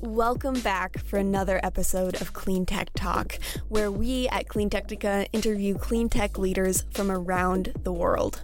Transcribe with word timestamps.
Welcome 0.00 0.60
back 0.60 0.98
for 0.98 1.18
another 1.18 1.58
episode 1.64 2.20
of 2.20 2.32
Clean 2.32 2.64
Tech 2.64 2.90
Talk, 2.94 3.38
where 3.68 3.90
we 3.90 4.28
at 4.28 4.46
Clean 4.46 4.70
Technica 4.70 5.26
interview 5.32 5.76
clean 5.76 6.08
tech 6.08 6.38
leaders 6.38 6.84
from 6.92 7.10
around 7.10 7.72
the 7.82 7.92
world. 7.92 8.40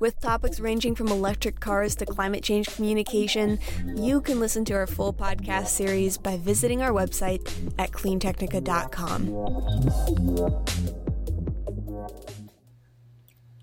With 0.00 0.18
topics 0.20 0.58
ranging 0.58 0.96
from 0.96 1.08
electric 1.08 1.60
cars 1.60 1.94
to 1.96 2.06
climate 2.06 2.42
change 2.42 2.74
communication, 2.74 3.60
you 3.94 4.20
can 4.20 4.40
listen 4.40 4.64
to 4.64 4.74
our 4.74 4.88
full 4.88 5.12
podcast 5.12 5.68
series 5.68 6.18
by 6.18 6.38
visiting 6.38 6.82
our 6.82 6.90
website 6.90 7.40
at 7.78 7.92
cleantechnica.com. 7.92 9.26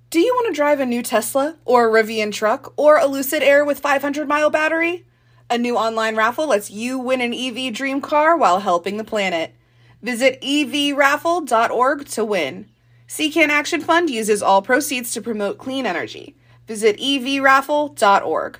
Do 0.09 0.19
you 0.21 0.33
want 0.33 0.47
to 0.47 0.55
drive 0.55 0.79
a 0.79 0.85
new 0.85 1.03
Tesla 1.03 1.57
or 1.65 1.89
a 1.89 2.03
Rivian 2.03 2.31
truck 2.31 2.73
or 2.77 2.97
a 2.97 3.05
Lucid 3.05 3.43
Air 3.43 3.65
with 3.65 3.79
500 3.79 4.27
mile 4.27 4.49
battery? 4.49 5.06
A 5.49 5.57
new 5.57 5.77
online 5.77 6.17
raffle 6.17 6.47
lets 6.47 6.69
you 6.69 6.99
win 6.99 7.21
an 7.21 7.33
EV 7.33 7.73
dream 7.73 8.01
car 8.01 8.35
while 8.35 8.59
helping 8.59 8.97
the 8.97 9.05
planet. 9.05 9.55
Visit 10.01 10.41
evraffle.org 10.41 12.05
to 12.09 12.25
win. 12.25 12.69
CCAN 13.07 13.47
Action 13.47 13.79
Fund 13.79 14.09
uses 14.09 14.43
all 14.43 14.61
proceeds 14.61 15.13
to 15.13 15.21
promote 15.21 15.57
clean 15.57 15.85
energy. 15.85 16.35
Visit 16.67 16.97
evraffle.org. 16.97 18.59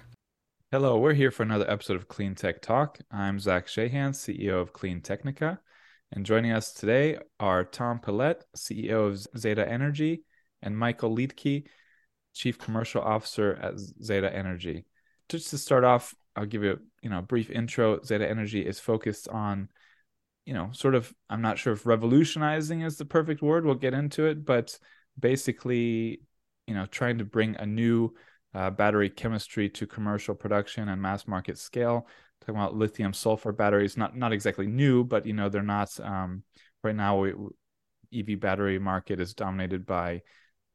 Hello, 0.72 0.98
we're 0.98 1.14
here 1.14 1.30
for 1.30 1.44
another 1.44 1.70
episode 1.70 1.98
of 1.98 2.08
Clean 2.08 2.34
Tech 2.34 2.62
Talk. 2.62 3.00
I'm 3.12 3.38
Zach 3.38 3.67
Shahan, 3.67 4.12
CEO 4.12 4.62
of 4.62 4.72
Clean 4.72 5.02
Technica. 5.02 5.59
And 6.14 6.26
joining 6.26 6.54
us 6.54 6.72
today 6.72 7.17
are 7.38 7.66
Tom 7.66 8.00
Pilette, 8.00 8.45
CEO 8.56 9.08
of 9.09 9.28
Zeta 9.38 9.70
Energy, 9.70 10.23
and 10.62 10.78
Michael 10.78 11.14
Liedtke, 11.14 11.66
Chief 12.34 12.58
Commercial 12.58 13.02
Officer 13.02 13.59
at 13.62 13.78
Zeta 13.78 14.34
Energy. 14.34 14.86
Just 15.28 15.50
to 15.50 15.58
start 15.58 15.84
off, 15.84 16.16
I'll 16.38 16.46
give 16.46 16.64
you 16.64 16.80
you 17.02 17.09
know 17.09 17.20
a 17.20 17.23
brief 17.23 17.50
intro. 17.50 18.02
Zeta 18.04 18.30
Energy 18.30 18.66
is 18.66 18.80
focused 18.80 19.28
on 19.28 19.70
you 20.45 20.53
know 20.53 20.70
sort 20.72 20.95
of 20.95 21.14
I'm 21.30 21.42
not 21.42 21.58
sure 21.58 21.73
if 21.73 21.86
revolutionizing 21.86 22.81
is 22.81 22.98
the 22.98 23.06
perfect 23.06 23.42
word. 23.42 23.66
We'll 23.66 23.75
get 23.75 23.94
into 23.94 24.25
it, 24.25 24.45
but 24.45 24.78
basically 25.20 26.22
you 26.67 26.76
know 26.76 26.86
trying 26.86 27.17
to 27.17 27.26
bring 27.26 27.56
a 27.56 27.66
new 27.66 28.14
uh, 28.53 28.70
battery 28.70 29.09
chemistry 29.09 29.70
to 29.70 29.88
commercial 29.88 30.36
production 30.36 30.89
and 30.89 31.02
mass 31.02 31.28
market 31.28 31.58
scale. 31.58 32.08
Talking 32.42 32.56
about 32.56 32.76
lithium 32.76 33.14
sulfur 33.14 33.52
batteries, 33.52 33.98
not 33.98 34.16
not 34.16 34.31
exactly 34.31 34.67
new, 34.67 35.04
but 35.04 35.26
you 35.26 35.33
know 35.33 35.50
they're 35.50 35.64
not 35.64 36.00
um, 36.00 36.44
right 36.83 36.95
now. 36.95 37.20
We, 37.20 37.33
EV 38.14 38.39
battery 38.39 38.80
market 38.80 39.20
is 39.20 39.33
dominated 39.33 39.86
by 39.86 40.22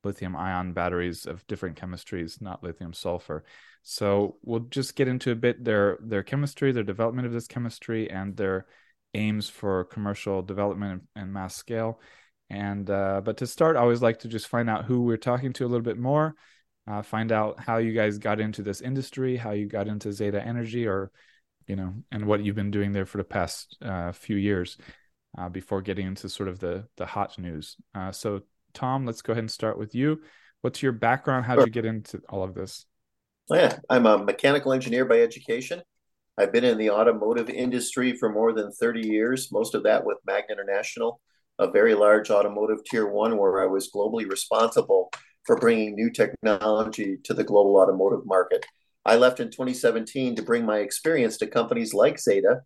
lithium 0.05 0.37
ion 0.37 0.73
batteries 0.73 1.27
of 1.27 1.47
different 1.47 1.81
chemistries, 1.81 2.41
not 2.41 2.63
lithium 2.63 2.93
sulfur. 2.93 3.45
So 3.83 4.37
we'll 4.43 4.61
just 4.61 4.95
get 4.95 5.09
into 5.09 5.31
a 5.31 5.37
bit 5.37 5.65
their 5.65 5.99
their 6.01 6.23
chemistry, 6.23 6.73
their 6.73 6.83
development 6.83 7.27
of 7.27 7.33
this 7.33 7.47
chemistry, 7.47 8.11
and 8.11 8.37
their 8.37 8.67
aims 9.15 9.49
for 9.49 9.85
commercial 9.85 10.43
development 10.43 11.03
and 11.17 11.33
mass 11.33 11.57
scale. 11.57 12.01
And 12.49 12.89
uh, 12.89 13.23
but 13.25 13.39
to 13.39 13.47
start, 13.47 13.77
I 13.77 13.81
always 13.81 14.03
like 14.03 14.21
to 14.21 14.29
just 14.29 14.49
find 14.49 14.71
out 14.71 14.85
who 14.85 15.03
we're 15.03 15.17
talking 15.17 15.53
to 15.55 15.65
a 15.65 15.69
little 15.69 15.83
bit 15.83 15.99
more, 15.99 16.35
uh, 16.87 17.03
find 17.03 17.33
out 17.33 17.59
how 17.59 17.79
you 17.79 17.93
guys 17.93 18.19
got 18.19 18.41
into 18.41 18.63
this 18.63 18.81
industry, 18.81 19.37
how 19.37 19.53
you 19.53 19.67
got 19.67 19.89
into 19.89 20.13
Zeta 20.13 20.41
Energy, 20.41 20.87
or 20.87 21.11
you 21.67 21.77
know, 21.77 21.95
and 22.11 22.27
what 22.27 22.45
you've 22.45 22.57
been 22.57 22.71
doing 22.71 22.93
there 22.93 23.07
for 23.07 23.19
the 23.19 23.25
past 23.25 23.77
uh, 23.83 24.13
few 24.13 24.37
years. 24.37 24.77
Uh, 25.39 25.49
before 25.49 25.81
getting 25.81 26.07
into 26.07 26.29
sort 26.29 26.47
of 26.47 26.59
the 26.59 26.87
the 26.99 27.07
hot 27.07 27.39
news. 27.39 27.79
Uh, 27.95 28.13
so 28.13 28.43
Tom, 28.75 29.07
let's 29.07 29.23
go 29.23 29.33
ahead 29.33 29.43
and 29.43 29.51
start 29.51 29.79
with 29.79 29.95
you. 29.95 30.21
What's 30.63 30.83
your 30.83 30.93
background? 30.93 31.45
How 31.45 31.57
did 31.57 31.67
you 31.67 31.73
get 31.73 31.85
into 31.85 32.21
all 32.29 32.43
of 32.43 32.55
this? 32.55 32.87
Oh, 33.51 33.57
yeah, 33.57 33.79
I'm 33.91 34.07
a 34.07 34.19
mechanical 34.19 34.73
engineer 34.73 35.05
by 35.05 35.21
education. 35.21 35.83
I've 36.39 36.53
been 36.53 36.65
in 36.65 36.79
the 36.79 36.91
automotive 36.91 37.51
industry 37.51 38.17
for 38.17 38.33
more 38.33 38.53
than 38.53 38.73
30 38.73 39.07
years, 39.07 39.51
most 39.53 39.75
of 39.75 39.83
that 39.83 40.05
with 40.05 40.19
Magna 40.27 40.53
International, 40.53 41.21
a 41.59 41.71
very 41.71 41.95
large 41.95 42.31
automotive 42.31 42.85
tier 42.85 43.07
one 43.07 43.37
where 43.37 43.63
I 43.63 43.67
was 43.67 43.91
globally 43.95 44.29
responsible 44.29 45.11
for 45.45 45.57
bringing 45.57 45.95
new 45.95 46.11
technology 46.11 47.19
to 47.25 47.35
the 47.35 47.45
global 47.45 47.77
automotive 47.77 48.25
market. 48.25 48.65
I 49.05 49.17
left 49.17 49.41
in 49.41 49.51
2017 49.51 50.37
to 50.37 50.43
bring 50.43 50.65
my 50.65 50.79
experience 50.79 51.37
to 51.39 51.47
companies 51.49 51.93
like 51.93 52.21
Zeta, 52.21 52.61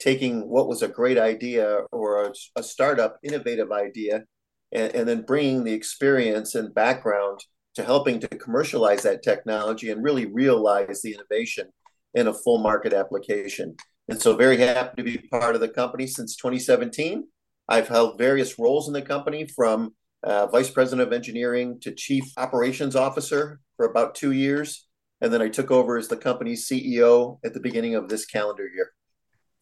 taking 0.00 0.48
what 0.48 0.66
was 0.66 0.82
a 0.82 0.88
great 0.88 1.18
idea 1.18 1.80
or 1.92 2.24
a, 2.24 2.32
a 2.56 2.62
startup 2.62 3.18
innovative 3.22 3.70
idea 3.70 4.24
and, 4.72 4.94
and 4.94 5.08
then 5.08 5.22
bringing 5.22 5.64
the 5.64 5.72
experience 5.72 6.54
and 6.54 6.74
background 6.74 7.40
to 7.74 7.82
helping 7.82 8.20
to 8.20 8.28
commercialize 8.28 9.02
that 9.02 9.22
technology 9.22 9.90
and 9.90 10.02
really 10.02 10.26
realize 10.26 11.00
the 11.02 11.14
innovation 11.14 11.68
in 12.14 12.28
a 12.28 12.34
full 12.34 12.58
market 12.58 12.92
application. 12.92 13.76
And 14.08 14.20
so, 14.20 14.36
very 14.36 14.58
happy 14.58 14.96
to 14.96 15.02
be 15.02 15.18
part 15.30 15.54
of 15.54 15.60
the 15.60 15.68
company 15.68 16.06
since 16.06 16.36
2017. 16.36 17.26
I've 17.68 17.88
held 17.88 18.18
various 18.18 18.58
roles 18.58 18.88
in 18.88 18.92
the 18.92 19.02
company 19.02 19.46
from 19.46 19.94
uh, 20.22 20.46
vice 20.46 20.70
president 20.70 21.06
of 21.06 21.12
engineering 21.12 21.78
to 21.80 21.92
chief 21.92 22.24
operations 22.36 22.96
officer 22.96 23.60
for 23.76 23.86
about 23.86 24.14
two 24.14 24.32
years. 24.32 24.86
And 25.20 25.32
then 25.32 25.40
I 25.40 25.48
took 25.48 25.70
over 25.70 25.96
as 25.96 26.08
the 26.08 26.16
company's 26.16 26.68
CEO 26.68 27.38
at 27.44 27.54
the 27.54 27.60
beginning 27.60 27.94
of 27.94 28.08
this 28.08 28.26
calendar 28.26 28.68
year. 28.68 28.92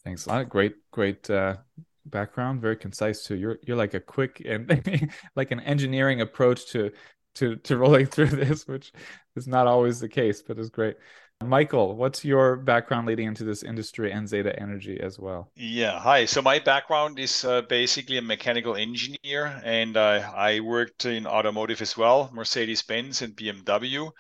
Thanks 0.05 0.25
a 0.25 0.31
lot. 0.31 0.49
Great, 0.49 0.75
great 0.91 1.29
uh, 1.29 1.57
background. 2.11 2.61
Very 2.61 2.77
concise 2.77 3.25
too. 3.25 3.37
You're 3.37 3.59
you're 3.67 3.77
like 3.77 3.95
a 3.95 4.01
quick 4.01 4.43
and 4.45 5.11
like 5.37 5.51
an 5.51 5.61
engineering 5.61 6.21
approach 6.21 6.67
to 6.73 6.91
to 7.37 7.57
to 7.57 7.77
rolling 7.77 8.07
through 8.15 8.29
this, 8.29 8.67
which 8.67 8.93
is 9.37 9.47
not 9.47 9.67
always 9.67 10.01
the 10.01 10.09
case, 10.09 10.43
but 10.43 10.59
is 10.59 10.71
great. 10.71 10.97
Michael, 11.43 11.97
what's 11.97 12.23
your 12.23 12.57
background 12.57 13.07
leading 13.07 13.27
into 13.27 13.45
this 13.45 13.63
industry 13.63 14.13
and 14.13 14.29
Zeta 14.29 14.55
Energy 14.61 15.01
as 15.01 15.19
well? 15.19 15.51
Yeah, 15.57 15.99
hi. 15.99 16.27
So 16.27 16.43
my 16.43 16.59
background 16.59 17.19
is 17.19 17.47
uh, 17.47 17.63
basically 17.63 18.19
a 18.19 18.23
mechanical 18.23 18.77
engineer, 18.77 19.59
and 19.65 19.97
uh, 19.97 20.31
I 20.37 20.61
worked 20.61 21.07
in 21.07 21.27
automotive 21.27 21.81
as 21.81 21.97
well, 21.97 22.29
Mercedes 22.35 22.83
Benz 22.83 23.23
and 23.23 23.35
BMW. 23.35 24.11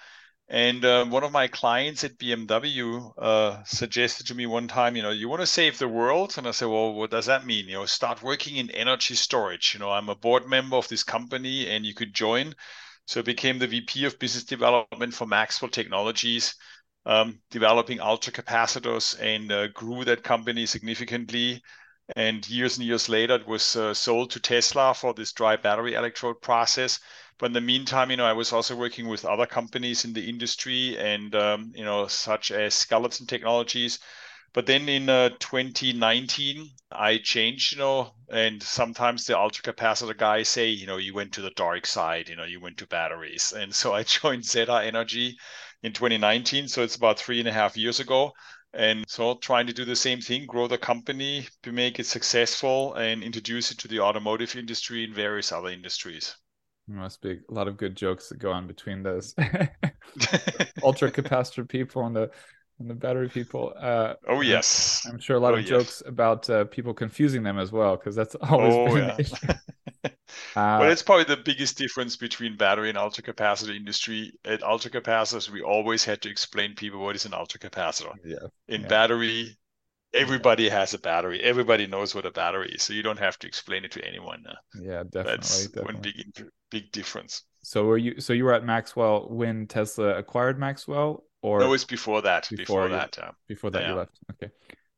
And 0.52 0.84
uh, 0.84 1.04
one 1.04 1.22
of 1.22 1.30
my 1.30 1.46
clients 1.46 2.02
at 2.02 2.18
BMW 2.18 3.12
uh, 3.16 3.62
suggested 3.62 4.26
to 4.26 4.34
me 4.34 4.46
one 4.46 4.66
time, 4.66 4.96
you 4.96 5.02
know, 5.02 5.10
you 5.10 5.28
want 5.28 5.42
to 5.42 5.46
save 5.46 5.78
the 5.78 5.86
world? 5.86 6.36
And 6.36 6.48
I 6.48 6.50
said, 6.50 6.66
well, 6.66 6.92
what 6.92 7.12
does 7.12 7.26
that 7.26 7.46
mean? 7.46 7.68
You 7.68 7.74
know, 7.74 7.86
start 7.86 8.20
working 8.20 8.56
in 8.56 8.68
energy 8.72 9.14
storage. 9.14 9.72
You 9.72 9.78
know, 9.78 9.92
I'm 9.92 10.08
a 10.08 10.16
board 10.16 10.48
member 10.48 10.74
of 10.74 10.88
this 10.88 11.04
company 11.04 11.68
and 11.68 11.86
you 11.86 11.94
could 11.94 12.12
join. 12.12 12.56
So 13.06 13.20
I 13.20 13.22
became 13.22 13.60
the 13.60 13.68
VP 13.68 14.04
of 14.06 14.18
business 14.18 14.42
development 14.42 15.14
for 15.14 15.24
Maxwell 15.24 15.70
Technologies, 15.70 16.56
um, 17.06 17.40
developing 17.52 18.00
ultra 18.00 18.32
capacitors 18.32 19.16
and 19.20 19.52
uh, 19.52 19.68
grew 19.68 20.04
that 20.04 20.24
company 20.24 20.66
significantly. 20.66 21.62
And 22.16 22.48
years 22.50 22.76
and 22.76 22.84
years 22.84 23.08
later, 23.08 23.36
it 23.36 23.46
was 23.46 23.76
uh, 23.76 23.94
sold 23.94 24.32
to 24.32 24.40
Tesla 24.40 24.94
for 24.94 25.14
this 25.14 25.32
dry 25.32 25.54
battery 25.54 25.94
electrode 25.94 26.42
process 26.42 26.98
but 27.40 27.46
in 27.46 27.52
the 27.54 27.60
meantime, 27.62 28.10
you 28.10 28.18
know, 28.18 28.26
I 28.26 28.34
was 28.34 28.52
also 28.52 28.76
working 28.76 29.08
with 29.08 29.24
other 29.24 29.46
companies 29.46 30.04
in 30.04 30.12
the 30.12 30.28
industry 30.28 30.98
and, 30.98 31.34
um, 31.34 31.72
you 31.74 31.82
know, 31.84 32.06
such 32.06 32.50
as 32.50 32.74
Skeleton 32.74 33.26
Technologies. 33.26 33.98
But 34.52 34.66
then 34.66 34.90
in 34.90 35.08
uh, 35.08 35.30
2019, 35.38 36.70
I 36.92 37.16
changed, 37.16 37.72
you 37.72 37.78
know, 37.78 38.14
and 38.28 38.62
sometimes 38.62 39.24
the 39.24 39.38
ultra 39.38 39.72
capacitor 39.72 40.14
guys 40.14 40.50
say, 40.50 40.68
you 40.68 40.86
know, 40.86 40.98
you 40.98 41.14
went 41.14 41.32
to 41.32 41.40
the 41.40 41.50
dark 41.56 41.86
side, 41.86 42.28
you 42.28 42.36
know, 42.36 42.44
you 42.44 42.60
went 42.60 42.76
to 42.78 42.86
batteries. 42.86 43.54
And 43.56 43.74
so 43.74 43.94
I 43.94 44.02
joined 44.02 44.44
Zeta 44.52 44.82
Energy 44.84 45.38
in 45.82 45.94
2019. 45.94 46.68
So 46.68 46.82
it's 46.82 46.96
about 46.96 47.18
three 47.18 47.38
and 47.38 47.48
a 47.48 47.52
half 47.52 47.74
years 47.74 48.00
ago. 48.00 48.32
And 48.74 49.08
so 49.08 49.36
trying 49.36 49.66
to 49.66 49.72
do 49.72 49.86
the 49.86 49.96
same 49.96 50.20
thing, 50.20 50.44
grow 50.44 50.68
the 50.68 50.76
company, 50.76 51.48
make 51.64 51.98
it 51.98 52.06
successful 52.06 52.92
and 52.94 53.22
introduce 53.22 53.70
it 53.70 53.78
to 53.78 53.88
the 53.88 54.00
automotive 54.00 54.54
industry 54.56 55.04
and 55.04 55.14
various 55.14 55.52
other 55.52 55.70
industries. 55.70 56.36
There 56.90 56.98
must 56.98 57.22
be 57.22 57.38
a 57.48 57.54
lot 57.54 57.68
of 57.68 57.76
good 57.76 57.96
jokes 57.96 58.28
that 58.30 58.40
go 58.40 58.50
on 58.50 58.66
between 58.66 59.04
those 59.04 59.32
ultra 60.82 61.08
capacitor 61.12 61.68
people 61.68 62.04
and 62.04 62.16
the 62.16 62.30
and 62.80 62.90
the 62.90 62.94
battery 62.94 63.28
people. 63.28 63.72
Uh, 63.78 64.14
oh 64.26 64.40
yes, 64.40 65.06
I'm 65.08 65.20
sure 65.20 65.36
a 65.36 65.38
lot 65.38 65.54
oh, 65.54 65.58
of 65.58 65.64
jokes 65.64 66.02
about 66.04 66.50
uh, 66.50 66.64
people 66.64 66.92
confusing 66.92 67.44
them 67.44 67.60
as 67.60 67.70
well, 67.70 67.96
because 67.96 68.16
that's 68.16 68.34
always 68.42 68.74
oh, 68.74 68.86
been 68.86 69.26
yeah. 70.04 70.10
uh, 70.56 70.78
well, 70.80 70.90
it's 70.90 71.02
probably 71.02 71.24
the 71.24 71.36
biggest 71.36 71.78
difference 71.78 72.16
between 72.16 72.56
battery 72.56 72.88
and 72.88 72.98
ultra 72.98 73.22
capacitor 73.22 73.76
industry. 73.76 74.32
At 74.44 74.64
ultra 74.64 74.90
capacitors, 74.90 75.48
we 75.48 75.62
always 75.62 76.04
had 76.04 76.20
to 76.22 76.28
explain 76.28 76.74
people 76.74 76.98
what 76.98 77.14
is 77.14 77.24
an 77.24 77.34
ultra 77.34 77.60
capacitor. 77.60 78.14
Yeah. 78.24 78.48
In 78.66 78.80
yeah. 78.80 78.88
battery, 78.88 79.56
everybody 80.12 80.68
has 80.68 80.94
a 80.94 80.98
battery. 80.98 81.42
Everybody 81.42 81.86
knows 81.86 82.14
what 82.14 82.26
a 82.26 82.30
battery 82.30 82.72
is, 82.74 82.82
so 82.82 82.92
you 82.92 83.02
don't 83.02 83.18
have 83.18 83.38
to 83.40 83.46
explain 83.46 83.84
it 83.84 83.92
to 83.92 84.06
anyone. 84.06 84.44
Uh, 84.48 84.54
yeah, 84.80 85.02
definitely. 85.04 85.22
That's 85.22 85.66
definitely. 85.66 85.94
one 85.94 86.02
big 86.02 86.48
big 86.70 86.92
difference. 86.92 87.44
So 87.62 87.84
were 87.84 87.98
you? 87.98 88.20
So 88.20 88.32
you 88.32 88.44
were 88.44 88.54
at 88.54 88.64
Maxwell 88.64 89.28
when 89.28 89.66
Tesla 89.66 90.16
acquired 90.16 90.58
Maxwell, 90.58 91.24
or 91.42 91.60
no? 91.60 91.66
It 91.66 91.70
was 91.70 91.84
before 91.84 92.22
that. 92.22 92.48
Before, 92.48 92.56
before 92.56 92.84
you, 92.84 92.94
that. 92.94 93.18
Uh, 93.18 93.32
before 93.48 93.70
that, 93.70 93.82
yeah. 93.82 93.88
you 93.88 93.94
left. 93.94 94.18
Okay. 94.32 94.52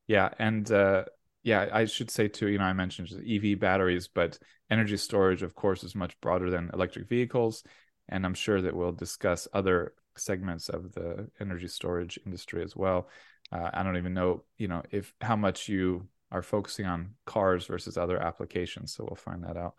Yeah, 0.07 0.29
and 0.39 0.69
uh, 0.71 1.05
yeah, 1.43 1.69
I 1.71 1.85
should 1.85 2.09
say 2.09 2.27
too. 2.27 2.47
You 2.47 2.57
know, 2.57 2.65
I 2.65 2.73
mentioned 2.73 3.09
EV 3.27 3.59
batteries, 3.59 4.07
but 4.07 4.39
energy 4.69 4.97
storage, 4.97 5.43
of 5.43 5.55
course, 5.55 5.83
is 5.83 5.95
much 5.95 6.19
broader 6.21 6.49
than 6.49 6.71
electric 6.73 7.07
vehicles, 7.07 7.63
and 8.09 8.25
I'm 8.25 8.33
sure 8.33 8.61
that 8.61 8.75
we'll 8.75 8.91
discuss 8.91 9.47
other 9.53 9.93
segments 10.15 10.69
of 10.69 10.93
the 10.93 11.27
energy 11.39 11.67
storage 11.67 12.19
industry 12.25 12.63
as 12.63 12.75
well. 12.75 13.09
Uh, 13.51 13.69
I 13.73 13.83
don't 13.83 13.97
even 13.97 14.13
know, 14.13 14.43
you 14.57 14.67
know, 14.67 14.83
if 14.91 15.13
how 15.21 15.35
much 15.35 15.69
you 15.69 16.07
are 16.31 16.41
focusing 16.41 16.85
on 16.85 17.11
cars 17.25 17.67
versus 17.67 17.97
other 17.97 18.17
applications. 18.17 18.93
So 18.93 19.05
we'll 19.05 19.15
find 19.15 19.43
that 19.43 19.55
out. 19.57 19.75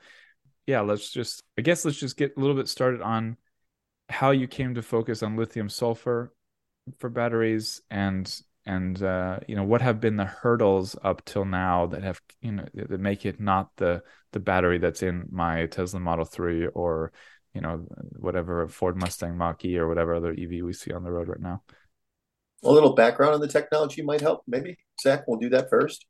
Yeah, 0.67 0.81
let's 0.81 1.11
just, 1.11 1.43
I 1.59 1.63
guess, 1.63 1.85
let's 1.85 1.99
just 1.99 2.17
get 2.17 2.37
a 2.37 2.41
little 2.41 2.57
bit 2.57 2.69
started 2.69 3.03
on 3.03 3.37
how 4.09 4.31
you 4.31 4.47
came 4.47 4.75
to 4.75 4.83
focus 4.83 5.23
on 5.23 5.37
lithium 5.37 5.69
sulfur 5.69 6.33
for 6.99 7.09
batteries 7.09 7.81
and 7.91 8.43
and 8.67 9.03
uh, 9.03 9.41
you 9.47 9.57
know 9.57 9.65
what 9.65 9.83
have 9.83 10.01
been 10.01 10.17
the 10.17 10.25
hurdles 10.25 10.97
up 11.03 11.25
till 11.25 11.45
now 11.45 11.87
that 11.87 12.03
have 12.03 12.21
you 12.41 12.53
know 12.53 12.67
that 12.75 13.01
make 13.01 13.27
it 13.27 13.41
not 13.41 13.71
the 13.77 14.03
the 14.33 14.41
battery 14.41 14.79
that's 14.79 15.03
in 15.03 15.27
my 15.31 15.67
Tesla 15.67 16.01
Model 16.01 16.25
3 16.25 16.69
or 16.69 17.13
you 17.53 17.61
know 17.61 17.87
whatever 18.19 18.67
Ford 18.69 18.97
Mustang 18.97 19.37
Mach-E 19.37 19.79
or 19.79 19.89
whatever 19.89 20.15
other 20.15 20.33
EV 20.33 20.63
we 20.63 20.73
see 20.73 20.93
on 20.93 21.05
the 21.05 21.11
road 21.11 21.29
right 21.29 21.41
now 21.41 21.63
a 22.65 22.71
little 22.71 22.95
background 22.95 23.35
on 23.35 23.41
the 23.41 23.49
technology 23.49 24.03
might 24.03 24.21
help. 24.21 24.43
Maybe 24.47 24.77
Zach 25.01 25.25
we'll 25.27 25.39
do 25.39 25.51
that 25.51 25.71
first. 25.71 26.07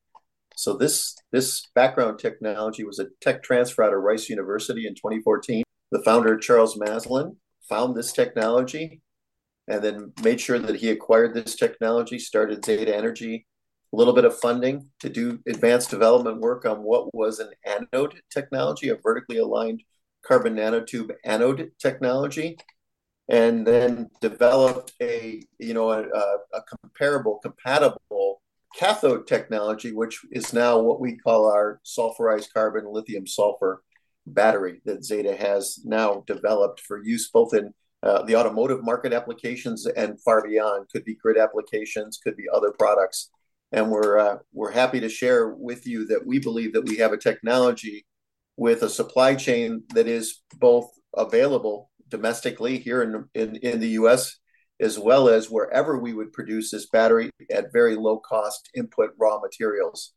So 0.57 0.75
this 0.77 1.17
this 1.33 1.67
background 1.75 2.19
technology 2.19 2.85
was 2.85 2.99
a 2.99 3.07
tech 3.21 3.43
transfer 3.43 3.83
out 3.83 3.93
of 3.93 4.03
Rice 4.03 4.29
University 4.29 4.87
in 4.87 4.95
2014 4.95 5.65
the 5.95 6.03
founder 6.03 6.37
Charles 6.37 6.77
Maslin 6.77 7.37
found 7.69 7.97
this 7.97 8.13
technology 8.13 9.01
and 9.69 9.83
then 9.83 10.13
made 10.23 10.41
sure 10.41 10.59
that 10.59 10.77
he 10.77 10.91
acquired 10.91 11.33
this 11.33 11.55
technology, 11.55 12.19
started 12.19 12.65
Zeta 12.65 12.95
Energy, 12.95 13.47
a 13.93 13.97
little 13.97 14.13
bit 14.13 14.25
of 14.25 14.37
funding 14.37 14.91
to 14.99 15.09
do 15.09 15.39
advanced 15.47 15.91
development 15.91 16.41
work 16.41 16.67
on 16.67 16.83
what 16.83 17.15
was 17.15 17.39
an 17.39 17.51
anode 17.65 18.21
technology, 18.29 18.89
a 18.89 18.97
vertically 18.97 19.39
aligned 19.39 19.85
carbon 20.27 20.57
nanotube 20.57 21.13
anode 21.25 21.71
technology, 21.79 22.59
and 23.29 23.67
then 23.67 24.11
developed 24.21 24.93
a 25.01 25.43
you 25.59 25.75
know 25.75 25.91
a, 25.91 26.03
a 26.03 26.63
comparable, 26.63 27.39
compatible 27.43 28.43
cathode 28.79 29.27
technology, 29.27 29.93
which 29.93 30.21
is 30.33 30.53
now 30.53 30.79
what 30.79 31.01
we 31.01 31.17
call 31.17 31.51
our 31.51 31.81
sulfurized 31.85 32.53
carbon 32.53 32.85
lithium 32.87 33.27
sulfur 33.27 33.83
battery 34.27 34.81
that 34.85 35.05
Zeta 35.05 35.37
has 35.37 35.81
now 35.85 36.25
developed 36.27 36.81
for 36.81 37.03
use 37.03 37.31
both 37.31 37.55
in 37.55 37.73
uh, 38.03 38.23
the 38.23 38.37
automotive 38.37 38.83
market 38.83 39.13
applications 39.13 39.87
and 39.87 40.21
far 40.23 40.47
beyond. 40.47 40.89
Could 40.91 41.05
be 41.05 41.15
grid 41.15 41.39
applications, 41.39 42.19
could 42.23 42.37
be 42.37 42.47
other 42.53 42.73
products. 42.79 43.31
And 43.73 43.91
we're 43.91 44.19
uh, 44.19 44.39
we're 44.53 44.73
happy 44.73 45.01
to 45.01 45.09
share 45.09 45.49
with 45.49 45.87
you 45.87 46.07
that 46.07 46.27
we 46.27 46.39
believe 46.39 46.73
that 46.75 46.87
we 46.87 46.97
have 46.99 47.13
a 47.13 47.19
technology 47.19 48.07
with 48.57 48.83
a 48.83 48.89
supply 48.89 49.35
chain 49.35 49.83
that 49.95 50.07
is 50.07 50.43
both 50.59 50.91
available 51.17 51.91
domestically 52.15 52.79
here 52.79 53.03
in, 53.03 53.25
in, 53.35 53.57
in 53.57 53.81
the 53.81 53.91
US 54.01 54.39
as 54.81 54.99
well 54.99 55.29
as 55.29 55.51
wherever 55.51 55.99
we 55.99 56.13
would 56.13 56.33
produce 56.33 56.71
this 56.71 56.87
battery 56.87 57.31
at 57.51 57.73
very 57.73 57.97
low 57.97 58.19
cost 58.19 58.71
input 58.77 59.11
raw 59.19 59.41
materials. 59.41 60.13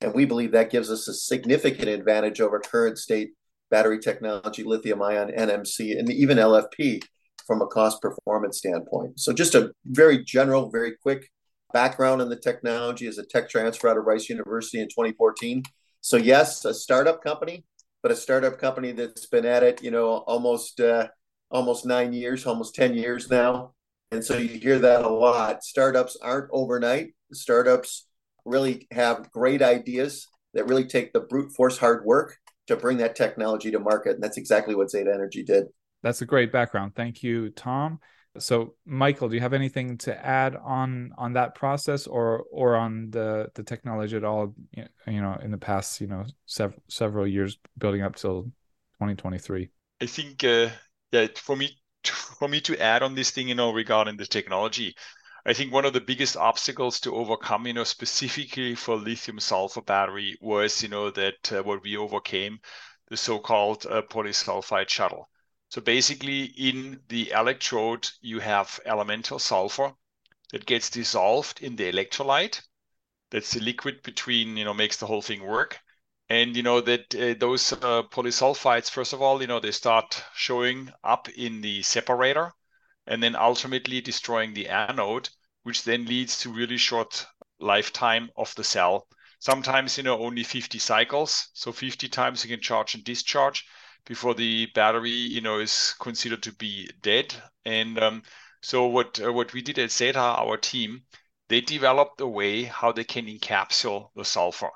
And 0.00 0.14
we 0.14 0.24
believe 0.24 0.52
that 0.52 0.70
gives 0.70 0.90
us 0.90 1.08
a 1.08 1.14
significant 1.14 1.88
advantage 1.88 2.40
over 2.40 2.60
current 2.60 2.98
state 2.98 3.30
battery 3.70 3.98
technology, 3.98 4.62
lithium 4.62 5.02
ion, 5.02 5.32
NMC, 5.36 5.98
and 5.98 6.08
even 6.10 6.38
LFP 6.38 7.02
from 7.46 7.62
a 7.62 7.66
cost 7.66 8.00
performance 8.00 8.58
standpoint. 8.58 9.18
So 9.18 9.32
just 9.32 9.56
a 9.56 9.72
very 9.84 10.24
general, 10.24 10.70
very 10.70 10.94
quick 11.02 11.28
background 11.72 12.22
on 12.22 12.28
the 12.28 12.36
technology 12.36 13.06
as 13.06 13.18
a 13.18 13.26
tech 13.26 13.48
transfer 13.48 13.88
out 13.88 13.98
of 13.98 14.04
Rice 14.04 14.28
University 14.28 14.80
in 14.80 14.88
2014. 14.88 15.62
So 16.00 16.16
yes, 16.16 16.64
a 16.64 16.72
startup 16.72 17.22
company, 17.22 17.64
but 18.02 18.12
a 18.12 18.16
startup 18.16 18.58
company 18.58 18.92
that's 18.92 19.26
been 19.26 19.44
at 19.44 19.62
it, 19.62 19.82
you 19.82 19.90
know, 19.90 20.18
almost 20.26 20.80
uh, 20.80 21.08
almost 21.50 21.86
nine 21.86 22.12
years, 22.12 22.46
almost 22.46 22.74
10 22.74 22.94
years 22.94 23.30
now. 23.30 23.72
And 24.12 24.24
so 24.24 24.36
you 24.36 24.58
hear 24.58 24.78
that 24.78 25.04
a 25.04 25.08
lot. 25.08 25.62
Startups 25.62 26.16
aren't 26.20 26.50
overnight. 26.52 27.14
Startups 27.32 28.06
really 28.44 28.86
have 28.90 29.30
great 29.30 29.62
ideas 29.62 30.26
that 30.54 30.66
really 30.66 30.84
take 30.84 31.12
the 31.12 31.20
brute 31.20 31.52
force 31.52 31.78
hard 31.78 32.04
work 32.04 32.36
to 32.66 32.76
bring 32.76 32.98
that 32.98 33.14
technology 33.14 33.70
to 33.70 33.78
market. 33.78 34.14
And 34.14 34.22
that's 34.22 34.36
exactly 34.36 34.74
what 34.74 34.90
Zeta 34.90 35.12
Energy 35.12 35.44
did 35.44 35.66
that's 36.02 36.22
a 36.22 36.26
great 36.26 36.52
background. 36.52 36.94
Thank 36.94 37.22
you, 37.22 37.50
Tom. 37.50 38.00
So, 38.38 38.74
Michael, 38.86 39.28
do 39.28 39.34
you 39.34 39.40
have 39.40 39.52
anything 39.52 39.98
to 39.98 40.26
add 40.26 40.54
on 40.56 41.12
on 41.18 41.32
that 41.32 41.54
process, 41.54 42.06
or 42.06 42.44
or 42.52 42.76
on 42.76 43.10
the 43.10 43.50
the 43.54 43.64
technology 43.64 44.16
at 44.16 44.24
all? 44.24 44.54
You 44.72 45.20
know, 45.20 45.36
in 45.42 45.50
the 45.50 45.58
past, 45.58 46.00
you 46.00 46.06
know, 46.06 46.24
sev- 46.46 46.78
several 46.88 47.26
years 47.26 47.58
building 47.76 48.02
up 48.02 48.16
till 48.16 48.44
2023. 48.94 49.70
I 50.00 50.06
think, 50.06 50.44
uh, 50.44 50.68
yeah, 51.12 51.26
for 51.36 51.56
me, 51.56 51.78
for 52.04 52.48
me 52.48 52.60
to 52.62 52.78
add 52.80 53.02
on 53.02 53.14
this 53.14 53.30
thing, 53.30 53.48
you 53.48 53.54
know, 53.54 53.72
regarding 53.72 54.16
the 54.16 54.26
technology, 54.26 54.96
I 55.46 55.52
think 55.54 55.72
one 55.72 55.84
of 55.84 55.92
the 55.92 56.00
biggest 56.00 56.36
obstacles 56.36 57.00
to 57.00 57.14
overcome, 57.16 57.66
you 57.66 57.72
know, 57.72 57.84
specifically 57.84 58.74
for 58.74 58.96
lithium 58.96 59.40
sulfur 59.40 59.82
battery 59.82 60.36
was, 60.40 60.82
you 60.82 60.88
know, 60.88 61.10
that 61.10 61.52
uh, 61.52 61.62
what 61.62 61.82
we 61.82 61.96
overcame, 61.96 62.60
the 63.08 63.16
so-called 63.16 63.86
uh, 63.86 64.02
polysulfide 64.02 64.88
shuttle. 64.88 65.30
So 65.70 65.80
basically 65.80 66.44
in 66.44 67.00
the 67.08 67.30
electrode, 67.30 68.08
you 68.20 68.40
have 68.40 68.80
elemental 68.84 69.38
sulfur 69.38 69.94
that 70.52 70.66
gets 70.66 70.90
dissolved 70.90 71.62
in 71.62 71.76
the 71.76 71.92
electrolyte. 71.92 72.62
That's 73.30 73.52
the 73.52 73.60
liquid 73.60 74.02
between, 74.02 74.56
you 74.56 74.64
know, 74.64 74.74
makes 74.74 74.98
the 74.98 75.06
whole 75.06 75.22
thing 75.22 75.42
work. 75.44 75.80
And, 76.30 76.56
you 76.56 76.62
know, 76.62 76.80
that 76.80 77.14
uh, 77.14 77.34
those 77.38 77.72
uh, 77.72 78.04
polysulfides, 78.04 78.88
first 78.88 79.12
of 79.12 79.20
all, 79.20 79.42
you 79.42 79.48
know, 79.48 79.60
they 79.60 79.72
start 79.72 80.24
showing 80.34 80.90
up 81.04 81.28
in 81.28 81.60
the 81.60 81.82
separator 81.82 82.52
and 83.06 83.22
then 83.22 83.34
ultimately 83.34 84.00
destroying 84.00 84.54
the 84.54 84.68
anode, 84.68 85.28
which 85.64 85.82
then 85.82 86.06
leads 86.06 86.38
to 86.38 86.52
really 86.52 86.76
short 86.76 87.26
lifetime 87.58 88.30
of 88.36 88.54
the 88.54 88.62
cell. 88.62 89.08
Sometimes, 89.40 89.96
you 89.98 90.04
know, 90.04 90.22
only 90.22 90.44
50 90.44 90.78
cycles. 90.78 91.48
So 91.52 91.72
50 91.72 92.08
times 92.08 92.44
you 92.44 92.50
can 92.50 92.62
charge 92.62 92.94
and 92.94 93.02
discharge 93.02 93.66
before 94.04 94.34
the 94.34 94.66
battery, 94.66 95.10
you 95.10 95.40
know, 95.40 95.58
is 95.58 95.94
considered 95.98 96.44
to 96.44 96.52
be 96.52 96.88
dead. 97.02 97.34
And 97.64 97.98
um, 97.98 98.22
so 98.62 98.86
what 98.86 99.20
uh, 99.20 99.32
what 99.32 99.52
we 99.52 99.62
did 99.62 99.80
at 99.80 99.90
Zeta, 99.90 100.20
our 100.20 100.56
team, 100.56 101.02
they 101.48 101.60
developed 101.60 102.20
a 102.20 102.26
way 102.28 102.62
how 102.64 102.92
they 102.92 103.04
can 103.04 103.26
encapsulate 103.26 104.10
the 104.14 104.24
sulfur. 104.24 104.70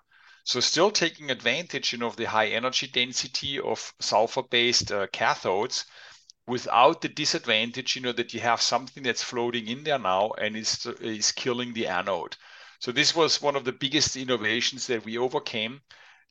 So 0.44 0.60
still 0.60 0.90
taking 0.90 1.30
advantage, 1.30 1.92
you 1.92 1.98
know, 1.98 2.06
of 2.06 2.16
the 2.16 2.26
high 2.26 2.48
energy 2.48 2.86
density 2.86 3.58
of 3.58 3.92
sulfur-based 4.00 4.92
uh, 4.92 5.06
cathodes, 5.08 5.84
without 6.46 7.00
the 7.00 7.08
disadvantage, 7.08 7.96
you 7.96 8.02
know, 8.02 8.12
that 8.12 8.34
you 8.34 8.40
have 8.40 8.60
something 8.62 9.02
that's 9.02 9.22
floating 9.22 9.66
in 9.66 9.84
there 9.84 9.98
now 9.98 10.30
and 10.38 10.56
is 10.56 10.86
is 11.00 11.32
killing 11.32 11.72
the 11.72 11.86
anode. 11.86 12.36
So 12.78 12.92
this 12.92 13.14
was 13.16 13.42
one 13.42 13.56
of 13.56 13.64
the 13.64 13.72
biggest 13.72 14.16
innovations 14.16 14.86
that 14.86 15.04
we 15.04 15.18
overcame 15.18 15.80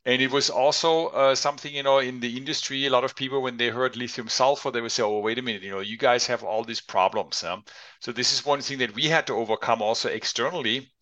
and 0.06 0.20
it 0.20 0.30
was 0.30 0.50
also 0.50 1.08
uh, 1.08 1.34
something, 1.34 1.74
you 1.74 1.82
know, 1.82 1.98
in 1.98 2.20
the 2.20 2.36
industry, 2.36 2.84
a 2.84 2.90
lot 2.90 3.04
of 3.04 3.16
people, 3.16 3.40
when 3.40 3.56
they 3.56 3.68
heard 3.68 3.96
lithium 3.96 4.28
sulfur, 4.28 4.70
they 4.70 4.82
would 4.82 4.92
say, 4.92 5.02
oh, 5.02 5.20
wait 5.20 5.38
a 5.38 5.42
minute, 5.42 5.62
you 5.62 5.70
know, 5.70 5.80
you 5.80 5.96
guys 5.96 6.26
have 6.26 6.44
all 6.44 6.62
these 6.62 6.82
problems. 6.82 7.40
Huh? 7.40 7.58
So 8.00 8.12
this 8.12 8.32
is 8.32 8.44
one 8.44 8.60
thing 8.60 8.78
that 8.78 8.94
we 8.94 9.04
had 9.04 9.26
to 9.28 9.34
overcome 9.34 9.80
also 9.80 10.10
externally 10.10 10.92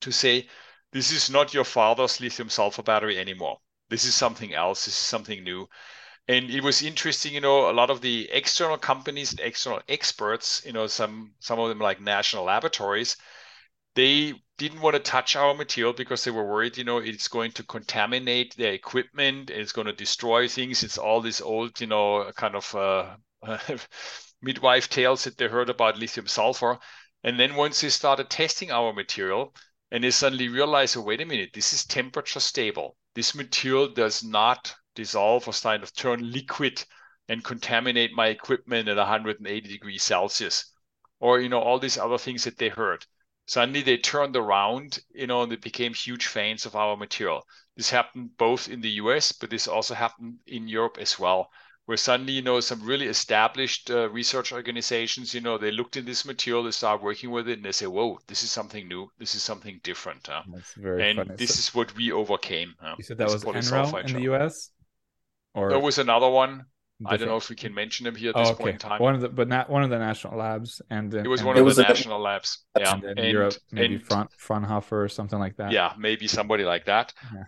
to 0.00 0.10
say, 0.10 0.48
this 0.92 1.12
is 1.12 1.30
not 1.30 1.54
your 1.54 1.64
father's 1.64 2.20
lithium 2.20 2.50
sulfur 2.50 2.82
battery 2.82 3.18
anymore. 3.18 3.58
This 3.88 4.04
is 4.04 4.14
something 4.14 4.54
else. 4.54 4.84
This 4.84 4.94
is 4.94 5.00
something 5.00 5.42
new. 5.44 5.68
And 6.28 6.50
it 6.50 6.62
was 6.62 6.82
interesting, 6.82 7.34
you 7.34 7.40
know, 7.40 7.70
a 7.70 7.72
lot 7.72 7.90
of 7.90 8.00
the 8.00 8.28
external 8.30 8.78
companies 8.78 9.32
and 9.32 9.40
external 9.40 9.82
experts, 9.88 10.62
you 10.64 10.72
know, 10.72 10.86
some 10.86 11.34
some 11.40 11.58
of 11.58 11.68
them 11.68 11.78
like 11.80 12.00
national 12.00 12.44
laboratories, 12.44 13.16
they 13.94 14.34
didn't 14.58 14.80
want 14.80 14.94
to 14.94 15.00
touch 15.00 15.36
our 15.36 15.54
material 15.54 15.92
because 15.92 16.24
they 16.24 16.30
were 16.30 16.46
worried, 16.46 16.76
you 16.76 16.84
know, 16.84 16.98
it's 16.98 17.28
going 17.28 17.52
to 17.52 17.62
contaminate 17.64 18.54
their 18.56 18.72
equipment, 18.72 19.50
it's 19.50 19.72
going 19.72 19.86
to 19.86 19.92
destroy 19.92 20.46
things. 20.48 20.82
It's 20.82 20.98
all 20.98 21.20
these 21.20 21.40
old, 21.40 21.80
you 21.80 21.86
know, 21.86 22.30
kind 22.36 22.54
of 22.54 22.74
uh, 22.74 23.16
midwife 24.42 24.88
tales 24.88 25.24
that 25.24 25.38
they 25.38 25.48
heard 25.48 25.70
about 25.70 25.98
lithium 25.98 26.26
sulfur. 26.26 26.78
And 27.24 27.38
then 27.38 27.54
once 27.56 27.80
they 27.80 27.88
started 27.88 28.30
testing 28.30 28.70
our 28.70 28.92
material, 28.92 29.54
and 29.90 30.04
they 30.04 30.10
suddenly 30.10 30.48
realized, 30.48 30.96
oh, 30.96 31.02
wait 31.02 31.20
a 31.20 31.26
minute, 31.26 31.50
this 31.52 31.72
is 31.72 31.84
temperature 31.84 32.40
stable. 32.40 32.96
This 33.14 33.34
material 33.34 33.88
does 33.88 34.22
not 34.22 34.74
dissolve 34.94 35.48
or 35.48 35.52
kind 35.52 35.82
of 35.82 35.94
turn 35.94 36.30
liquid 36.32 36.84
and 37.28 37.44
contaminate 37.44 38.12
my 38.12 38.28
equipment 38.28 38.88
at 38.88 38.96
180 38.96 39.68
degrees 39.68 40.02
Celsius, 40.02 40.72
or 41.18 41.40
you 41.40 41.48
know 41.48 41.60
all 41.60 41.78
these 41.78 41.98
other 41.98 42.18
things 42.18 42.44
that 42.44 42.58
they 42.58 42.68
heard 42.68 43.04
suddenly 43.50 43.82
they 43.82 43.96
turned 43.96 44.36
around, 44.36 45.00
you 45.12 45.26
know, 45.26 45.42
and 45.42 45.50
they 45.50 45.56
became 45.56 45.92
huge 45.92 46.28
fans 46.28 46.66
of 46.66 46.76
our 46.76 46.96
material. 46.96 47.44
This 47.76 47.90
happened 47.90 48.36
both 48.36 48.68
in 48.68 48.80
the 48.80 48.90
US, 49.02 49.32
but 49.32 49.50
this 49.50 49.66
also 49.66 49.92
happened 49.92 50.38
in 50.46 50.68
Europe 50.68 50.98
as 51.00 51.18
well, 51.18 51.50
where 51.90 51.96
suddenly, 51.96 52.32
you 52.34 52.42
know, 52.42 52.60
some 52.60 52.80
really 52.84 53.08
established 53.08 53.90
uh, 53.90 54.08
research 54.10 54.52
organizations, 54.52 55.34
you 55.34 55.40
know, 55.40 55.58
they 55.58 55.72
looked 55.72 55.96
in 55.96 56.04
this 56.04 56.24
material, 56.24 56.62
they 56.62 56.70
start 56.70 57.02
working 57.02 57.32
with 57.32 57.48
it, 57.48 57.54
and 57.54 57.64
they 57.64 57.72
say, 57.72 57.88
whoa, 57.88 58.16
this 58.28 58.44
is 58.44 58.50
something 58.52 58.86
new. 58.86 59.10
This 59.18 59.34
is 59.34 59.42
something 59.42 59.80
different. 59.82 60.28
Huh? 60.28 60.42
That's 60.54 60.72
very 60.74 61.10
and 61.10 61.18
funny. 61.18 61.34
this 61.34 61.52
so, 61.52 61.58
is 61.58 61.74
what 61.74 61.92
we 61.96 62.12
overcame. 62.12 62.76
Huh? 62.80 62.94
You 62.96 63.02
said 63.02 63.18
that 63.18 63.28
was 63.28 63.42
NREL 63.42 64.06
in 64.06 64.12
the 64.12 64.22
US? 64.32 64.70
Or 65.52 65.70
there 65.70 65.80
was 65.80 65.98
another 65.98 66.28
one. 66.28 66.66
I 67.04 67.16
don't 67.16 67.26
know 67.26 67.38
if 67.38 67.50
we 67.50 67.56
can 67.56 67.74
mention 67.74 68.04
them 68.04 68.14
here 68.14 68.30
at 68.30 68.36
oh, 68.36 68.40
this 68.40 68.50
okay. 68.50 68.62
point 68.62 68.74
in 68.74 68.78
time. 68.78 69.00
One 69.02 69.16
of 69.16 69.20
the, 69.22 69.28
but 69.28 69.48
not 69.48 69.68
one 69.68 69.82
of 69.82 69.90
the 69.90 69.98
national 69.98 70.38
labs, 70.38 70.80
and 70.90 71.10
then, 71.10 71.24
it 71.24 71.28
was 71.28 71.40
and 71.40 71.48
one 71.48 71.56
then- 71.56 71.62
of 71.62 71.66
was 71.66 71.76
the 71.76 71.86
a- 71.86 71.88
national 71.88 72.20
labs. 72.20 72.58
Yeah, 72.78 72.92
and 72.92 73.02
then 73.02 73.16
Europe, 73.16 73.54
maybe 73.72 73.96
and- 73.96 74.04
Fron- 74.06 74.28
Fraunhofer 74.38 75.02
or 75.02 75.08
something 75.08 75.40
like 75.40 75.56
that. 75.56 75.72
yeah, 75.72 75.94
maybe 75.98 76.28
somebody 76.28 76.62
like 76.62 76.84
that. 76.84 77.12
Yeah. 77.34 77.44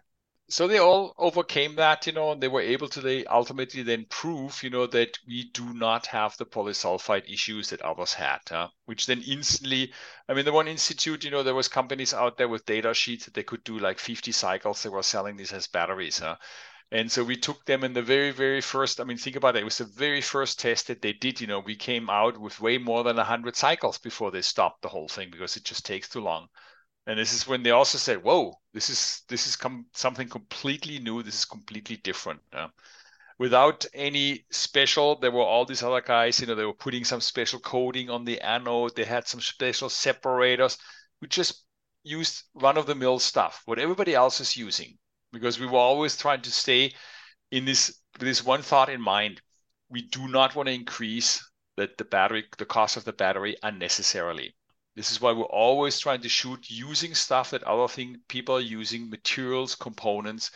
So 0.52 0.68
they 0.68 0.78
all 0.78 1.14
overcame 1.16 1.76
that, 1.76 2.06
you 2.06 2.12
know, 2.12 2.30
and 2.30 2.40
they 2.42 2.46
were 2.46 2.60
able 2.60 2.86
to 2.90 3.00
they 3.00 3.24
ultimately 3.24 3.82
then 3.82 4.04
prove, 4.04 4.62
you 4.62 4.68
know, 4.68 4.86
that 4.86 5.18
we 5.26 5.44
do 5.50 5.72
not 5.72 6.06
have 6.06 6.36
the 6.36 6.44
polysulfide 6.44 7.28
issues 7.32 7.70
that 7.70 7.80
others 7.80 8.12
had, 8.12 8.40
uh, 8.50 8.68
which 8.84 9.06
then 9.06 9.22
instantly, 9.22 9.92
I 10.28 10.34
mean, 10.34 10.44
the 10.44 10.52
one 10.52 10.68
institute, 10.68 11.24
you 11.24 11.30
know, 11.30 11.42
there 11.42 11.54
was 11.54 11.68
companies 11.68 12.12
out 12.12 12.36
there 12.36 12.48
with 12.48 12.66
data 12.66 12.92
sheets 12.92 13.24
that 13.24 13.32
they 13.34 13.42
could 13.42 13.64
do 13.64 13.78
like 13.78 13.98
50 13.98 14.30
cycles. 14.30 14.82
They 14.82 14.90
were 14.90 15.02
selling 15.02 15.36
these 15.38 15.52
as 15.52 15.66
batteries. 15.66 16.18
Huh? 16.18 16.36
And 16.90 17.10
so 17.10 17.24
we 17.24 17.36
took 17.36 17.64
them 17.64 17.82
in 17.82 17.94
the 17.94 18.02
very, 18.02 18.30
very 18.30 18.60
first, 18.60 19.00
I 19.00 19.04
mean, 19.04 19.16
think 19.16 19.36
about 19.36 19.56
it. 19.56 19.62
It 19.62 19.64
was 19.64 19.78
the 19.78 19.86
very 19.86 20.20
first 20.20 20.60
test 20.60 20.88
that 20.88 21.00
they 21.00 21.14
did, 21.14 21.40
you 21.40 21.46
know, 21.46 21.60
we 21.60 21.76
came 21.76 22.10
out 22.10 22.38
with 22.38 22.60
way 22.60 22.76
more 22.76 23.02
than 23.04 23.16
100 23.16 23.56
cycles 23.56 23.98
before 23.98 24.30
they 24.30 24.42
stopped 24.42 24.82
the 24.82 24.90
whole 24.90 25.08
thing 25.08 25.30
because 25.30 25.56
it 25.56 25.64
just 25.64 25.86
takes 25.86 26.10
too 26.10 26.20
long. 26.20 26.48
And 27.06 27.18
this 27.18 27.32
is 27.32 27.46
when 27.46 27.62
they 27.62 27.70
also 27.70 27.98
said, 27.98 28.22
"Whoa, 28.22 28.60
this 28.72 28.88
is 28.90 29.22
this 29.28 29.46
is 29.46 29.56
com- 29.56 29.86
something 29.92 30.28
completely 30.28 30.98
new. 30.98 31.22
This 31.22 31.34
is 31.34 31.44
completely 31.44 31.96
different." 31.96 32.40
uh, 32.52 32.68
without 33.38 33.84
any 33.92 34.44
special, 34.50 35.16
there 35.18 35.32
were 35.32 35.42
all 35.42 35.64
these 35.64 35.82
other 35.82 36.00
guys. 36.00 36.40
You 36.40 36.46
know, 36.46 36.54
they 36.54 36.64
were 36.64 36.72
putting 36.72 37.04
some 37.04 37.20
special 37.20 37.58
coating 37.58 38.08
on 38.08 38.24
the 38.24 38.40
anode. 38.40 38.94
They 38.94 39.04
had 39.04 39.26
some 39.26 39.40
special 39.40 39.88
separators. 39.88 40.78
We 41.20 41.28
just 41.28 41.64
used 42.04 42.44
run-of-the-mill 42.54 43.18
stuff, 43.18 43.62
what 43.64 43.78
everybody 43.78 44.14
else 44.14 44.40
is 44.40 44.56
using, 44.56 44.98
because 45.32 45.58
we 45.58 45.66
were 45.66 45.78
always 45.78 46.16
trying 46.16 46.42
to 46.42 46.52
stay 46.52 46.94
in 47.50 47.64
this 47.64 48.00
this 48.18 48.44
one 48.44 48.62
thought 48.62 48.88
in 48.88 49.00
mind: 49.00 49.40
we 49.88 50.02
do 50.02 50.28
not 50.28 50.54
want 50.54 50.68
to 50.68 50.74
increase 50.74 51.42
that 51.76 51.98
the 51.98 52.04
battery, 52.04 52.44
the 52.58 52.66
cost 52.66 52.96
of 52.96 53.04
the 53.04 53.12
battery, 53.12 53.56
unnecessarily. 53.62 54.54
This 54.94 55.10
is 55.10 55.20
why 55.20 55.32
we're 55.32 55.44
always 55.44 55.98
trying 55.98 56.20
to 56.20 56.28
shoot 56.28 56.70
using 56.70 57.14
stuff 57.14 57.50
that 57.50 57.62
other 57.62 57.88
thing 57.88 58.20
people 58.28 58.56
are 58.56 58.60
using, 58.60 59.08
materials, 59.08 59.74
components 59.74 60.50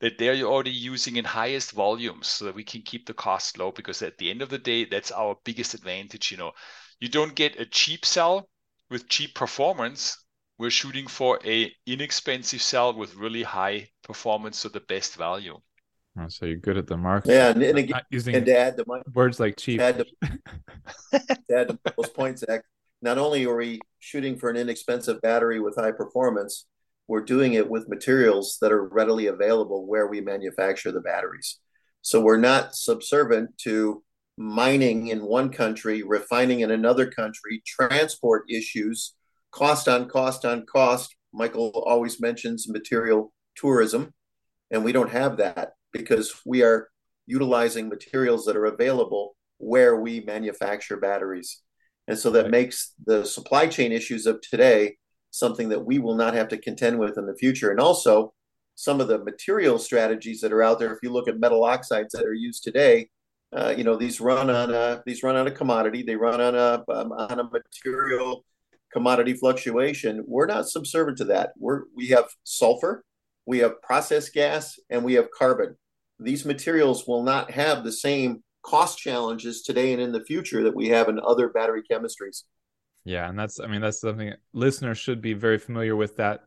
that 0.00 0.18
they're 0.18 0.42
already 0.44 0.70
using 0.70 1.16
in 1.16 1.24
highest 1.24 1.72
volumes 1.72 2.28
so 2.28 2.44
that 2.44 2.54
we 2.54 2.64
can 2.64 2.82
keep 2.82 3.06
the 3.06 3.14
cost 3.14 3.58
low 3.58 3.72
because 3.72 4.00
at 4.02 4.16
the 4.18 4.30
end 4.30 4.42
of 4.42 4.48
the 4.48 4.58
day, 4.58 4.84
that's 4.84 5.10
our 5.10 5.36
biggest 5.44 5.74
advantage. 5.74 6.30
You 6.30 6.36
know, 6.36 6.52
you 7.00 7.08
don't 7.08 7.34
get 7.34 7.60
a 7.60 7.66
cheap 7.66 8.04
cell 8.04 8.48
with 8.90 9.08
cheap 9.08 9.34
performance. 9.34 10.24
We're 10.58 10.70
shooting 10.70 11.06
for 11.06 11.38
a 11.44 11.72
inexpensive 11.86 12.62
cell 12.62 12.94
with 12.94 13.14
really 13.14 13.42
high 13.42 13.90
performance, 14.02 14.58
so 14.58 14.68
the 14.68 14.80
best 14.80 15.16
value. 15.16 15.58
Oh, 16.18 16.28
so 16.28 16.46
you're 16.46 16.56
good 16.56 16.76
at 16.76 16.88
the 16.88 16.96
market. 16.96 17.30
Yeah, 17.30 17.50
and, 17.50 17.62
and 17.62 17.78
again, 17.78 18.00
using 18.10 18.34
and 18.34 18.46
to 18.46 18.58
add 18.58 18.76
the 18.76 18.84
my 18.86 19.00
words 19.14 19.38
like 19.38 19.56
cheap. 19.56 19.78
to 19.78 19.84
add 19.84 19.98
to, 19.98 20.06
to 21.48 21.56
add 21.56 21.68
to 21.68 21.78
those 21.96 22.08
points, 22.08 22.40
Zach, 22.40 22.64
not 23.00 23.18
only 23.18 23.44
are 23.46 23.56
we 23.56 23.80
shooting 23.98 24.38
for 24.38 24.50
an 24.50 24.56
inexpensive 24.56 25.20
battery 25.20 25.60
with 25.60 25.76
high 25.76 25.92
performance, 25.92 26.66
we're 27.06 27.22
doing 27.22 27.54
it 27.54 27.68
with 27.68 27.88
materials 27.88 28.58
that 28.60 28.72
are 28.72 28.88
readily 28.88 29.26
available 29.26 29.86
where 29.86 30.06
we 30.06 30.20
manufacture 30.20 30.92
the 30.92 31.00
batteries. 31.00 31.58
So 32.02 32.20
we're 32.20 32.38
not 32.38 32.74
subservient 32.74 33.56
to 33.58 34.02
mining 34.36 35.08
in 35.08 35.24
one 35.24 35.50
country, 35.50 36.02
refining 36.02 36.60
in 36.60 36.70
another 36.70 37.10
country, 37.10 37.62
transport 37.66 38.44
issues, 38.48 39.14
cost 39.50 39.88
on 39.88 40.08
cost 40.08 40.44
on 40.44 40.66
cost. 40.66 41.14
Michael 41.32 41.70
always 41.86 42.20
mentions 42.20 42.68
material 42.68 43.32
tourism, 43.56 44.12
and 44.70 44.84
we 44.84 44.92
don't 44.92 45.10
have 45.10 45.38
that 45.38 45.72
because 45.92 46.40
we 46.46 46.62
are 46.62 46.88
utilizing 47.26 47.88
materials 47.88 48.44
that 48.46 48.56
are 48.56 48.66
available 48.66 49.36
where 49.58 49.96
we 50.00 50.20
manufacture 50.20 50.96
batteries. 50.96 51.62
And 52.08 52.18
so 52.18 52.30
that 52.30 52.44
Right. 52.44 52.50
makes 52.50 52.94
the 53.06 53.24
supply 53.24 53.68
chain 53.68 53.92
issues 53.92 54.26
of 54.26 54.40
today 54.40 54.96
something 55.30 55.68
that 55.68 55.84
we 55.84 55.98
will 55.98 56.14
not 56.16 56.34
have 56.34 56.48
to 56.48 56.58
contend 56.58 56.98
with 56.98 57.18
in 57.18 57.26
the 57.26 57.36
future. 57.36 57.70
And 57.70 57.78
also, 57.78 58.32
some 58.74 59.00
of 59.00 59.08
the 59.08 59.18
material 59.18 59.78
strategies 59.78 60.40
that 60.40 60.52
are 60.52 60.62
out 60.62 60.78
there, 60.78 60.92
if 60.92 61.00
you 61.02 61.10
look 61.10 61.28
at 61.28 61.38
metal 61.38 61.64
oxides 61.64 62.12
that 62.12 62.24
are 62.24 62.32
used 62.32 62.64
today, 62.64 63.10
uh, 63.52 63.74
you 63.76 63.84
know 63.84 63.96
these 63.96 64.20
run 64.20 64.50
on 64.50 64.72
a 64.72 65.02
these 65.06 65.22
run 65.22 65.36
on 65.36 65.46
a 65.46 65.50
commodity, 65.50 66.02
they 66.02 66.16
run 66.16 66.40
on 66.40 66.54
a 66.54 66.84
um, 66.92 67.12
on 67.12 67.40
a 67.40 67.44
material 67.44 68.44
commodity 68.92 69.34
fluctuation. 69.34 70.22
We're 70.26 70.46
not 70.46 70.68
subservient 70.68 71.18
to 71.18 71.24
that. 71.26 71.52
We're 71.58 71.82
we 71.94 72.08
have 72.08 72.26
sulfur, 72.44 73.04
we 73.46 73.58
have 73.58 73.80
processed 73.82 74.32
gas, 74.32 74.78
and 74.90 75.04
we 75.04 75.14
have 75.14 75.30
carbon. 75.30 75.76
These 76.20 76.44
materials 76.44 77.06
will 77.06 77.22
not 77.22 77.50
have 77.50 77.84
the 77.84 77.92
same 77.92 78.42
cost 78.68 78.98
challenges 78.98 79.62
today 79.62 79.92
and 79.92 80.02
in 80.02 80.12
the 80.12 80.24
future 80.24 80.62
that 80.64 80.74
we 80.74 80.88
have 80.88 81.08
in 81.08 81.18
other 81.20 81.48
battery 81.48 81.82
chemistries. 81.90 82.42
Yeah, 83.04 83.28
and 83.28 83.38
that's 83.38 83.58
I 83.60 83.66
mean 83.66 83.80
that's 83.80 84.00
something 84.00 84.34
listeners 84.52 84.98
should 84.98 85.22
be 85.22 85.32
very 85.32 85.58
familiar 85.58 85.96
with 85.96 86.16
that 86.16 86.44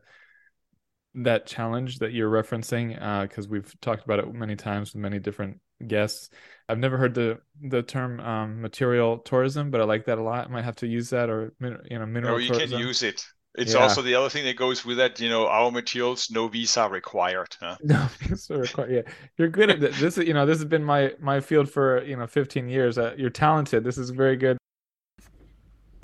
that 1.14 1.46
challenge 1.46 1.98
that 1.98 2.12
you're 2.12 2.30
referencing 2.30 2.94
because 3.28 3.46
we've 3.48 3.78
talked 3.80 4.04
about 4.04 4.18
it 4.18 4.32
many 4.32 4.56
times 4.56 4.94
with 4.94 5.02
many 5.02 5.18
different 5.18 5.60
guests. 5.86 6.30
I've 6.68 6.78
never 6.78 6.96
heard 6.96 7.14
the 7.14 7.40
the 7.60 7.82
term 7.82 8.20
um, 8.20 8.60
material 8.62 9.18
tourism, 9.18 9.70
but 9.70 9.80
I 9.80 9.84
like 9.84 10.06
that 10.06 10.18
a 10.18 10.22
lot. 10.22 10.46
I 10.46 10.50
Might 10.50 10.64
have 10.64 10.76
to 10.76 10.86
use 10.86 11.10
that 11.10 11.28
or 11.28 11.52
you 11.60 11.98
know 11.98 12.06
mineral 12.06 12.36
Or 12.36 12.40
you 12.40 12.48
tourism. 12.48 12.70
can 12.78 12.86
use 12.86 13.02
it. 13.02 13.24
It's 13.54 13.74
Yeah. 13.74 13.80
also 13.80 14.00
the 14.00 14.14
other 14.14 14.30
thing 14.30 14.44
that 14.46 14.56
goes 14.56 14.84
with 14.84 14.96
that. 14.96 15.20
You 15.20 15.28
know, 15.28 15.46
our 15.46 15.70
materials, 15.70 16.30
no 16.30 16.48
visa 16.48 16.88
required. 16.88 17.54
Huh? 17.60 17.76
No, 17.84 18.08
sort 18.34 18.60
of 18.64 18.72
quite, 18.72 18.90
yeah. 18.90 19.02
You're 19.36 19.48
good 19.48 19.68
at 19.70 19.80
this. 19.80 20.00
This 20.00 20.16
is, 20.18 20.26
you 20.26 20.32
know, 20.34 20.46
this 20.46 20.58
has 20.58 20.64
been 20.64 20.84
my 20.84 21.12
my 21.20 21.40
field 21.40 21.68
for 21.70 22.02
you 22.04 22.16
know 22.16 22.26
15 22.26 22.68
years. 22.68 22.96
Uh, 22.98 23.14
you're 23.18 23.30
talented. 23.30 23.84
This 23.84 23.98
is 23.98 24.10
very 24.10 24.36
good. 24.36 24.56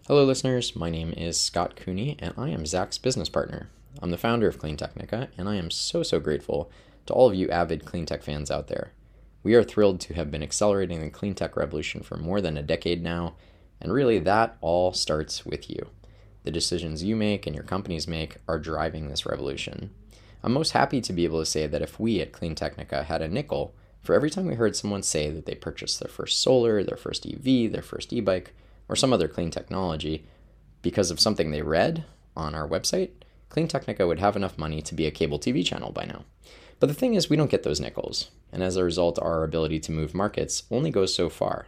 Hello, 0.07 0.25
listeners. 0.25 0.75
My 0.77 0.91
name 0.91 1.13
is 1.17 1.39
Scott 1.39 1.77
Cooney, 1.77 2.17
and 2.19 2.33
I 2.37 2.49
am 2.51 2.65
Zach's 2.67 2.99
business 2.99 3.29
partner. 3.29 3.69
I'm 4.03 4.11
the 4.11 4.19
founder 4.19 4.47
of 4.49 4.59
Clean 4.59 4.77
Technica, 4.77 5.29
and 5.37 5.49
I 5.49 5.57
am 5.57 5.71
so, 5.71 6.03
so 6.03 6.21
grateful 6.21 6.71
to 7.07 7.13
all 7.13 7.29
of 7.29 7.35
you 7.35 7.49
avid 7.51 7.85
clean 7.85 8.07
tech 8.07 8.23
fans 8.23 8.51
out 8.51 8.69
there. 8.69 8.93
We 9.43 9.55
are 9.55 9.65
thrilled 9.65 10.01
to 10.03 10.15
have 10.15 10.31
been 10.31 10.43
accelerating 10.43 11.01
the 11.01 11.11
clean 11.11 11.35
tech 11.35 11.57
revolution 11.57 12.03
for 12.03 12.17
more 12.17 12.41
than 12.41 12.57
a 12.57 12.63
decade 12.63 13.03
now, 13.03 13.35
and 13.81 13.93
really 13.93 14.19
that 14.21 14.57
all 14.61 14.93
starts 14.93 15.45
with 15.45 15.69
you. 15.71 15.89
The 16.49 16.53
decisions 16.53 17.05
you 17.05 17.15
make 17.15 17.47
and 17.47 17.55
your 17.55 17.63
companies 17.63 18.09
make 18.09 18.39
are 18.49 18.59
driving 18.59 19.09
this 19.09 19.27
revolution. 19.27 19.91
I'm 20.43 20.55
most 20.55 20.71
happy 20.71 21.03
to 21.03 21.13
be 21.13 21.25
able 21.25 21.41
to 21.41 21.45
say 21.45 21.67
that 21.67 21.83
if 21.83 22.01
we 22.01 22.23
at 22.23 22.33
Clean 22.33 22.55
Technica 22.55 23.03
had 23.03 23.21
a 23.21 23.29
nickel 23.29 23.75
for 24.01 24.15
every 24.15 24.31
time 24.31 24.47
we 24.47 24.55
heard 24.55 24.75
someone 24.75 25.03
say 25.03 25.29
that 25.29 25.45
they 25.45 25.55
purchased 25.55 26.01
their 26.01 26.09
first 26.09 26.41
solar, 26.41 26.83
their 26.83 26.97
first 26.97 27.27
EV, 27.27 27.71
their 27.71 27.83
first 27.83 28.15
e 28.15 28.23
bike, 28.23 28.55
or 28.89 28.97
some 28.97 29.13
other 29.13 29.29
clean 29.29 29.51
technology 29.51 30.25
because 30.81 31.11
of 31.11 31.21
something 31.21 31.51
they 31.51 31.61
read 31.61 32.07
on 32.35 32.55
our 32.55 32.67
website, 32.67 33.11
Clean 33.51 33.69
Technica 33.69 34.07
would 34.07 34.19
have 34.19 34.35
enough 34.35 34.57
money 34.57 34.81
to 34.81 34.95
be 34.95 35.05
a 35.05 35.11
cable 35.11 35.39
TV 35.39 35.63
channel 35.63 35.93
by 35.93 36.07
now. 36.07 36.25
But 36.81 36.87
the 36.87 36.95
thing 36.95 37.13
is, 37.13 37.29
we 37.29 37.37
don't 37.37 37.51
get 37.51 37.63
those 37.63 37.79
nickels, 37.79 38.31
and 38.51 38.63
as 38.63 38.77
a 38.77 38.85
result, 38.85 39.19
our 39.21 39.45
ability 39.45 39.81
to 39.81 39.93
move 39.93 40.15
markets 40.15 40.63
only 40.71 40.91
goes 40.91 41.15
so 41.15 41.29
far. 41.29 41.67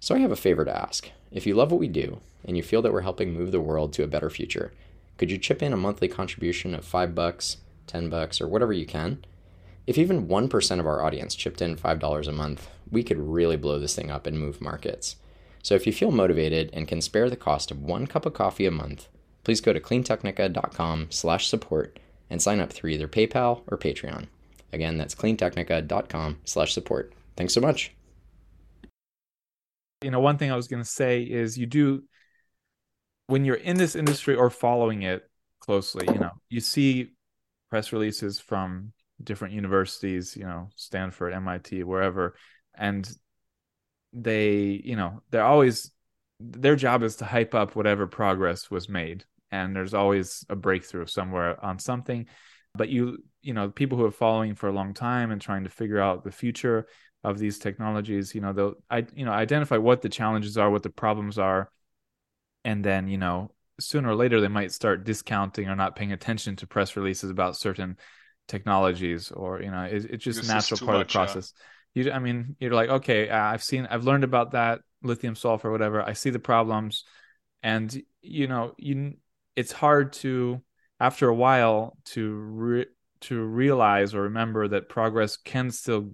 So 0.00 0.16
I 0.16 0.18
have 0.18 0.32
a 0.32 0.34
favor 0.34 0.64
to 0.64 0.76
ask. 0.76 1.08
If 1.30 1.46
you 1.46 1.54
love 1.54 1.70
what 1.70 1.78
we 1.78 1.86
do, 1.86 2.18
and 2.44 2.56
you 2.56 2.62
feel 2.62 2.82
that 2.82 2.92
we're 2.92 3.02
helping 3.02 3.32
move 3.32 3.52
the 3.52 3.60
world 3.60 3.92
to 3.94 4.02
a 4.02 4.08
better 4.08 4.30
future, 4.30 4.72
could 5.18 5.30
you 5.30 5.38
chip 5.38 5.62
in 5.62 5.72
a 5.72 5.76
monthly 5.76 6.08
contribution 6.08 6.74
of 6.74 6.84
5 6.84 7.14
bucks, 7.14 7.58
10 7.86 8.08
bucks, 8.08 8.40
or 8.40 8.48
whatever 8.48 8.72
you 8.72 8.86
can? 8.86 9.24
If 9.86 9.98
even 9.98 10.28
1% 10.28 10.80
of 10.80 10.86
our 10.86 11.02
audience 11.02 11.34
chipped 11.34 11.60
in 11.60 11.76
$5 11.76 12.28
a 12.28 12.32
month, 12.32 12.68
we 12.90 13.02
could 13.02 13.18
really 13.18 13.56
blow 13.56 13.78
this 13.78 13.94
thing 13.94 14.10
up 14.10 14.26
and 14.26 14.38
move 14.38 14.60
markets. 14.60 15.16
So 15.62 15.74
if 15.74 15.86
you 15.86 15.92
feel 15.92 16.10
motivated 16.10 16.70
and 16.72 16.88
can 16.88 17.00
spare 17.00 17.30
the 17.30 17.36
cost 17.36 17.70
of 17.70 17.82
one 17.82 18.06
cup 18.06 18.26
of 18.26 18.34
coffee 18.34 18.66
a 18.66 18.70
month, 18.70 19.08
please 19.44 19.60
go 19.60 19.72
to 19.72 19.80
cleantechnica.com 19.80 21.08
slash 21.10 21.48
support 21.48 21.98
and 22.30 22.40
sign 22.40 22.60
up 22.60 22.72
through 22.72 22.90
either 22.90 23.08
PayPal 23.08 23.62
or 23.68 23.78
Patreon. 23.78 24.26
Again, 24.72 24.96
that's 24.96 25.14
cleantechnica.com 25.14 26.38
slash 26.44 26.72
support. 26.72 27.12
Thanks 27.36 27.54
so 27.54 27.60
much. 27.60 27.94
You 30.02 30.10
know, 30.10 30.20
one 30.20 30.38
thing 30.38 30.50
I 30.50 30.56
was 30.56 30.66
going 30.66 30.82
to 30.82 30.88
say 30.88 31.22
is 31.22 31.56
you 31.56 31.66
do 31.66 32.02
when 33.32 33.46
you're 33.46 33.56
in 33.56 33.78
this 33.78 33.96
industry 33.96 34.34
or 34.34 34.50
following 34.50 35.02
it 35.02 35.26
closely. 35.58 36.06
You 36.06 36.20
know, 36.20 36.32
you 36.50 36.60
see 36.60 37.12
press 37.70 37.90
releases 37.90 38.38
from 38.38 38.92
different 39.24 39.54
universities. 39.54 40.36
You 40.36 40.44
know, 40.44 40.68
Stanford, 40.76 41.32
MIT, 41.32 41.82
wherever, 41.84 42.34
and 42.74 43.10
they 44.12 44.82
you 44.84 44.96
know 44.96 45.22
they're 45.30 45.44
always 45.44 45.90
their 46.38 46.76
job 46.76 47.02
is 47.02 47.16
to 47.16 47.24
hype 47.24 47.54
up 47.54 47.74
whatever 47.74 48.06
progress 48.06 48.70
was 48.70 48.86
made 48.86 49.24
and 49.50 49.74
there's 49.74 49.94
always 49.94 50.44
a 50.50 50.56
breakthrough 50.56 51.06
somewhere 51.06 51.62
on 51.64 51.78
something 51.78 52.26
but 52.74 52.90
you 52.90 53.16
you 53.40 53.54
know 53.54 53.70
people 53.70 53.96
who 53.96 54.04
are 54.04 54.10
following 54.10 54.54
for 54.54 54.68
a 54.68 54.72
long 54.72 54.92
time 54.92 55.30
and 55.30 55.40
trying 55.40 55.64
to 55.64 55.70
figure 55.70 55.98
out 55.98 56.24
the 56.24 56.30
future 56.30 56.86
of 57.24 57.38
these 57.38 57.58
technologies 57.58 58.34
you 58.34 58.42
know 58.42 58.52
they'll 58.52 58.74
i 58.90 59.06
you 59.14 59.24
know 59.24 59.32
identify 59.32 59.78
what 59.78 60.02
the 60.02 60.10
challenges 60.10 60.58
are 60.58 60.70
what 60.70 60.82
the 60.82 60.90
problems 60.90 61.38
are 61.38 61.70
and 62.64 62.84
then 62.84 63.08
you 63.08 63.18
know 63.18 63.50
sooner 63.80 64.10
or 64.10 64.14
later 64.14 64.40
they 64.40 64.48
might 64.48 64.72
start 64.72 65.04
discounting 65.04 65.68
or 65.68 65.76
not 65.76 65.96
paying 65.96 66.12
attention 66.12 66.56
to 66.56 66.66
press 66.66 66.96
releases 66.96 67.30
about 67.30 67.56
certain 67.56 67.96
technologies 68.48 69.30
or 69.30 69.62
you 69.62 69.70
know 69.70 69.82
it, 69.84 70.04
it's 70.04 70.24
just 70.24 70.40
it's 70.40 70.48
natural 70.48 70.78
part 70.78 70.98
much, 70.98 71.02
of 71.02 71.08
the 71.08 71.12
process. 71.12 71.52
You 71.94 72.10
i 72.12 72.18
mean 72.18 72.56
you're 72.58 72.72
like 72.72 72.88
okay 72.88 73.28
uh, 73.28 73.38
i've 73.38 73.62
seen 73.62 73.86
i've 73.90 74.04
learned 74.04 74.24
about 74.24 74.52
that 74.52 74.80
lithium 75.02 75.34
sulfur 75.34 75.70
whatever. 75.70 76.02
I 76.02 76.12
see 76.12 76.30
the 76.30 76.38
problems 76.38 77.04
and 77.62 78.02
you 78.20 78.46
know 78.46 78.74
you 78.78 79.14
it's 79.56 79.72
hard 79.72 80.12
to 80.14 80.62
after 81.00 81.28
a 81.28 81.34
while 81.34 81.96
to 82.06 82.32
re- 82.32 82.86
to 83.22 83.40
realize 83.40 84.14
or 84.14 84.22
remember 84.22 84.68
that 84.68 84.88
progress 84.88 85.36
can 85.36 85.70
still 85.70 86.10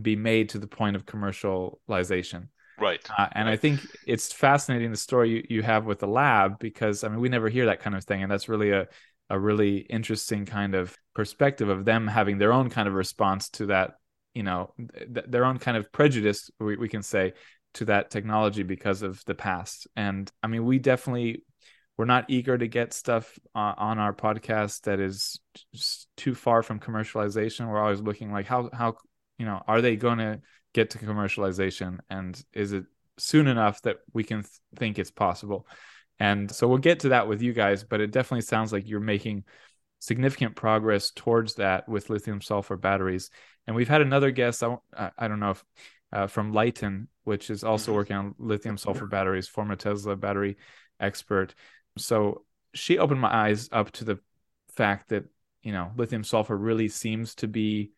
be 0.00 0.16
made 0.16 0.50
to 0.50 0.58
the 0.58 0.66
point 0.66 0.96
of 0.96 1.06
commercialization 1.06 2.48
right 2.80 3.00
uh, 3.18 3.28
and 3.32 3.46
right. 3.46 3.52
i 3.52 3.56
think 3.56 3.80
it's 4.06 4.32
fascinating 4.32 4.90
the 4.90 4.96
story 4.96 5.30
you, 5.30 5.44
you 5.48 5.62
have 5.62 5.86
with 5.86 5.98
the 5.98 6.06
lab 6.06 6.58
because 6.58 7.04
i 7.04 7.08
mean 7.08 7.20
we 7.20 7.28
never 7.28 7.48
hear 7.48 7.66
that 7.66 7.80
kind 7.80 7.96
of 7.96 8.04
thing 8.04 8.22
and 8.22 8.30
that's 8.30 8.48
really 8.48 8.70
a 8.70 8.86
a 9.30 9.38
really 9.38 9.78
interesting 9.78 10.46
kind 10.46 10.74
of 10.74 10.96
perspective 11.14 11.68
of 11.68 11.84
them 11.84 12.06
having 12.06 12.38
their 12.38 12.52
own 12.52 12.70
kind 12.70 12.88
of 12.88 12.94
response 12.94 13.50
to 13.50 13.66
that 13.66 13.94
you 14.34 14.42
know 14.42 14.72
th- 14.96 15.26
their 15.28 15.44
own 15.44 15.58
kind 15.58 15.76
of 15.76 15.90
prejudice 15.92 16.50
we, 16.60 16.76
we 16.76 16.88
can 16.88 17.02
say 17.02 17.32
to 17.74 17.84
that 17.84 18.10
technology 18.10 18.62
because 18.62 19.02
of 19.02 19.22
the 19.26 19.34
past 19.34 19.86
and 19.96 20.30
i 20.42 20.46
mean 20.46 20.64
we 20.64 20.78
definitely 20.78 21.44
we're 21.96 22.04
not 22.04 22.26
eager 22.28 22.56
to 22.56 22.68
get 22.68 22.92
stuff 22.92 23.38
uh, 23.56 23.74
on 23.76 23.98
our 23.98 24.14
podcast 24.14 24.82
that 24.82 25.00
is 25.00 25.40
too 26.16 26.34
far 26.34 26.62
from 26.62 26.78
commercialization 26.78 27.68
we're 27.68 27.80
always 27.80 28.00
looking 28.00 28.32
like 28.32 28.46
how 28.46 28.70
how 28.72 28.94
you 29.38 29.44
know 29.44 29.62
are 29.66 29.82
they 29.82 29.96
going 29.96 30.18
to 30.18 30.40
get 30.74 30.90
to 30.90 30.98
commercialization 30.98 31.98
and 32.10 32.42
is 32.52 32.72
it 32.72 32.84
soon 33.18 33.46
enough 33.46 33.82
that 33.82 33.96
we 34.12 34.22
can 34.22 34.42
th- 34.42 34.50
think 34.76 34.98
it's 34.98 35.10
possible 35.10 35.66
and 36.20 36.50
so 36.50 36.68
we'll 36.68 36.78
get 36.78 37.00
to 37.00 37.10
that 37.10 37.28
with 37.28 37.42
you 37.42 37.52
guys 37.52 37.84
but 37.84 38.00
it 38.00 38.10
definitely 38.10 38.42
sounds 38.42 38.72
like 38.72 38.88
you're 38.88 39.00
making 39.00 39.44
significant 39.98 40.54
progress 40.54 41.10
towards 41.10 41.54
that 41.54 41.88
with 41.88 42.10
lithium 42.10 42.40
sulfur 42.40 42.76
batteries 42.76 43.30
and 43.66 43.74
we've 43.74 43.88
had 43.88 44.02
another 44.02 44.30
guest 44.30 44.62
i, 44.62 45.10
I 45.18 45.26
don't 45.26 45.40
know 45.40 45.50
if 45.50 45.64
uh, 46.12 46.26
from 46.26 46.52
Lyten, 46.52 47.08
which 47.24 47.50
is 47.50 47.64
also 47.64 47.90
mm-hmm. 47.90 47.96
working 47.96 48.16
on 48.16 48.34
lithium 48.38 48.78
sulfur 48.78 49.06
batteries, 49.06 49.48
former 49.48 49.76
Tesla 49.76 50.16
battery 50.16 50.56
expert. 51.00 51.54
So 51.96 52.44
she 52.74 52.98
opened 52.98 53.20
my 53.20 53.32
eyes 53.32 53.68
up 53.72 53.90
to 53.92 54.04
the 54.04 54.18
fact 54.74 55.08
that 55.08 55.24
you 55.62 55.72
know 55.72 55.90
lithium 55.96 56.24
sulfur 56.24 56.56
really 56.56 56.88
seems 56.88 57.34
to 57.36 57.48
be 57.48 57.92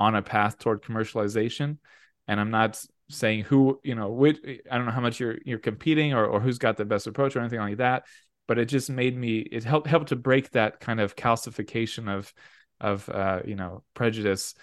on 0.00 0.16
a 0.16 0.22
path 0.22 0.58
toward 0.58 0.82
commercialization. 0.82 1.78
And 2.26 2.40
i'm 2.40 2.50
not 2.50 2.84
saying 3.08 3.42
who 3.42 3.80
you 3.82 3.94
know 3.96 4.10
which, 4.10 4.38
i 4.70 4.76
don't 4.76 4.86
know 4.86 4.92
how 4.92 5.00
much 5.00 5.18
you're 5.18 5.38
you're 5.44 5.58
competing 5.58 6.14
or, 6.14 6.24
or 6.24 6.40
who's 6.40 6.58
got 6.58 6.76
the 6.76 6.84
best 6.84 7.08
approach 7.08 7.34
or 7.34 7.40
anything 7.40 7.58
like 7.58 7.78
that 7.78 8.04
but 8.50 8.58
it 8.58 8.66
just 8.66 8.90
made 8.90 9.16
me 9.16 9.38
it 9.38 9.62
helped 9.62 9.86
helped 9.86 10.08
to 10.08 10.16
break 10.16 10.50
that 10.50 10.80
kind 10.80 11.00
of 11.00 11.14
calcification 11.14 12.08
of 12.08 12.34
of 12.80 13.08
uh, 13.08 13.40
you 13.44 13.54
know 13.54 13.84
prejudice 13.94 14.54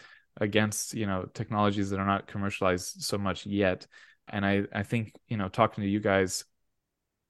against 0.41 0.94
you 0.94 1.06
know 1.06 1.25
technologies 1.34 1.89
that 1.89 2.00
are 2.00 2.06
not 2.06 2.27
commercialized 2.27 3.01
so 3.01 3.17
much 3.17 3.46
yet. 3.46 3.88
And 4.27 4.46
i 4.46 4.63
i 4.74 4.84
think 4.84 5.13
you 5.29 5.38
know 5.38 5.48
talking 5.48 5.84
to 5.84 5.89
you 5.89 6.01
guys 6.01 6.44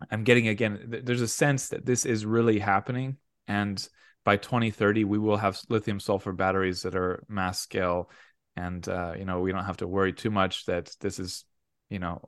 i'm 0.09 0.23
getting 0.23 0.47
again 0.47 1.01
there's 1.03 1.21
a 1.21 1.27
sense 1.27 1.69
that 1.69 1.85
this 1.85 2.05
is 2.05 2.25
really 2.25 2.57
happening. 2.57 3.17
And 3.47 3.87
by 4.27 4.35
2030 4.35 5.05
we 5.05 5.17
will 5.17 5.37
have 5.37 5.57
lithium 5.69 6.01
sulfur 6.01 6.33
batteries 6.33 6.81
that 6.81 6.95
are 6.95 7.23
mass 7.29 7.61
scale. 7.61 8.09
And 8.57 8.85
uh, 8.89 9.13
you 9.17 9.23
know 9.23 9.39
we 9.39 9.53
don't 9.53 9.63
have 9.63 9.77
to 9.77 9.87
worry 9.87 10.11
too 10.11 10.31
much 10.31 10.65
that 10.65 10.93
this 10.99 11.17
is 11.17 11.45
you 11.89 11.99
know 11.99 12.27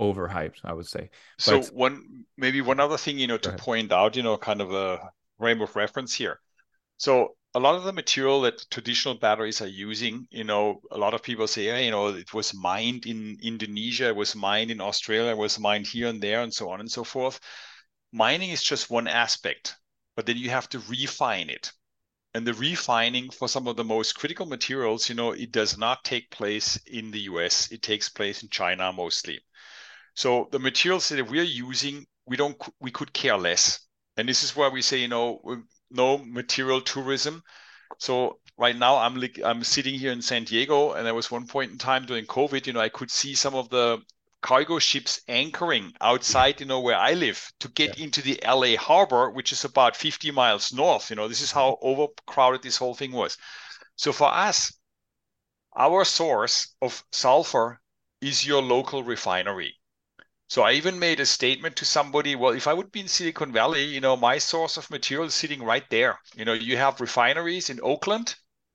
overhyped 0.00 0.60
i 0.64 0.72
would 0.72 0.86
say. 0.86 1.10
So 1.36 1.60
but, 1.60 1.74
one 1.74 2.24
maybe 2.38 2.62
one 2.62 2.80
other 2.80 2.96
thing 2.96 3.18
you 3.18 3.26
know 3.26 3.36
to 3.36 3.52
point 3.52 3.92
out 3.92 4.16
you 4.16 4.22
know 4.22 4.38
kind 4.38 4.62
of 4.62 4.72
a 4.72 5.10
frame 5.38 5.60
of 5.60 5.76
reference 5.76 6.14
here. 6.14 6.40
So 6.96 7.36
a 7.52 7.60
lot 7.60 7.74
of 7.74 7.84
the 7.84 7.92
material 7.92 8.40
that 8.42 8.64
traditional 8.70 9.14
batteries 9.14 9.60
are 9.60 9.74
using, 9.88 10.26
you 10.30 10.44
know, 10.44 10.80
a 10.90 10.98
lot 10.98 11.14
of 11.14 11.22
people 11.22 11.46
say, 11.46 11.64
hey, 11.64 11.84
you 11.86 11.90
know, 11.90 12.08
it 12.08 12.32
was 12.32 12.54
mined 12.54 13.06
in 13.06 13.36
Indonesia, 13.42 14.08
it 14.08 14.16
was 14.16 14.34
mined 14.34 14.70
in 14.70 14.80
Australia, 14.80 15.32
it 15.32 15.38
was 15.38 15.58
mined 15.58 15.86
here 15.86 16.08
and 16.08 16.22
there, 16.22 16.42
and 16.42 16.52
so 16.52 16.70
on 16.70 16.80
and 16.80 16.90
so 16.90 17.04
forth. 17.04 17.40
Mining 18.12 18.50
is 18.50 18.62
just 18.62 18.90
one 18.90 19.08
aspect 19.08 19.76
but 20.18 20.26
then 20.26 20.36
you 20.36 20.50
have 20.50 20.68
to 20.68 20.80
refine 20.88 21.48
it. 21.48 21.70
And 22.34 22.44
the 22.44 22.52
refining 22.52 23.30
for 23.30 23.46
some 23.46 23.68
of 23.68 23.76
the 23.76 23.84
most 23.84 24.16
critical 24.16 24.46
materials, 24.46 25.08
you 25.08 25.14
know, 25.14 25.30
it 25.30 25.52
does 25.52 25.78
not 25.78 26.02
take 26.02 26.28
place 26.32 26.76
in 26.86 27.12
the 27.12 27.20
US. 27.30 27.70
It 27.70 27.82
takes 27.82 28.08
place 28.08 28.42
in 28.42 28.48
China 28.48 28.92
mostly. 28.92 29.38
So 30.14 30.48
the 30.50 30.58
materials 30.58 31.08
that 31.10 31.30
we're 31.30 31.44
using, 31.44 32.04
we 32.26 32.36
don't, 32.36 32.60
we 32.80 32.90
could 32.90 33.12
care 33.12 33.38
less. 33.38 33.86
And 34.16 34.28
this 34.28 34.42
is 34.42 34.56
why 34.56 34.66
we 34.66 34.82
say, 34.82 34.98
you 34.98 35.06
know, 35.06 35.40
no 35.88 36.18
material 36.18 36.80
tourism. 36.80 37.44
So 37.98 38.40
right 38.56 38.76
now 38.76 38.96
I'm 38.96 39.22
I'm 39.44 39.62
sitting 39.62 39.94
here 39.94 40.10
in 40.10 40.20
San 40.20 40.42
Diego, 40.42 40.94
and 40.94 41.06
there 41.06 41.14
was 41.14 41.30
one 41.30 41.46
point 41.46 41.70
in 41.70 41.78
time 41.78 42.06
during 42.06 42.26
COVID, 42.26 42.66
you 42.66 42.72
know, 42.72 42.80
I 42.80 42.88
could 42.88 43.12
see 43.12 43.36
some 43.36 43.54
of 43.54 43.68
the 43.68 43.98
cargo 44.40 44.78
ships 44.78 45.20
anchoring 45.28 45.92
outside, 46.00 46.60
you 46.60 46.66
know, 46.66 46.80
where 46.80 46.96
I 46.96 47.14
live 47.14 47.52
to 47.60 47.68
get 47.68 47.98
yeah. 47.98 48.04
into 48.04 48.22
the 48.22 48.40
LA 48.44 48.76
harbor, 48.76 49.30
which 49.30 49.52
is 49.52 49.64
about 49.64 49.96
50 49.96 50.30
miles 50.30 50.72
north. 50.72 51.10
You 51.10 51.16
know, 51.16 51.28
this 51.28 51.40
is 51.40 51.52
how 51.52 51.78
overcrowded 51.82 52.62
this 52.62 52.76
whole 52.76 52.94
thing 52.94 53.12
was. 53.12 53.36
So 53.96 54.12
for 54.12 54.32
us, 54.32 54.72
our 55.76 56.04
source 56.04 56.74
of 56.80 57.04
sulfur 57.12 57.80
is 58.20 58.46
your 58.46 58.62
local 58.62 59.02
refinery. 59.02 59.74
So 60.48 60.62
I 60.62 60.72
even 60.72 60.98
made 60.98 61.20
a 61.20 61.26
statement 61.26 61.76
to 61.76 61.84
somebody, 61.84 62.34
well, 62.34 62.52
if 62.52 62.66
I 62.66 62.72
would 62.72 62.90
be 62.90 63.00
in 63.00 63.08
Silicon 63.08 63.52
Valley, 63.52 63.84
you 63.84 64.00
know, 64.00 64.16
my 64.16 64.38
source 64.38 64.76
of 64.76 64.90
material 64.90 65.26
is 65.26 65.34
sitting 65.34 65.62
right 65.62 65.84
there. 65.90 66.18
You 66.34 66.44
know, 66.44 66.54
you 66.54 66.76
have 66.78 67.00
refineries 67.00 67.68
in 67.68 67.80
Oakland, 67.82 68.34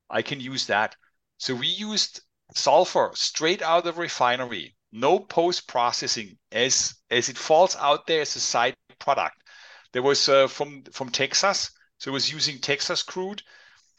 I 0.09 0.21
can 0.21 0.39
use 0.39 0.67
that. 0.67 0.95
So 1.37 1.55
we 1.55 1.67
used 1.67 2.21
sulfur 2.53 3.11
straight 3.15 3.61
out 3.63 3.79
of 3.79 3.95
the 3.95 4.01
refinery 4.01 4.75
no 4.93 5.19
post 5.19 5.67
processing 5.67 6.37
as 6.51 6.95
as 7.09 7.27
it 7.27 7.37
falls 7.37 7.75
out 7.75 8.05
there 8.07 8.21
as 8.21 8.35
a 8.35 8.39
side 8.39 8.75
product. 8.99 9.35
There 9.91 10.03
was 10.03 10.29
uh, 10.29 10.47
from 10.47 10.83
from 10.93 11.09
Texas, 11.09 11.71
so 11.97 12.11
it 12.11 12.13
was 12.13 12.31
using 12.31 12.59
Texas 12.59 13.03
crude. 13.03 13.41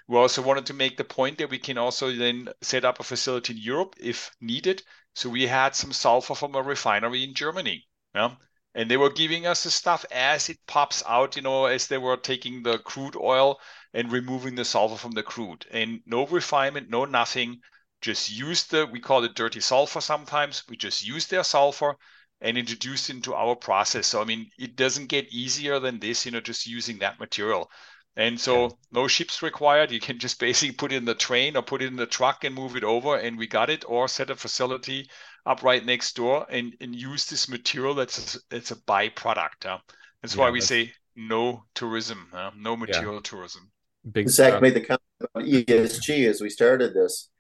We 0.07 0.16
also 0.16 0.42
wanted 0.42 0.66
to 0.66 0.74
make 0.74 0.96
the 0.96 1.04
point 1.04 1.38
that 1.38 1.50
we 1.50 1.59
can 1.59 1.78
also 1.78 2.12
then 2.12 2.48
set 2.62 2.85
up 2.85 3.00
a 3.00 3.04
facility 3.04 3.54
in 3.54 3.59
Europe 3.59 3.96
if 3.98 4.30
needed. 4.40 4.83
So 5.14 5.30
we 5.30 5.46
had 5.46 5.74
some 5.74 5.92
sulfur 5.92 6.35
from 6.35 6.54
a 6.54 6.62
refinery 6.62 7.24
in 7.24 7.35
Germany. 7.35 7.87
Yeah. 8.14 8.37
And 8.74 8.90
they 8.90 8.96
were 8.96 9.11
giving 9.11 9.46
us 9.46 9.62
the 9.62 9.70
stuff 9.70 10.04
as 10.11 10.48
it 10.48 10.59
pops 10.66 11.02
out, 11.07 11.37
you 11.37 11.42
know, 11.42 11.66
as 11.66 11.87
they 11.87 11.98
were 11.98 12.16
taking 12.16 12.62
the 12.62 12.78
crude 12.78 13.16
oil 13.16 13.61
and 13.94 14.12
removing 14.12 14.57
the 14.57 14.64
sulfur 14.64 14.96
from 14.96 15.12
the 15.12 15.22
crude. 15.22 15.64
And 15.70 16.02
no 16.07 16.26
refinement, 16.26 16.90
no 16.90 17.04
nothing 17.04 17.61
just 18.04 18.30
use 18.30 18.64
the, 18.64 18.86
we 18.86 19.00
call 19.00 19.24
it 19.24 19.34
dirty 19.34 19.60
sulfur 19.60 20.02
sometimes. 20.02 20.62
We 20.68 20.76
just 20.76 21.06
use 21.06 21.26
their 21.26 21.42
sulfur 21.42 21.96
and 22.42 22.58
introduce 22.58 23.08
it 23.08 23.16
into 23.16 23.34
our 23.34 23.56
process. 23.56 24.06
So, 24.08 24.20
I 24.20 24.24
mean, 24.24 24.50
it 24.58 24.76
doesn't 24.76 25.06
get 25.06 25.32
easier 25.32 25.80
than 25.80 25.98
this, 25.98 26.26
you 26.26 26.32
know, 26.32 26.40
just 26.40 26.66
using 26.66 26.98
that 26.98 27.18
material. 27.18 27.70
And 28.16 28.38
so 28.38 28.64
yeah. 28.64 28.68
no 28.92 29.08
ships 29.08 29.42
required. 29.42 29.90
You 29.90 30.00
can 30.00 30.18
just 30.18 30.38
basically 30.38 30.74
put 30.74 30.92
it 30.92 30.96
in 30.96 31.06
the 31.06 31.14
train 31.14 31.56
or 31.56 31.62
put 31.62 31.80
it 31.80 31.86
in 31.86 31.96
the 31.96 32.06
truck 32.06 32.44
and 32.44 32.54
move 32.54 32.76
it 32.76 32.84
over 32.84 33.16
and 33.16 33.38
we 33.38 33.46
got 33.46 33.70
it 33.70 33.84
or 33.88 34.06
set 34.06 34.28
a 34.28 34.36
facility 34.36 35.08
up 35.46 35.62
right 35.62 35.84
next 35.84 36.14
door 36.14 36.46
and, 36.50 36.76
and 36.82 36.94
use 36.94 37.24
this 37.24 37.48
material 37.48 37.94
that's 37.94 38.36
a, 38.36 38.56
it's 38.56 38.70
a 38.70 38.76
byproduct. 38.76 39.64
Uh. 39.64 39.78
That's 40.20 40.36
yeah, 40.36 40.42
why 40.42 40.50
we 40.50 40.60
that's... 40.60 40.68
say 40.68 40.92
no 41.16 41.64
tourism, 41.74 42.28
uh, 42.34 42.50
no 42.54 42.76
material 42.76 43.14
yeah. 43.14 43.20
tourism. 43.24 43.70
Big 44.12 44.28
Zach 44.28 44.50
stuff. 44.50 44.62
made 44.62 44.74
the 44.74 44.82
comment 44.82 45.00
about 45.20 45.44
ESG 45.44 46.28
as 46.28 46.42
we 46.42 46.50
started 46.50 46.92
this. 46.92 47.30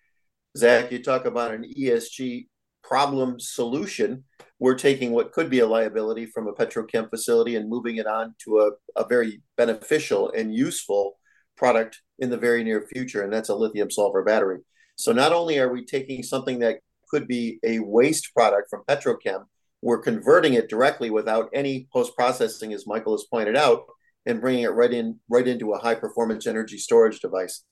Zach, 0.56 0.92
you 0.92 1.02
talk 1.02 1.24
about 1.24 1.52
an 1.52 1.64
ESG 1.76 2.46
problem 2.82 3.40
solution. 3.40 4.24
We're 4.60 4.76
taking 4.76 5.10
what 5.10 5.32
could 5.32 5.50
be 5.50 5.58
a 5.58 5.66
liability 5.66 6.26
from 6.26 6.46
a 6.46 6.52
petrochem 6.52 7.10
facility 7.10 7.56
and 7.56 7.68
moving 7.68 7.96
it 7.96 8.06
on 8.06 8.34
to 8.44 8.60
a, 8.60 8.70
a 9.00 9.06
very 9.06 9.42
beneficial 9.56 10.30
and 10.30 10.54
useful 10.54 11.18
product 11.56 12.00
in 12.20 12.30
the 12.30 12.36
very 12.36 12.62
near 12.62 12.86
future, 12.92 13.22
and 13.22 13.32
that's 13.32 13.48
a 13.48 13.54
lithium 13.54 13.90
sulfur 13.90 14.22
battery. 14.22 14.60
So 14.96 15.12
not 15.12 15.32
only 15.32 15.58
are 15.58 15.72
we 15.72 15.84
taking 15.84 16.22
something 16.22 16.60
that 16.60 16.78
could 17.08 17.26
be 17.26 17.58
a 17.64 17.80
waste 17.80 18.32
product 18.32 18.70
from 18.70 18.84
petrochem, 18.88 19.44
we're 19.82 19.98
converting 19.98 20.54
it 20.54 20.70
directly 20.70 21.10
without 21.10 21.50
any 21.52 21.88
post 21.92 22.14
processing, 22.14 22.72
as 22.72 22.86
Michael 22.86 23.14
has 23.14 23.26
pointed 23.30 23.56
out, 23.56 23.84
and 24.24 24.40
bringing 24.40 24.62
it 24.62 24.68
right 24.68 24.92
in 24.92 25.18
right 25.28 25.46
into 25.46 25.72
a 25.72 25.78
high 25.78 25.94
performance 25.96 26.46
energy 26.46 26.78
storage 26.78 27.20
device. 27.20 27.64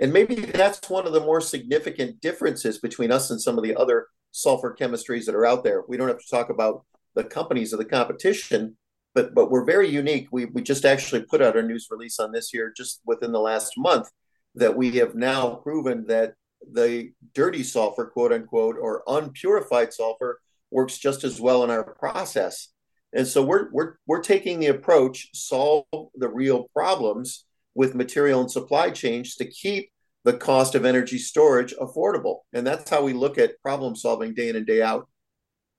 And 0.00 0.14
maybe 0.14 0.34
that's 0.34 0.88
one 0.88 1.06
of 1.06 1.12
the 1.12 1.20
more 1.20 1.42
significant 1.42 2.20
differences 2.22 2.78
between 2.78 3.12
us 3.12 3.30
and 3.30 3.40
some 3.40 3.58
of 3.58 3.64
the 3.64 3.76
other 3.76 4.06
sulfur 4.32 4.74
chemistries 4.78 5.26
that 5.26 5.34
are 5.34 5.44
out 5.44 5.62
there. 5.62 5.82
We 5.86 5.98
don't 5.98 6.08
have 6.08 6.18
to 6.18 6.30
talk 6.30 6.48
about 6.48 6.84
the 7.14 7.24
companies 7.24 7.72
of 7.72 7.78
the 7.78 7.84
competition, 7.84 8.76
but 9.14 9.34
but 9.34 9.50
we're 9.50 9.64
very 9.64 9.88
unique. 9.88 10.28
We 10.32 10.46
we 10.46 10.62
just 10.62 10.86
actually 10.86 11.24
put 11.24 11.42
out 11.42 11.56
a 11.56 11.62
news 11.62 11.88
release 11.90 12.18
on 12.18 12.32
this 12.32 12.48
here 12.48 12.72
just 12.74 13.02
within 13.04 13.32
the 13.32 13.40
last 13.40 13.74
month 13.76 14.08
that 14.54 14.76
we 14.76 14.92
have 14.92 15.14
now 15.14 15.56
proven 15.56 16.06
that 16.06 16.34
the 16.72 17.12
dirty 17.34 17.62
sulfur, 17.62 18.06
quote 18.06 18.32
unquote, 18.32 18.76
or 18.80 19.02
unpurified 19.06 19.92
sulfur 19.92 20.40
works 20.70 20.98
just 20.98 21.24
as 21.24 21.40
well 21.40 21.62
in 21.62 21.70
our 21.70 21.84
process. 21.94 22.68
And 23.12 23.26
so 23.26 23.44
we're 23.44 23.70
we're 23.70 23.94
we're 24.06 24.22
taking 24.22 24.60
the 24.60 24.68
approach 24.68 25.28
solve 25.34 25.84
the 26.14 26.28
real 26.28 26.68
problems 26.72 27.44
with 27.74 27.94
material 27.94 28.40
and 28.40 28.50
supply 28.50 28.90
chains 28.90 29.36
to 29.36 29.44
keep 29.44 29.90
the 30.24 30.32
cost 30.34 30.74
of 30.74 30.84
energy 30.84 31.18
storage 31.18 31.74
affordable. 31.80 32.38
And 32.52 32.66
that's 32.66 32.90
how 32.90 33.02
we 33.02 33.12
look 33.12 33.38
at 33.38 33.60
problem 33.62 33.96
solving 33.96 34.34
day 34.34 34.48
in 34.48 34.56
and 34.56 34.66
day 34.66 34.82
out. 34.82 35.08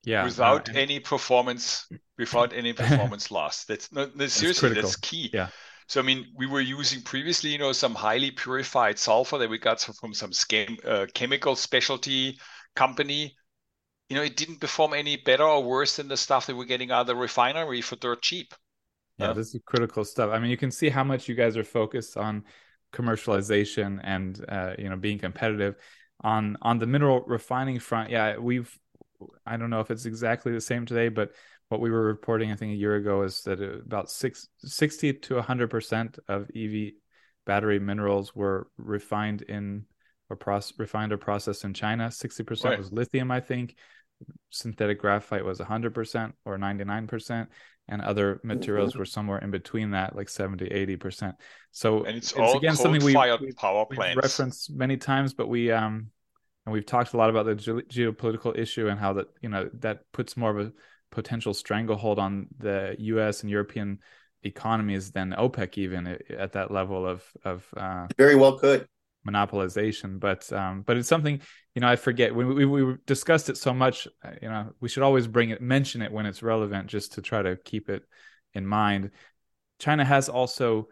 Yeah. 0.04 0.24
Without 0.24 0.70
uh, 0.70 0.74
any 0.76 1.00
performance, 1.00 1.88
without 2.18 2.54
any 2.54 2.74
performance 2.74 3.30
loss. 3.32 3.66
That's 3.66 3.92
no, 3.92 4.10
no 4.16 4.28
seriously, 4.28 4.74
that's 4.74 4.96
key. 4.96 5.30
Yeah. 5.32 5.50
So 5.88 6.00
I 6.00 6.04
mean, 6.04 6.26
we 6.36 6.48
were 6.48 6.62
using 6.62 7.02
previously, 7.02 7.52
you 7.52 7.60
know, 7.60 7.72
some 7.72 7.94
highly 7.94 8.32
purified 8.32 8.98
sulfur 8.98 9.38
that 9.38 9.50
we 9.50 9.60
got 9.60 9.82
from 9.82 10.14
some 10.14 10.32
scam, 10.32 10.84
uh, 10.86 11.06
chemical 11.14 11.56
specialty 11.56 12.40
company. 12.76 13.36
You 14.10 14.16
know, 14.16 14.24
it 14.24 14.38
didn't 14.38 14.60
perform 14.60 14.94
any 14.94 15.18
better 15.18 15.44
or 15.44 15.64
worse 15.64 15.98
than 15.98 16.08
the 16.08 16.18
stuff 16.18 16.48
that 16.48 16.56
we're 16.56 16.66
getting 16.66 16.92
out 16.92 17.02
of 17.02 17.08
the 17.08 17.16
refinery 17.16 17.82
for 17.82 17.96
dirt 17.98 18.22
cheap. 18.22 18.54
Yeah, 19.22 19.34
this 19.34 19.54
is 19.54 19.62
critical 19.66 20.04
stuff. 20.04 20.32
I 20.32 20.40
mean, 20.40 20.52
you 20.52 20.58
can 20.58 20.72
see 20.72 20.90
how 20.90 21.04
much 21.04 21.28
you 21.28 21.36
guys 21.36 21.58
are 21.58 21.64
focused 21.64 22.18
on 22.18 22.44
commercialization 22.94 24.00
and 24.04 24.44
uh, 24.50 24.74
you 24.78 24.90
know 24.90 24.98
being 24.98 25.18
competitive 25.20 25.76
on 26.22 26.58
on 26.62 26.80
the 26.80 26.88
mineral 26.88 27.22
refining 27.22 27.80
front. 27.80 28.10
Yeah, 28.10 28.38
we've 28.38 28.78
I 29.46 29.58
don't 29.58 29.70
know 29.70 29.80
if 29.80 29.92
it's 29.92 30.06
exactly 30.06 30.52
the 30.52 30.62
same 30.62 30.86
today, 30.86 31.10
but 31.10 31.32
what 31.70 31.80
we 31.80 31.90
were 31.90 32.04
reporting 32.04 32.52
I 32.52 32.56
think 32.56 32.74
a 32.74 32.78
year 32.78 32.96
ago 32.96 33.24
is 33.24 33.42
that 33.44 33.62
about 33.62 34.12
six, 34.12 34.50
60 34.60 35.14
to 35.14 35.36
100 35.36 35.70
percent 35.70 36.20
of 36.28 36.50
EV 36.56 36.94
battery 37.46 37.80
minerals 37.80 38.36
were 38.36 38.68
refined 38.78 39.42
in 39.44 39.86
or 40.30 40.36
process, 40.36 40.74
refined 40.78 41.12
or 41.12 41.18
processed 41.18 41.64
in 41.64 41.74
China. 41.74 42.12
60 42.12 42.44
percent 42.44 42.78
was 42.78 42.92
lithium, 42.92 43.32
I 43.32 43.40
think. 43.40 43.76
Synthetic 44.50 45.00
graphite 45.00 45.46
was 45.46 45.60
100 45.60 45.94
percent 45.94 46.36
or 46.46 46.58
99 46.58 47.08
percent 47.08 47.50
and 47.88 48.02
other 48.02 48.40
materials 48.44 48.96
were 48.96 49.06
somewhere 49.06 49.40
in 49.40 49.52
between 49.52 49.92
that, 49.92 50.16
like 50.16 50.30
70, 50.30 50.66
80%. 50.66 51.34
So 51.72 52.04
and 52.04 52.18
it's, 52.18 52.34
it's 52.36 52.54
again 52.56 52.76
something 52.76 53.04
we, 53.04 53.16
we 53.16 53.52
power 53.54 53.86
plants. 53.86 54.16
referenced 54.16 54.72
many 54.72 54.98
times, 54.98 55.34
but 55.34 55.48
we 55.48 55.72
um 55.72 56.08
and 56.66 56.74
we've 56.74 56.86
talked 56.86 57.14
a 57.14 57.18
lot 57.18 57.30
about 57.30 57.46
the 57.46 57.56
ge- 57.56 57.88
geopolitical 57.94 58.58
issue 58.58 58.88
and 58.88 59.00
how 59.00 59.14
that 59.14 59.28
you 59.42 59.50
know 59.50 59.70
that 59.80 60.00
puts 60.12 60.38
more 60.38 60.58
of 60.58 60.68
a 60.68 60.72
potential 61.12 61.54
stranglehold 61.54 62.20
on 62.20 62.48
the 62.58 62.96
U.S. 63.00 63.42
and 63.42 63.50
European 63.50 64.00
economies 64.44 65.12
than 65.12 65.36
OPEC 65.38 65.78
even 65.78 66.18
at 66.30 66.54
that 66.54 66.72
level 66.72 67.06
of 67.06 67.24
of 67.44 67.68
uh, 67.76 68.08
very 68.18 68.36
well 68.36 68.58
could 68.58 68.88
monopolization 69.28 70.20
but 70.20 70.52
um 70.52 70.82
but 70.82 70.98
it's 70.98 71.08
something 71.08 71.40
you 71.76 71.82
know 71.82 71.88
i 71.88 71.96
forget 71.96 72.34
we, 72.34 72.44
we, 72.44 72.66
we 72.66 72.96
discussed 73.06 73.50
it 73.50 73.58
so 73.58 73.74
much 73.74 74.08
uh, 74.26 74.32
you 74.42 74.50
know 74.50 74.72
we 74.80 74.90
should 74.90 75.04
always 75.04 75.28
bring 75.28 75.52
it 75.52 75.62
mention 75.62 76.02
it 76.02 76.12
when 76.12 76.26
it's 76.26 76.42
relevant 76.42 76.88
just 76.88 77.14
to 77.14 77.22
try 77.22 77.42
to 77.42 77.56
keep 77.56 77.90
it 77.90 78.04
in 78.54 78.66
mind. 78.66 79.12
China 79.80 80.06
has 80.06 80.30
also 80.30 80.88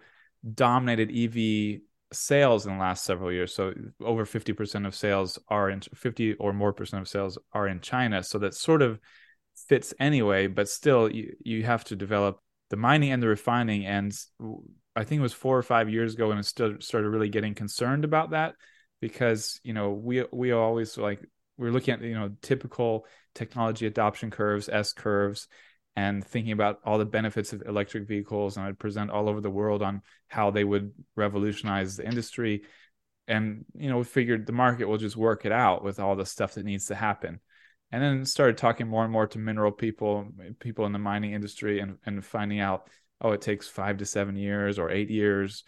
dominated 0.53 1.11
ev 1.15 1.81
sales 2.11 2.65
in 2.65 2.73
the 2.73 2.79
last 2.79 3.03
several 3.03 3.31
years 3.31 3.53
so 3.53 3.71
over 4.03 4.25
50% 4.25 4.87
of 4.87 4.95
sales 4.95 5.37
are 5.47 5.69
in 5.69 5.81
50 5.81 6.35
or 6.35 6.53
more 6.53 6.73
percent 6.73 7.01
of 7.01 7.07
sales 7.07 7.37
are 7.53 7.67
in 7.67 7.81
china 7.81 8.23
so 8.23 8.39
that 8.39 8.55
sort 8.55 8.81
of 8.81 8.99
fits 9.67 9.93
anyway 9.99 10.47
but 10.47 10.67
still 10.67 11.07
you, 11.07 11.35
you 11.43 11.63
have 11.63 11.83
to 11.83 11.95
develop 11.95 12.39
the 12.71 12.77
mining 12.77 13.11
and 13.11 13.21
the 13.21 13.27
refining 13.27 13.85
and 13.85 14.11
I 14.95 15.03
think 15.03 15.19
it 15.19 15.23
was 15.23 15.33
four 15.33 15.57
or 15.57 15.63
five 15.63 15.89
years 15.89 16.15
ago 16.15 16.29
when 16.29 16.37
it 16.37 16.45
still 16.45 16.75
started 16.79 17.09
really 17.09 17.29
getting 17.29 17.55
concerned 17.55 18.03
about 18.03 18.31
that 18.31 18.55
because 19.01 19.59
you 19.63 19.73
know 19.73 19.91
we 19.91 20.23
we 20.31 20.51
always 20.51 20.97
like 20.97 21.21
we're 21.57 21.71
looking 21.71 21.93
at 21.93 22.01
you 22.01 22.15
know 22.15 22.31
typical 22.41 23.05
technology 23.35 23.85
adoption 23.85 24.31
curves 24.31 24.69
S 24.69 24.93
curves 24.93 25.47
and 25.95 26.25
thinking 26.25 26.51
about 26.51 26.79
all 26.85 26.97
the 26.97 27.05
benefits 27.05 27.51
of 27.53 27.63
electric 27.65 28.07
vehicles 28.07 28.57
and 28.57 28.65
I'd 28.65 28.79
present 28.79 29.11
all 29.11 29.27
over 29.27 29.41
the 29.41 29.49
world 29.49 29.81
on 29.81 30.01
how 30.27 30.51
they 30.51 30.63
would 30.63 30.93
revolutionize 31.15 31.97
the 31.97 32.05
industry. 32.05 32.63
And 33.27 33.65
you 33.75 33.89
know 33.89 33.97
we 33.99 34.03
figured 34.03 34.45
the 34.45 34.53
market 34.53 34.85
will 34.85 34.97
just 34.97 35.17
work 35.17 35.45
it 35.45 35.51
out 35.51 35.83
with 35.83 35.99
all 35.99 36.15
the 36.15 36.25
stuff 36.25 36.55
that 36.55 36.65
needs 36.65 36.85
to 36.87 36.95
happen. 36.95 37.39
And 37.91 38.03
then 38.03 38.25
started 38.25 38.57
talking 38.57 38.87
more 38.87 39.03
and 39.03 39.11
more 39.11 39.27
to 39.27 39.39
mineral 39.39 39.71
people 39.71 40.27
people 40.59 40.85
in 40.85 40.93
the 40.93 40.99
mining 40.99 41.33
industry 41.33 41.79
and 41.79 41.97
and 42.05 42.23
finding 42.23 42.59
out 42.59 42.87
oh 43.21 43.31
it 43.31 43.41
takes 43.41 43.67
five 43.67 43.97
to 43.97 44.05
seven 44.05 44.35
years 44.35 44.79
or 44.79 44.89
eight 44.89 45.09
years 45.09 45.63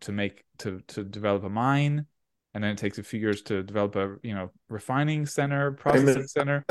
to 0.00 0.12
make 0.12 0.44
to 0.58 0.80
to 0.88 1.04
develop 1.04 1.44
a 1.44 1.48
mine. 1.48 2.06
And 2.54 2.62
then 2.62 2.70
it 2.70 2.78
takes 2.78 2.98
a 2.98 3.02
few 3.02 3.18
years 3.18 3.42
to 3.42 3.62
develop 3.62 3.96
a 3.96 4.16
you 4.22 4.34
know 4.34 4.50
refining 4.68 5.26
center 5.26 5.72
processing 5.72 6.26
center. 6.26 6.64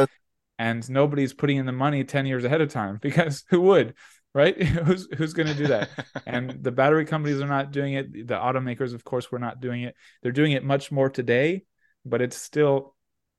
and 0.58 0.90
nobody's 0.90 1.34
putting 1.34 1.58
in 1.58 1.66
the 1.66 1.72
money 1.72 2.04
10 2.04 2.26
years 2.26 2.46
ahead 2.46 2.62
of 2.62 2.70
time 2.70 2.98
because 3.02 3.44
who 3.50 3.62
would 3.62 3.96
right? 4.36 4.60
Who's 4.64 5.08
who's 5.16 5.34
going 5.34 5.48
to 5.48 5.54
do 5.54 5.68
that? 5.68 5.90
And 6.26 6.64
the 6.64 6.72
battery 6.72 7.06
companies 7.06 7.40
are 7.40 7.48
not 7.48 7.72
doing 7.72 7.94
it. 7.94 8.28
The 8.28 8.34
automakers 8.34 8.96
of 8.96 9.04
course 9.04 9.32
were 9.32 9.38
not 9.38 9.62
doing 9.62 9.84
it. 9.84 9.96
They're 10.24 10.32
doing 10.32 10.54
it 10.54 10.64
much 10.64 10.92
more 10.92 11.10
today 11.10 11.66
but 12.06 12.22
it's 12.22 12.38
still 12.38 12.93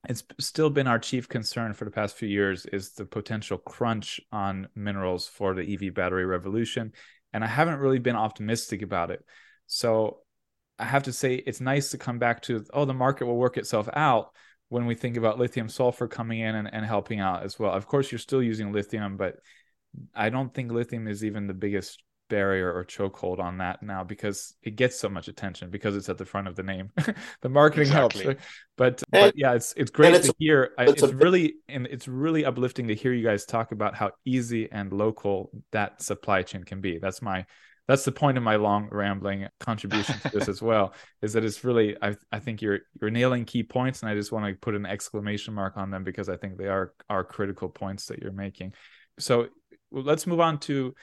it's 0.09 0.23
still 0.41 0.71
been 0.71 0.87
our 0.87 0.99
chief 0.99 1.29
concern 1.29 1.73
for 1.73 1.85
the 1.85 1.91
past 1.91 2.17
few 2.17 2.29
years 2.29 2.67
is 2.67 2.93
the 2.93 3.05
potential 3.05 3.59
crunch 3.59 4.21
on 4.33 4.69
minerals 4.75 5.27
for 5.27 5.55
the 5.55 5.75
EV 5.75 5.95
battery 5.95 6.25
revolution 6.27 6.93
and 7.33 7.43
I 7.43 7.49
haven't 7.49 7.81
really 7.81 7.99
been 7.99 8.17
optimistic 8.17 8.83
about 8.83 9.11
it. 9.11 9.25
So 9.67 10.21
I 10.79 10.85
have 10.85 11.05
to 11.05 11.13
say 11.13 11.35
it's 11.35 11.61
nice 11.61 11.91
to 11.91 11.99
come 11.99 12.19
back 12.19 12.43
to 12.43 12.65
oh 12.73 12.85
the 12.85 12.95
market 12.95 13.27
will 13.27 13.37
work 13.37 13.57
itself 13.57 13.89
out 13.93 14.31
when 14.69 14.87
we 14.87 14.95
think 14.95 15.17
about 15.17 15.39
lithium 15.39 15.69
sulfur 15.69 16.09
coming 16.09 16.41
in 16.41 16.55
and, 16.55 16.73
and 16.73 16.85
helping 16.85 17.21
out 17.21 17.43
as 17.43 17.59
well. 17.59 17.73
Of 17.73 17.87
course 17.87 18.11
you're 18.11 18.19
still 18.19 18.43
using 18.43 18.73
lithium 18.73 19.17
but 19.17 19.37
I 20.15 20.31
don't 20.31 20.53
think 20.53 20.73
lithium 20.73 21.09
is 21.09 21.25
even 21.25 21.47
the 21.47 21.55
biggest 21.55 22.03
barrier 22.29 22.73
or 22.73 22.85
chokehold 22.85 23.39
on 23.39 23.59
that 23.59 23.83
now 23.83 24.03
because 24.03 24.55
it 24.63 24.77
gets 24.77 24.99
so 24.99 25.09
much 25.09 25.29
attention 25.29 25.71
because 25.71 25.97
it's 25.97 26.09
at 26.09 26.19
the 26.19 26.25
front 26.25 26.49
of 26.49 26.57
the 26.57 26.63
name. 26.63 26.91
the 27.43 27.49
marketing 27.49 27.89
exactly. 27.89 28.25
helps, 28.25 28.43
but 28.77 29.03
and, 29.13 29.23
but 29.23 29.35
yeah, 29.37 29.55
it's 29.55 29.75
it's 29.77 29.91
great 29.91 30.23
to 30.23 30.35
hear. 30.39 30.73
It's, 30.79 31.03
it's 31.03 31.13
really 31.13 31.57
and 31.69 31.87
it's 31.87 32.09
really 32.09 32.45
uplifting 32.45 32.89
to 32.89 32.95
hear 32.95 33.13
you 33.13 33.25
guys 33.25 33.45
talk 33.45 33.73
about 33.73 33.95
how 33.95 34.13
easy 34.25 34.71
and 34.71 34.93
local 34.93 35.51
that 35.73 36.03
supply 36.03 36.43
chain 36.43 36.65
can 36.65 36.81
be. 36.81 36.99
That's 36.99 37.23
my 37.23 37.47
that's 37.87 38.05
the 38.05 38.13
point 38.13 38.39
of 38.39 38.45
my 38.45 38.57
long 38.57 38.89
rambling 38.91 39.47
contribution 39.61 40.19
to 40.21 40.31
this 40.31 40.49
as 40.49 40.63
well 40.63 40.95
is 41.23 41.35
that 41.35 41.45
it's 41.45 41.65
really 41.65 41.97
I, 42.01 42.17
I 42.33 42.39
think 42.39 42.63
you're 42.63 42.81
you're 43.01 43.11
nailing 43.11 43.45
key 43.45 43.63
points 43.63 44.03
and 44.03 44.11
i 44.11 44.15
just 44.15 44.33
want 44.33 44.47
to 44.47 44.55
put 44.55 44.75
an 44.75 44.87
exclamation 44.87 45.55
mark 45.55 45.77
on 45.77 45.91
them 45.91 46.05
because 46.05 46.29
i 46.29 46.37
think 46.37 46.57
they 46.57 46.69
are 46.69 46.95
are 47.09 47.25
critical 47.25 47.69
points 47.69 48.07
that 48.07 48.21
you're 48.21 48.33
making 48.33 48.73
so 49.19 49.49
let's 49.91 50.27
move 50.27 50.41
on 50.41 50.59
to 50.61 50.95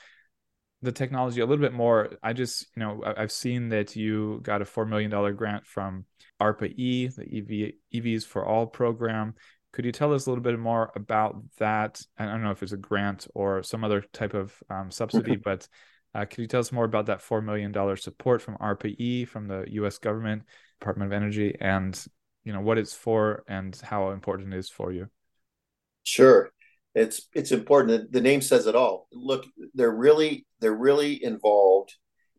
the 0.81 0.91
technology 0.91 1.41
a 1.41 1.45
little 1.45 1.63
bit 1.63 1.73
more, 1.73 2.09
I 2.23 2.33
just, 2.33 2.67
you 2.75 2.81
know, 2.81 3.03
I've 3.05 3.31
seen 3.31 3.69
that 3.69 3.95
you 3.95 4.39
got 4.41 4.61
a 4.61 4.65
$4 4.65 4.87
million 4.87 5.11
grant 5.35 5.65
from 5.65 6.05
ARPA 6.41 6.73
E, 6.75 7.07
the 7.07 7.73
EV, 7.93 8.01
EVs 8.01 8.25
for 8.25 8.45
All 8.45 8.65
program. 8.65 9.35
Could 9.73 9.85
you 9.85 9.91
tell 9.91 10.13
us 10.13 10.25
a 10.25 10.29
little 10.29 10.43
bit 10.43 10.57
more 10.59 10.91
about 10.95 11.41
that? 11.59 12.01
I 12.17 12.25
don't 12.25 12.43
know 12.43 12.51
if 12.51 12.63
it's 12.63 12.71
a 12.71 12.77
grant 12.77 13.27
or 13.35 13.63
some 13.63 13.83
other 13.83 14.01
type 14.13 14.33
of 14.33 14.53
um, 14.69 14.89
subsidy, 14.89 15.35
but 15.43 15.67
uh, 16.15 16.25
could 16.25 16.39
you 16.39 16.47
tell 16.47 16.59
us 16.59 16.71
more 16.71 16.85
about 16.85 17.05
that 17.05 17.21
$4 17.21 17.43
million 17.43 17.73
support 17.97 18.41
from 18.41 18.57
ARPA 18.57 18.95
E, 18.97 19.25
from 19.25 19.47
the 19.47 19.65
US 19.67 19.99
government, 19.99 20.43
Department 20.79 21.13
of 21.13 21.15
Energy, 21.15 21.55
and, 21.61 22.03
you 22.43 22.53
know, 22.53 22.61
what 22.61 22.79
it's 22.79 22.93
for 22.93 23.43
and 23.47 23.79
how 23.83 24.09
important 24.09 24.53
it 24.53 24.57
is 24.57 24.69
for 24.69 24.91
you? 24.91 25.07
Sure 26.03 26.51
it's 26.93 27.27
it's 27.33 27.51
important. 27.51 28.11
The 28.11 28.21
name 28.21 28.41
says 28.41 28.67
it 28.67 28.75
all. 28.75 29.07
Look, 29.11 29.45
they're 29.73 29.95
really 29.95 30.45
they're 30.59 30.75
really 30.75 31.23
involved 31.23 31.95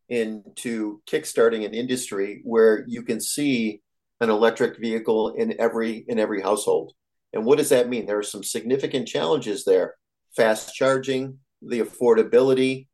into 0.08 1.00
kickstarting 1.06 1.64
an 1.64 1.72
industry 1.74 2.42
where 2.44 2.84
you 2.86 3.02
can 3.02 3.20
see 3.20 3.80
an 4.20 4.28
electric 4.30 4.78
vehicle 4.78 5.30
in 5.34 5.54
every 5.58 6.04
in 6.06 6.18
every 6.18 6.42
household. 6.42 6.92
And 7.32 7.46
what 7.46 7.58
does 7.58 7.70
that 7.70 7.88
mean? 7.88 8.06
There 8.06 8.18
are 8.18 8.22
some 8.22 8.44
significant 8.44 9.08
challenges 9.08 9.64
there: 9.64 9.94
fast 10.36 10.74
charging, 10.74 11.38
the 11.62 11.80
affordability, 11.80 12.88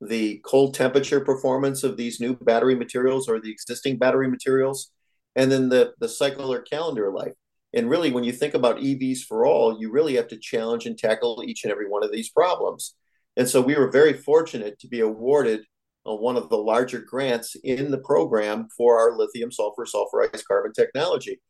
the 0.00 0.40
cold 0.44 0.74
temperature 0.74 1.20
performance 1.20 1.84
of 1.84 1.96
these 1.96 2.18
new 2.18 2.34
battery 2.36 2.74
materials 2.74 3.28
or 3.28 3.40
the 3.40 3.52
existing 3.52 3.98
battery 3.98 4.28
materials, 4.28 4.90
and 5.36 5.50
then 5.52 5.68
the 5.68 5.94
the 6.00 6.08
cycle 6.08 6.52
or 6.52 6.60
calendar 6.62 7.12
life. 7.12 7.34
And 7.74 7.90
really, 7.90 8.12
when 8.12 8.24
you 8.24 8.32
think 8.32 8.54
about 8.54 8.78
EVs 8.78 9.20
for 9.22 9.44
all, 9.46 9.80
you 9.80 9.90
really 9.90 10.14
have 10.14 10.28
to 10.28 10.38
challenge 10.38 10.86
and 10.86 10.96
tackle 10.96 11.42
each 11.44 11.64
and 11.64 11.72
every 11.72 11.88
one 11.88 12.04
of 12.04 12.12
these 12.12 12.30
problems. 12.30 12.94
And 13.36 13.48
so 13.48 13.60
we 13.60 13.74
were 13.74 13.90
very 13.90 14.12
fortunate 14.12 14.78
to 14.78 14.88
be 14.88 15.00
awarded 15.00 15.64
uh, 16.06 16.14
one 16.14 16.36
of 16.36 16.48
the 16.48 16.56
larger 16.56 17.00
grants 17.00 17.56
in 17.64 17.90
the 17.90 17.98
program 17.98 18.68
for 18.76 18.98
our 18.98 19.16
lithium 19.16 19.50
sulfur 19.50 19.86
sulfurized 19.86 20.44
carbon 20.46 20.72
technology 20.72 21.40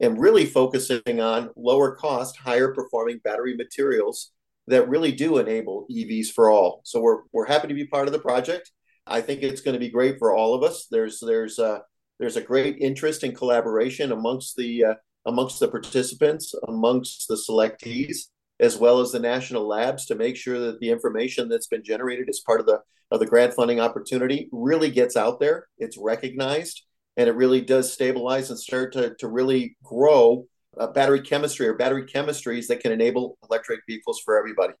and 0.00 0.18
really 0.18 0.46
focusing 0.46 1.20
on 1.20 1.50
lower 1.56 1.94
cost, 1.94 2.36
higher 2.36 2.74
performing 2.74 3.20
battery 3.22 3.54
materials 3.54 4.32
that 4.66 4.88
really 4.88 5.12
do 5.12 5.38
enable 5.38 5.86
EVs 5.90 6.28
for 6.28 6.50
all. 6.50 6.80
So 6.84 7.00
we're, 7.00 7.22
we're 7.32 7.46
happy 7.46 7.68
to 7.68 7.74
be 7.74 7.86
part 7.86 8.06
of 8.06 8.12
the 8.12 8.18
project. 8.18 8.70
I 9.06 9.20
think 9.20 9.42
it's 9.42 9.60
going 9.60 9.74
to 9.74 9.80
be 9.80 9.90
great 9.90 10.18
for 10.18 10.34
all 10.34 10.54
of 10.54 10.62
us. 10.62 10.86
There's 10.90 11.20
there's 11.20 11.58
a, 11.58 11.82
there's 12.18 12.36
a 12.36 12.42
great 12.42 12.76
interest 12.78 13.22
and 13.22 13.36
collaboration 13.36 14.12
amongst 14.12 14.56
the 14.56 14.84
uh, 14.84 14.94
amongst 15.30 15.60
the 15.60 15.68
participants, 15.68 16.54
amongst 16.68 17.28
the 17.28 17.36
selectees, 17.36 18.26
as 18.58 18.76
well 18.76 19.00
as 19.00 19.12
the 19.12 19.18
national 19.18 19.66
labs 19.66 20.04
to 20.06 20.14
make 20.14 20.36
sure 20.36 20.58
that 20.58 20.80
the 20.80 20.90
information 20.90 21.48
that's 21.48 21.68
been 21.68 21.82
generated 21.82 22.28
as 22.28 22.40
part 22.40 22.60
of 22.60 22.66
the 22.66 22.80
of 23.12 23.18
the 23.18 23.26
grant 23.26 23.54
funding 23.54 23.80
opportunity 23.80 24.48
really 24.52 24.90
gets 24.90 25.16
out 25.16 25.40
there, 25.40 25.66
it's 25.78 25.98
recognized, 25.98 26.84
and 27.16 27.28
it 27.28 27.34
really 27.34 27.60
does 27.60 27.92
stabilize 27.92 28.50
and 28.50 28.58
start 28.58 28.92
to, 28.92 29.16
to 29.18 29.26
really 29.26 29.76
grow 29.82 30.46
uh, 30.78 30.86
battery 30.86 31.20
chemistry 31.20 31.66
or 31.66 31.74
battery 31.74 32.04
chemistries 32.04 32.68
that 32.68 32.78
can 32.78 32.92
enable 32.92 33.36
electric 33.50 33.80
vehicles 33.88 34.20
for 34.24 34.38
everybody. 34.38 34.74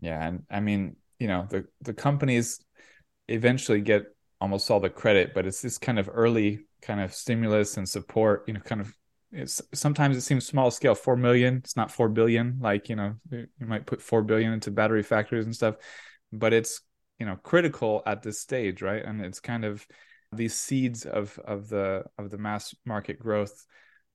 Yeah, 0.00 0.26
and 0.26 0.42
I 0.50 0.60
mean, 0.60 0.96
you 1.18 1.28
know, 1.28 1.46
the 1.48 1.66
the 1.80 1.94
companies 1.94 2.60
eventually 3.28 3.80
get 3.80 4.04
almost 4.40 4.70
all 4.70 4.80
the 4.80 4.90
credit, 4.90 5.32
but 5.34 5.46
it's 5.46 5.62
this 5.62 5.78
kind 5.78 5.98
of 5.98 6.10
early 6.12 6.66
kind 6.82 7.00
of 7.00 7.14
stimulus 7.14 7.78
and 7.78 7.88
support, 7.88 8.44
you 8.46 8.54
know, 8.54 8.60
kind 8.60 8.80
of 8.80 8.92
it's 9.34 9.60
sometimes 9.74 10.16
it 10.16 10.22
seems 10.22 10.46
small 10.46 10.70
scale, 10.70 10.94
4 10.94 11.16
million, 11.16 11.56
it's 11.56 11.76
not 11.76 11.90
4 11.90 12.08
billion 12.08 12.58
like, 12.60 12.88
you 12.88 12.96
know, 12.96 13.14
you 13.30 13.48
might 13.60 13.86
put 13.86 14.00
4 14.00 14.22
billion 14.22 14.52
into 14.52 14.70
battery 14.70 15.02
factories 15.02 15.44
and 15.44 15.54
stuff, 15.54 15.76
but 16.32 16.52
it's, 16.52 16.80
you 17.18 17.26
know, 17.26 17.36
critical 17.36 18.02
at 18.06 18.22
this 18.22 18.40
stage, 18.40 18.82
right? 18.82 19.04
And 19.04 19.20
it's 19.20 19.40
kind 19.40 19.64
of 19.64 19.86
these 20.36 20.54
seeds 20.54 21.04
of 21.06 21.38
of 21.44 21.68
the 21.68 22.04
of 22.18 22.30
the 22.30 22.38
mass 22.38 22.74
market 22.84 23.18
growth 23.18 23.66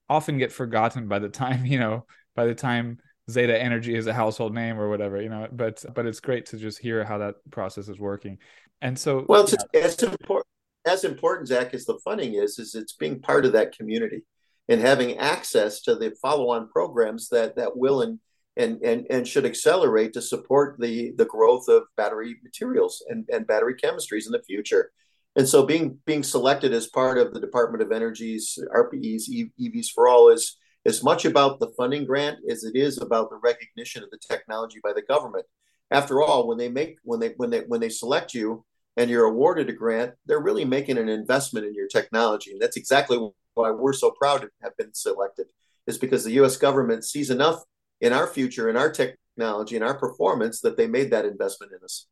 often 0.10 0.38
get 0.38 0.52
forgotten 0.52 1.08
by 1.08 1.20
the 1.20 1.30
time 1.30 1.66
you 1.66 1.80
know 1.80 2.06
by 2.36 2.46
the 2.46 2.56
time 2.56 2.98
zeta 3.30 3.60
energy 3.60 3.96
is 3.96 4.08
a 4.08 4.14
household 4.14 4.54
name 4.54 4.80
or 4.80 4.90
whatever 4.90 5.22
you 5.22 5.30
know 5.30 5.48
but 5.52 5.84
but 5.94 6.06
it's 6.06 6.20
great 6.20 6.48
to 6.48 6.58
just 6.58 6.80
hear 6.80 7.04
how 7.04 7.18
that 7.18 7.36
process 7.52 7.88
is 7.88 8.00
working 8.00 8.38
and 8.82 8.98
so 8.98 9.26
well 9.28 9.44
it's 9.44 9.56
yeah. 9.74 9.82
as 9.82 10.02
important 10.02 10.48
as 10.86 11.04
important 11.04 11.48
zach 11.48 11.74
as 11.74 11.86
the 11.86 12.00
funding 12.04 12.34
is 12.34 12.58
is 12.58 12.74
it's 12.76 12.94
being 12.94 13.20
part 13.20 13.46
of 13.46 13.54
that 13.54 13.76
community 13.78 14.24
and 14.70 14.80
having 14.80 15.18
access 15.18 15.82
to 15.82 15.96
the 15.96 16.16
follow-on 16.22 16.70
programs 16.70 17.28
that 17.30 17.58
that 17.58 17.76
will 17.76 18.02
and 18.02 18.20
and 18.56 18.82
and, 18.82 19.06
and 19.10 19.28
should 19.28 19.46
accelerate 19.46 20.14
to 20.14 20.22
support 20.22 20.78
the 20.80 21.12
the 21.18 21.26
growth 21.26 21.68
of 21.68 21.84
battery 21.98 22.38
materials 22.44 23.04
and, 23.10 23.28
and 23.30 23.48
battery 23.48 23.76
chemistries 23.76 24.26
in 24.26 24.32
the 24.32 24.44
future 24.44 24.92
and 25.36 25.48
so 25.48 25.66
being 25.66 25.98
being 26.06 26.24
selected 26.24 26.74
as 26.74 26.88
part 26.88 27.18
of 27.18 27.34
the 27.34 27.40
Department 27.40 27.84
of 27.84 27.92
Energy's 27.92 28.58
ARPA-E's 28.76 29.30
EVs 29.30 29.88
for 29.94 30.08
All 30.08 30.30
is 30.30 30.58
as 30.86 31.04
much 31.04 31.26
about 31.26 31.60
the 31.60 31.72
funding 31.78 32.06
grant 32.06 32.40
as 32.50 32.64
it 32.64 32.76
is 32.76 33.00
about 33.00 33.30
the 33.30 33.40
recognition 33.42 34.04
of 34.04 34.10
the 34.10 34.18
technology 34.18 34.80
by 34.84 34.94
the 34.94 35.02
government. 35.02 35.46
After 35.92 36.22
all, 36.22 36.48
when 36.48 36.58
they 36.58 36.70
make 36.70 36.98
when 37.04 37.20
they 37.20 37.34
when 37.38 37.50
they 37.50 37.62
when 37.62 37.80
they 37.80 37.90
select 37.90 38.34
you 38.34 38.66
and 38.98 39.10
you're 39.10 39.26
awarded 39.26 39.70
a 39.70 39.74
grant, 39.74 40.14
they're 40.26 40.42
really 40.42 40.66
making 40.66 40.98
an 40.98 41.10
investment 41.10 41.66
in 41.66 41.74
your 41.74 41.88
technology, 41.88 42.52
and 42.52 42.62
that's 42.62 42.78
exactly 42.78 43.18
why 43.60 43.72
we're 43.72 43.94
so 43.94 44.12
proud 44.12 44.42
to 44.42 44.50
have 44.64 44.76
been 44.78 44.94
selected. 44.94 45.48
Is 45.86 45.98
because 45.98 46.24
the 46.24 46.32
U.S. 46.42 46.56
government 46.58 47.04
sees 47.04 47.30
enough 47.30 47.64
in 48.00 48.14
our 48.14 48.28
future, 48.28 48.70
in 48.70 48.78
our 48.78 48.92
technology, 48.92 49.76
in 49.76 49.84
our 49.84 49.98
performance 49.98 50.62
that 50.62 50.78
they 50.78 50.88
made 50.88 51.12
that 51.12 51.26
investment 51.26 51.72
in 51.74 51.84
us. 51.84 52.08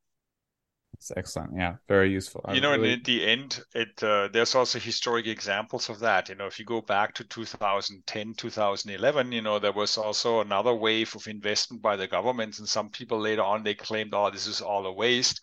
It's 0.93 1.11
excellent. 1.15 1.51
Yeah, 1.55 1.75
very 1.87 2.11
useful. 2.11 2.43
You 2.51 2.59
know, 2.59 2.71
really... 2.71 2.93
and 2.93 2.99
at 2.99 3.05
the 3.05 3.27
end, 3.27 3.61
it 3.75 4.03
uh, 4.03 4.29
there's 4.33 4.55
also 4.55 4.79
historic 4.79 5.27
examples 5.27 5.89
of 5.89 5.99
that. 5.99 6.27
You 6.27 6.35
know, 6.35 6.47
if 6.47 6.57
you 6.57 6.65
go 6.65 6.81
back 6.81 7.13
to 7.15 7.23
2010, 7.23 8.33
2011, 8.33 9.31
you 9.31 9.41
know, 9.41 9.59
there 9.59 9.73
was 9.73 9.97
also 9.97 10.41
another 10.41 10.73
wave 10.73 11.15
of 11.15 11.27
investment 11.27 11.83
by 11.83 11.95
the 11.95 12.07
government, 12.07 12.57
and 12.57 12.67
some 12.67 12.89
people 12.89 13.19
later 13.19 13.43
on 13.43 13.63
they 13.63 13.75
claimed, 13.75 14.13
"Oh, 14.13 14.31
this 14.31 14.47
is 14.47 14.59
all 14.59 14.87
a 14.87 14.93
waste." 14.93 15.41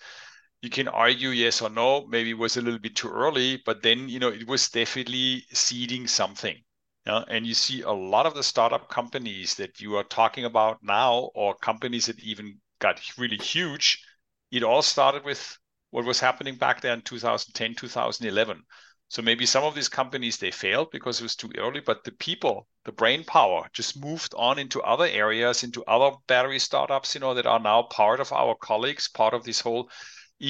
You 0.64 0.70
can 0.70 0.88
argue 0.88 1.28
yes 1.28 1.60
or 1.60 1.68
no. 1.68 2.06
Maybe 2.06 2.30
it 2.30 2.38
was 2.38 2.56
a 2.56 2.62
little 2.62 2.78
bit 2.80 2.96
too 2.96 3.10
early, 3.10 3.58
but 3.58 3.82
then 3.82 4.08
you 4.08 4.18
know 4.18 4.30
it 4.30 4.46
was 4.46 4.70
definitely 4.70 5.44
seeding 5.52 6.06
something. 6.06 6.64
Yeah, 7.06 7.22
and 7.28 7.46
you 7.46 7.52
see 7.52 7.82
a 7.82 7.92
lot 7.92 8.24
of 8.24 8.34
the 8.34 8.42
startup 8.42 8.88
companies 8.88 9.54
that 9.56 9.80
you 9.80 9.94
are 9.96 10.04
talking 10.04 10.46
about 10.46 10.82
now, 10.82 11.30
or 11.34 11.54
companies 11.54 12.06
that 12.06 12.18
even 12.20 12.60
got 12.78 13.00
really 13.18 13.36
huge 13.36 14.02
it 14.50 14.62
all 14.62 14.80
started 14.82 15.24
with 15.24 15.58
what 15.90 16.04
was 16.04 16.20
happening 16.20 16.56
back 16.56 16.80
then 16.80 17.02
2010 17.02 17.74
2011 17.74 18.62
so 19.08 19.20
maybe 19.22 19.44
some 19.46 19.64
of 19.64 19.74
these 19.74 19.88
companies 19.88 20.38
they 20.38 20.50
failed 20.50 20.90
because 20.90 21.20
it 21.20 21.24
was 21.24 21.36
too 21.36 21.50
early 21.58 21.80
but 21.80 22.04
the 22.04 22.12
people 22.12 22.66
the 22.84 22.92
brain 22.92 23.22
power 23.24 23.68
just 23.72 24.00
moved 24.00 24.34
on 24.36 24.58
into 24.58 24.80
other 24.82 25.06
areas 25.06 25.62
into 25.62 25.84
other 25.84 26.16
battery 26.26 26.58
startups 26.58 27.14
you 27.14 27.20
know 27.20 27.34
that 27.34 27.46
are 27.46 27.60
now 27.60 27.82
part 27.82 28.18
of 28.20 28.32
our 28.32 28.54
colleagues 28.56 29.08
part 29.08 29.34
of 29.34 29.44
this 29.44 29.60
whole 29.60 29.90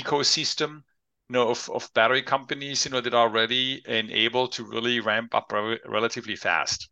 ecosystem 0.02 0.82
you 1.28 1.32
know 1.32 1.48
of, 1.48 1.70
of 1.72 1.88
battery 1.94 2.22
companies 2.22 2.84
you 2.84 2.90
know 2.90 3.00
that 3.00 3.14
are 3.14 3.28
ready 3.28 3.82
and 3.86 4.10
able 4.10 4.48
to 4.48 4.64
really 4.64 5.00
ramp 5.00 5.34
up 5.34 5.52
re- 5.52 5.80
relatively 5.86 6.36
fast 6.36 6.88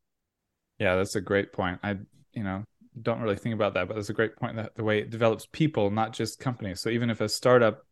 yeah 0.78 0.96
that's 0.96 1.16
a 1.16 1.20
great 1.20 1.52
point 1.52 1.78
i 1.82 1.96
you 2.32 2.42
know 2.42 2.64
don't 3.00 3.20
really 3.20 3.36
think 3.36 3.54
about 3.54 3.74
that, 3.74 3.88
but 3.88 3.94
that's 3.94 4.10
a 4.10 4.14
great 4.14 4.36
point 4.36 4.56
that 4.56 4.74
the 4.74 4.84
way 4.84 4.98
it 4.98 5.10
develops 5.10 5.46
people, 5.46 5.90
not 5.90 6.12
just 6.12 6.38
companies. 6.38 6.80
So 6.80 6.90
even 6.90 7.10
if 7.10 7.20
a 7.20 7.28
startup 7.28 7.86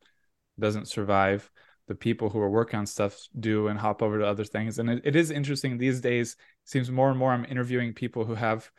doesn't 0.59 0.89
survive, 0.89 1.51
the 1.89 1.95
people 1.95 2.29
who 2.29 2.39
are 2.41 2.51
working 2.51 2.79
on 2.79 2.87
stuff 2.87 3.19
do 3.39 3.69
and 3.69 3.79
hop 3.79 4.03
over 4.03 4.19
to 4.19 4.27
other 4.27 4.45
things. 4.45 4.79
And 4.79 4.91
it, 4.91 5.01
it 5.05 5.17
is 5.17 5.31
interesting 5.31 5.79
these 5.79 6.01
days. 6.01 6.37
seems 6.65 6.91
more 6.91 7.09
and 7.09 7.19
more 7.19 7.33
I'm 7.33 7.47
interviewing 7.47 7.95
people 7.95 8.25
who 8.25 8.35
have 8.35 8.71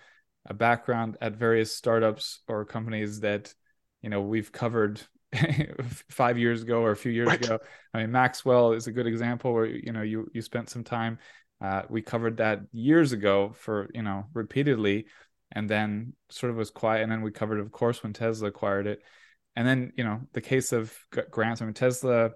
a 0.46 0.54
background 0.54 1.18
at 1.22 1.36
various 1.36 1.76
startups 1.76 2.40
or 2.48 2.66
companies 2.66 3.20
that 3.22 3.54
you 4.02 4.10
know 4.10 4.22
we've 4.22 4.52
covered 4.52 5.02
five 6.10 6.38
years 6.38 6.62
ago 6.62 6.82
or 6.82 6.92
a 6.92 6.98
few 6.98 7.12
years 7.12 7.28
right. 7.28 7.46
ago. 7.46 7.60
I 7.94 8.00
mean, 8.00 8.12
Maxwell 8.12 8.74
is 8.74 8.88
a 8.88 8.92
good 8.92 9.08
example 9.08 9.54
where 9.54 9.66
you 9.66 9.92
know 9.92 10.02
you 10.02 10.30
you 10.34 10.42
spent 10.42 10.70
some 10.70 10.84
time. 10.84 11.20
Uh, 11.62 11.84
we 11.90 12.02
covered 12.02 12.38
that 12.38 12.62
years 12.72 13.12
ago 13.12 13.54
for 13.56 13.90
you 13.94 14.02
know 14.02 14.26
repeatedly 14.34 15.06
and 15.52 15.70
then 15.70 16.14
sort 16.30 16.52
of 16.52 16.58
was 16.58 16.72
quiet. 16.72 17.04
And 17.04 17.12
then 17.12 17.22
we 17.22 17.32
covered, 17.32 17.60
of 17.60 17.72
course, 17.72 18.04
when 18.04 18.14
Tesla 18.14 18.48
acquired 18.48 18.88
it. 18.88 19.02
And 19.56 19.68
then, 19.68 19.92
you 19.98 20.04
know, 20.04 20.22
the 20.34 20.42
case 20.42 20.72
of 20.72 20.96
grants. 21.30 21.62
I 21.62 21.66
mean, 21.66 21.74
Tesla 21.74 22.32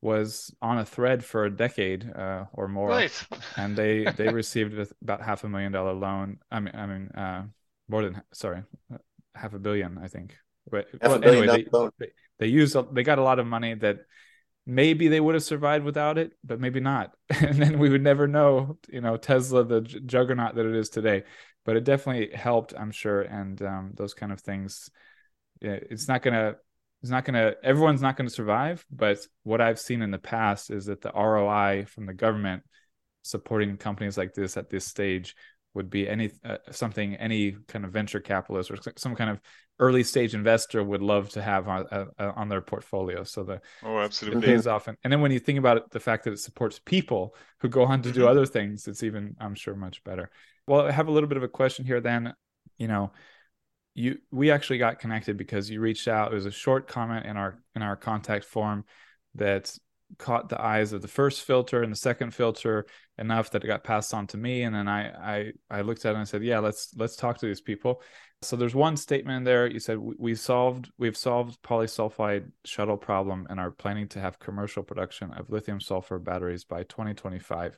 was 0.00 0.54
on 0.62 0.78
a 0.78 0.84
thread 0.84 1.24
for 1.24 1.44
a 1.44 1.54
decade 1.54 2.10
uh, 2.14 2.44
or 2.52 2.68
more, 2.68 2.88
right. 2.88 3.26
and 3.56 3.76
they 3.76 4.04
they 4.16 4.28
received 4.28 4.74
about 5.02 5.22
half 5.22 5.44
a 5.44 5.48
million 5.48 5.72
dollar 5.72 5.92
loan. 5.92 6.38
I 6.50 6.60
mean, 6.60 6.74
I 6.74 6.86
mean, 6.86 7.08
uh, 7.08 7.42
more 7.88 8.02
than 8.02 8.22
sorry, 8.32 8.62
half 9.34 9.52
a 9.52 9.58
billion, 9.58 9.98
I 9.98 10.08
think. 10.08 10.36
But 10.70 10.86
well, 11.02 11.22
anyway, 11.22 11.46
they, 11.46 11.66
they, 11.98 12.06
they 12.38 12.46
used 12.46 12.76
they 12.94 13.02
got 13.02 13.18
a 13.18 13.22
lot 13.22 13.38
of 13.38 13.46
money 13.46 13.74
that 13.74 13.98
maybe 14.66 15.08
they 15.08 15.20
would 15.20 15.34
have 15.34 15.44
survived 15.44 15.84
without 15.84 16.18
it, 16.18 16.32
but 16.42 16.60
maybe 16.60 16.80
not. 16.80 17.14
and 17.30 17.60
then 17.60 17.78
we 17.78 17.90
would 17.90 18.02
never 18.02 18.26
know, 18.26 18.78
you 18.88 19.00
know, 19.00 19.16
Tesla, 19.16 19.64
the 19.64 19.82
juggernaut 19.82 20.54
that 20.54 20.66
it 20.66 20.74
is 20.74 20.88
today 20.88 21.24
but 21.64 21.76
it 21.76 21.84
definitely 21.84 22.34
helped, 22.36 22.74
I'm 22.76 22.90
sure. 22.90 23.22
And 23.22 23.60
um, 23.62 23.92
those 23.94 24.14
kind 24.14 24.32
of 24.32 24.40
things, 24.40 24.90
it's 25.60 26.08
not 26.08 26.22
gonna, 26.22 26.56
it's 27.02 27.10
not 27.10 27.24
gonna, 27.24 27.54
everyone's 27.62 28.02
not 28.02 28.16
gonna 28.16 28.30
survive. 28.30 28.84
But 28.90 29.26
what 29.42 29.60
I've 29.60 29.80
seen 29.80 30.02
in 30.02 30.10
the 30.10 30.18
past 30.18 30.70
is 30.70 30.86
that 30.86 31.00
the 31.00 31.12
ROI 31.12 31.86
from 31.86 32.06
the 32.06 32.14
government 32.14 32.62
supporting 33.22 33.76
companies 33.78 34.18
like 34.18 34.34
this 34.34 34.56
at 34.56 34.68
this 34.68 34.84
stage 34.84 35.34
would 35.74 35.90
be 35.90 36.08
any 36.08 36.30
uh, 36.44 36.58
something 36.70 37.16
any 37.16 37.56
kind 37.68 37.84
of 37.84 37.90
venture 37.92 38.20
capitalist 38.20 38.70
or 38.70 38.76
some 38.96 39.14
kind 39.14 39.30
of 39.30 39.40
early 39.80 40.04
stage 40.04 40.34
investor 40.34 40.82
would 40.82 41.02
love 41.02 41.28
to 41.30 41.42
have 41.42 41.68
on, 41.68 41.84
uh, 41.90 42.04
uh 42.18 42.32
on 42.36 42.48
their 42.48 42.60
portfolio. 42.60 43.24
So 43.24 43.42
the 43.42 43.60
oh, 43.82 43.98
absolutely 43.98 44.40
the 44.40 44.46
pays 44.46 44.66
off, 44.66 44.88
and, 44.88 44.96
and 45.02 45.12
then 45.12 45.20
when 45.20 45.32
you 45.32 45.40
think 45.40 45.58
about 45.58 45.76
it, 45.76 45.90
the 45.90 46.00
fact 46.00 46.24
that 46.24 46.32
it 46.32 46.38
supports 46.38 46.80
people 46.84 47.34
who 47.60 47.68
go 47.68 47.84
on 47.84 48.02
to 48.02 48.12
do 48.12 48.20
mm-hmm. 48.20 48.28
other 48.28 48.46
things, 48.46 48.86
it's 48.86 49.02
even 49.02 49.36
I'm 49.40 49.54
sure 49.54 49.74
much 49.74 50.02
better. 50.04 50.30
Well, 50.66 50.86
I 50.86 50.92
have 50.92 51.08
a 51.08 51.12
little 51.12 51.28
bit 51.28 51.36
of 51.36 51.42
a 51.42 51.48
question 51.48 51.84
here. 51.84 52.00
Then, 52.00 52.34
you 52.78 52.88
know, 52.88 53.12
you 53.94 54.18
we 54.30 54.50
actually 54.50 54.78
got 54.78 54.98
connected 54.98 55.36
because 55.36 55.70
you 55.70 55.80
reached 55.80 56.08
out. 56.08 56.32
It 56.32 56.34
was 56.34 56.46
a 56.46 56.50
short 56.50 56.88
comment 56.88 57.26
in 57.26 57.36
our 57.36 57.58
in 57.74 57.82
our 57.82 57.96
contact 57.96 58.44
form 58.44 58.84
that 59.34 59.76
caught 60.18 60.48
the 60.48 60.60
eyes 60.60 60.92
of 60.92 61.02
the 61.02 61.08
first 61.08 61.42
filter 61.42 61.82
and 61.82 61.92
the 61.92 61.96
second 61.96 62.32
filter 62.32 62.86
enough 63.18 63.50
that 63.50 63.64
it 63.64 63.66
got 63.66 63.84
passed 63.84 64.14
on 64.14 64.26
to 64.28 64.36
me. 64.36 64.62
And 64.62 64.74
then 64.74 64.88
I 64.88 65.08
I 65.10 65.52
I 65.70 65.80
looked 65.82 66.04
at 66.04 66.10
it 66.10 66.14
and 66.14 66.22
I 66.22 66.24
said 66.24 66.42
yeah 66.42 66.58
let's 66.58 66.94
let's 66.96 67.16
talk 67.16 67.38
to 67.38 67.46
these 67.46 67.60
people. 67.60 68.02
So 68.42 68.56
there's 68.56 68.74
one 68.74 68.96
statement 68.96 69.38
in 69.38 69.44
there. 69.44 69.66
You 69.66 69.80
said 69.80 69.98
we 69.98 70.34
solved 70.34 70.90
we've 70.98 71.16
solved 71.16 71.60
polysulfide 71.62 72.50
shuttle 72.64 72.96
problem 72.96 73.46
and 73.50 73.58
are 73.58 73.70
planning 73.70 74.08
to 74.08 74.20
have 74.20 74.38
commercial 74.38 74.82
production 74.82 75.32
of 75.32 75.50
lithium 75.50 75.80
sulfur 75.80 76.18
batteries 76.18 76.64
by 76.64 76.82
2025 76.84 77.76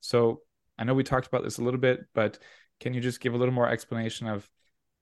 so 0.00 0.42
I 0.78 0.84
know 0.84 0.94
we 0.94 1.04
talked 1.04 1.26
about 1.26 1.42
this 1.42 1.58
a 1.58 1.62
little 1.62 1.80
bit 1.80 2.00
but 2.14 2.38
can 2.80 2.94
you 2.94 3.00
just 3.00 3.20
give 3.20 3.34
a 3.34 3.36
little 3.36 3.54
more 3.54 3.68
explanation 3.68 4.28
of 4.28 4.48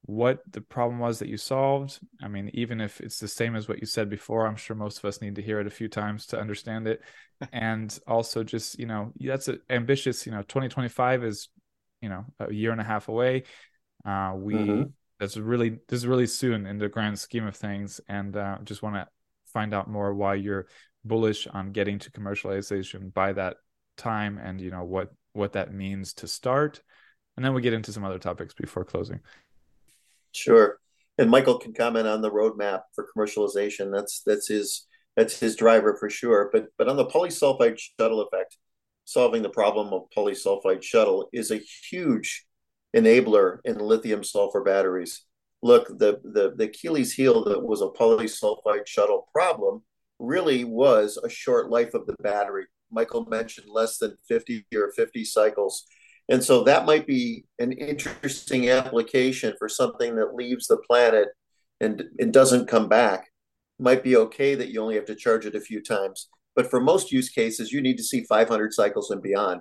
what 0.07 0.41
the 0.53 0.61
problem 0.61 1.01
was 1.01 1.19
that 1.19 1.29
you 1.29 1.37
solved. 1.37 1.99
I 2.23 2.29
mean, 2.29 2.51
even 2.55 2.81
if 2.81 3.01
it's 3.01 3.19
the 3.19 3.27
same 3.27 3.57
as 3.57 3.69
what 3.69 3.81
you 3.81 3.87
said 3.87 4.09
before, 4.09 4.47
I'm 4.47 4.57
sure 4.57 4.77
most 4.77 4.99
of 4.99 5.05
us 5.05 5.21
need 5.21 5.35
to 5.35 5.43
hear 5.43 5.59
it 5.61 5.67
a 5.67 5.71
few 5.71 5.89
times 5.89 6.27
to 6.27 6.39
understand 6.39 6.87
it. 6.87 7.03
and 7.53 7.97
also 8.07 8.45
just, 8.45 8.79
you 8.79 8.87
know, 8.87 9.13
that's 9.19 9.49
a, 9.49 9.59
ambitious, 9.69 10.25
you 10.25 10.33
know, 10.33 10.43
2025 10.43 11.25
is, 11.25 11.49
you 12.01 12.09
know, 12.09 12.25
a 12.39 12.53
year 12.53 12.71
and 12.71 12.81
a 12.81 12.85
half 12.85 13.09
away. 13.09 13.43
Uh, 14.05 14.33
we, 14.37 14.55
mm-hmm. 14.55 14.83
that's 15.19 15.37
really, 15.37 15.71
this 15.89 15.99
is 15.99 16.07
really 16.07 16.29
soon 16.29 16.67
in 16.67 16.79
the 16.79 16.89
grand 16.89 17.19
scheme 17.19 17.47
of 17.47 17.57
things. 17.57 18.01
And 18.09 18.37
uh, 18.37 18.59
just 18.63 18.83
want 18.83 18.95
to 18.95 19.09
find 19.53 19.75
out 19.75 19.91
more 19.91 20.15
why 20.15 20.37
you're 20.37 20.69
bullish 21.05 21.49
on 21.49 21.73
getting 21.73 21.99
to 21.99 22.13
commercialization 22.13 23.13
by 23.13 23.33
that 23.33 23.57
time 23.97 24.39
and, 24.39 24.61
you 24.61 24.71
know, 24.71 24.85
what, 24.85 25.13
what 25.33 25.55
that 25.55 25.75
means 25.75 26.15
to 26.15 26.29
start. 26.29 26.81
And 27.37 27.45
then 27.45 27.55
we 27.55 27.61
get 27.61 27.75
into 27.75 27.93
some 27.93 28.05
other 28.05 28.19
topics 28.19 28.55
before 28.55 28.85
closing. 28.85 29.21
Sure. 30.37 30.79
And 31.19 31.31
Michael 31.31 31.59
can 31.59 31.73
comment 31.73 32.07
on 32.07 32.21
the 32.21 32.31
roadmap 32.31 32.83
for 32.95 33.07
commercialization. 33.17 33.91
That's 33.93 34.23
that's 34.25 34.49
his 34.49 34.87
that's 35.17 35.39
his 35.41 35.57
driver 35.57 35.97
for 35.99 36.11
sure. 36.11 36.51
But 36.53 36.67
but 36.77 36.89
on 36.89 36.97
the 36.97 37.07
polysulfide 37.07 37.79
shuttle 37.79 38.21
effect, 38.21 38.57
solving 39.05 39.43
the 39.43 39.49
problem 39.49 39.93
of 39.93 40.11
polysulfide 40.15 40.83
shuttle 40.83 41.29
is 41.33 41.51
a 41.51 41.61
huge 41.91 42.45
enabler 42.95 43.59
in 43.65 43.79
lithium 43.79 44.23
sulfur 44.23 44.63
batteries. 44.63 45.23
Look, 45.63 45.89
the, 45.89 46.21
the, 46.23 46.53
the 46.57 46.65
Achilles 46.65 47.13
heel 47.13 47.45
that 47.45 47.63
was 47.63 47.81
a 47.81 47.87
polysulfide 47.87 48.87
shuttle 48.87 49.29
problem 49.33 49.83
really 50.19 50.65
was 50.65 51.19
a 51.23 51.29
short 51.29 51.71
life 51.71 51.95
of 51.95 52.07
the 52.07 52.17
battery. 52.23 52.67
Michael 52.91 53.25
mentioned 53.27 53.69
less 53.69 53.99
than 53.99 54.17
50 54.29 54.67
or 54.75 54.93
50 54.93 55.25
cycles. 55.25 55.87
And 56.29 56.43
so 56.43 56.65
that 56.65 56.87
might 56.87 57.07
be 57.07 57.45
an 57.59 57.73
interesting 57.73 58.69
application 58.69 59.55
for 59.59 59.69
something 59.69 60.17
that 60.17 60.35
leaves 60.35 60.67
the 60.67 60.79
planet 60.79 61.29
and 61.81 62.05
it 62.19 62.33
doesn't 62.33 62.69
come 62.69 62.89
back. 62.89 63.31
Might 63.79 64.03
be 64.03 64.17
okay 64.17 64.55
that 64.55 64.69
you 64.69 64.81
only 64.81 64.97
have 64.97 65.05
to 65.07 65.15
charge 65.15 65.47
it 65.47 65.55
a 65.55 65.61
few 65.61 65.83
times. 65.83 66.29
But 66.55 66.71
for 66.71 66.81
most 66.81 67.13
use 67.13 67.29
cases, 67.29 67.71
you 67.71 67.83
need 67.83 67.99
to 67.99 68.03
see 68.03 68.25
500 68.25 68.73
cycles 68.73 69.11
and 69.11 69.23
beyond. 69.23 69.61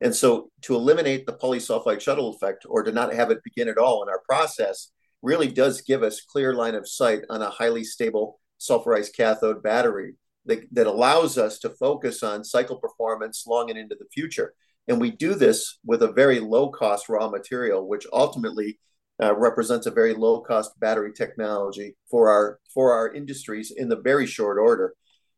And 0.00 0.14
so 0.14 0.50
to 0.62 0.74
eliminate 0.74 1.26
the 1.26 1.32
polysulfide 1.32 2.00
shuttle 2.00 2.30
effect 2.30 2.64
or 2.68 2.82
to 2.82 2.92
not 2.92 3.12
have 3.12 3.30
it 3.30 3.42
begin 3.42 3.68
at 3.68 3.78
all 3.78 4.02
in 4.02 4.08
our 4.08 4.22
process 4.28 4.92
really 5.22 5.48
does 5.48 5.80
give 5.80 6.02
us 6.02 6.20
clear 6.20 6.54
line 6.54 6.74
of 6.74 6.88
sight 6.88 7.22
on 7.30 7.42
a 7.42 7.50
highly 7.50 7.82
stable 7.82 8.38
sulfurized 8.60 9.16
cathode 9.16 9.62
battery 9.62 10.14
that, 10.44 10.66
that 10.72 10.86
allows 10.86 11.36
us 11.36 11.58
to 11.58 11.70
focus 11.70 12.22
on 12.22 12.44
cycle 12.44 12.76
performance 12.76 13.44
long 13.46 13.70
and 13.70 13.78
into 13.78 13.96
the 13.98 14.06
future. 14.12 14.54
And 14.88 15.00
we 15.00 15.10
do 15.10 15.34
this 15.34 15.78
with 15.84 16.02
a 16.02 16.12
very 16.12 16.40
low 16.40 16.70
cost 16.70 17.08
raw 17.08 17.28
material, 17.28 17.88
which 17.88 18.06
ultimately 18.12 18.78
uh, 19.22 19.34
represents 19.34 19.86
a 19.86 19.90
very 19.90 20.14
low 20.14 20.40
cost 20.40 20.78
battery 20.78 21.12
technology 21.12 21.96
for 22.10 22.30
our 22.30 22.58
for 22.72 22.92
our 22.92 23.12
industries 23.12 23.70
in 23.70 23.88
the 23.88 24.00
very 24.00 24.26
short 24.26 24.58
order. 24.58 24.94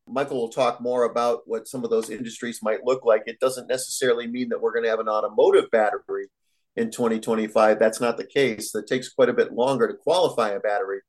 Michael 0.06 0.40
will 0.40 0.48
talk 0.48 0.80
more 0.80 1.04
about 1.04 1.42
what 1.46 1.68
some 1.68 1.84
of 1.84 1.90
those 1.90 2.10
industries 2.10 2.60
might 2.62 2.84
look 2.84 3.04
like. 3.04 3.22
It 3.26 3.40
doesn't 3.40 3.68
necessarily 3.68 4.26
mean 4.26 4.48
that 4.48 4.60
we're 4.60 4.72
going 4.72 4.84
to 4.84 4.90
have 4.90 5.00
an 5.00 5.08
automotive 5.08 5.70
battery 5.70 6.28
in 6.76 6.90
2025. 6.90 7.78
That's 7.78 8.00
not 8.00 8.16
the 8.16 8.24
case. 8.24 8.72
That 8.72 8.86
takes 8.86 9.10
quite 9.10 9.28
a 9.28 9.34
bit 9.34 9.52
longer 9.52 9.86
to 9.86 9.94
qualify 9.94 10.50
a 10.50 10.60
battery 10.60 11.00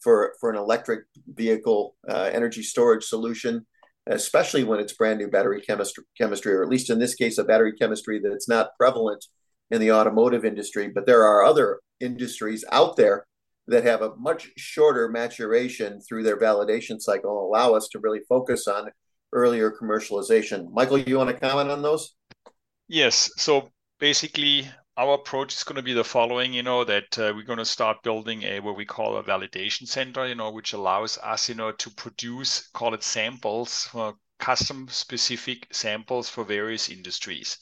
for, 0.00 0.34
for 0.40 0.50
an 0.50 0.56
electric 0.56 1.04
vehicle 1.26 1.96
uh, 2.08 2.30
energy 2.32 2.62
storage 2.62 3.04
solution, 3.04 3.66
especially 4.08 4.64
when 4.64 4.80
it's 4.80 4.92
brand 4.92 5.18
new 5.18 5.28
battery 5.28 5.60
chemistry, 5.60 6.04
chemistry, 6.16 6.52
or 6.52 6.62
at 6.62 6.68
least 6.68 6.90
in 6.90 6.98
this 6.98 7.14
case, 7.14 7.38
a 7.38 7.44
battery 7.44 7.72
chemistry 7.72 8.20
that's 8.22 8.48
not 8.48 8.70
prevalent 8.78 9.24
in 9.70 9.80
the 9.80 9.92
automotive 9.92 10.44
industry. 10.44 10.88
But 10.88 11.06
there 11.06 11.24
are 11.24 11.44
other 11.44 11.80
industries 12.00 12.64
out 12.72 12.96
there 12.96 13.26
that 13.66 13.84
have 13.84 14.02
a 14.02 14.16
much 14.16 14.50
shorter 14.56 15.08
maturation 15.08 16.00
through 16.00 16.22
their 16.22 16.38
validation 16.38 17.00
cycle 17.00 17.38
and 17.38 17.46
allow 17.46 17.74
us 17.74 17.88
to 17.88 17.98
really 17.98 18.20
focus 18.28 18.66
on 18.66 18.90
earlier 19.32 19.70
commercialization. 19.70 20.72
Michael, 20.72 20.98
you 20.98 21.18
want 21.18 21.28
to 21.28 21.38
comment 21.38 21.70
on 21.70 21.82
those? 21.82 22.14
Yes. 22.88 23.30
So 23.36 23.68
basically, 24.00 24.66
our 24.98 25.14
approach 25.14 25.54
is 25.54 25.64
going 25.64 25.76
to 25.76 25.82
be 25.82 25.94
the 25.94 26.04
following 26.04 26.52
you 26.52 26.62
know 26.62 26.84
that 26.84 27.18
uh, 27.18 27.32
we're 27.34 27.42
going 27.42 27.58
to 27.58 27.64
start 27.64 28.02
building 28.02 28.42
a 28.42 28.60
what 28.60 28.76
we 28.76 28.84
call 28.84 29.16
a 29.16 29.22
validation 29.22 29.86
center 29.86 30.26
you 30.26 30.34
know 30.34 30.50
which 30.50 30.74
allows 30.74 31.16
us 31.18 31.48
you 31.48 31.54
know 31.54 31.72
to 31.72 31.88
produce 31.90 32.68
call 32.68 32.92
it 32.92 33.02
samples 33.02 33.88
uh, 33.94 34.12
custom 34.38 34.86
specific 34.88 35.66
samples 35.72 36.28
for 36.28 36.44
various 36.44 36.88
industries. 36.88 37.58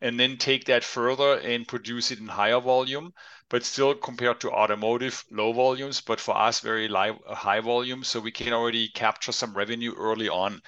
And 0.00 0.18
then 0.18 0.36
take 0.36 0.64
that 0.66 0.84
further 0.84 1.38
and 1.38 1.66
produce 1.66 2.10
it 2.10 2.18
in 2.18 2.28
higher 2.28 2.60
volume 2.60 3.12
but 3.48 3.64
still 3.64 3.94
compared 3.94 4.40
to 4.40 4.50
automotive 4.50 5.24
low 5.30 5.52
volumes 5.52 6.00
but 6.00 6.20
for 6.20 6.36
us 6.36 6.60
very 6.60 6.88
high 6.88 7.60
volume 7.60 8.04
so 8.04 8.20
we 8.20 8.32
can 8.32 8.52
already 8.52 8.88
capture 8.88 9.32
some 9.32 9.56
revenue 9.56 9.94
early 9.96 10.28
on 10.28 10.60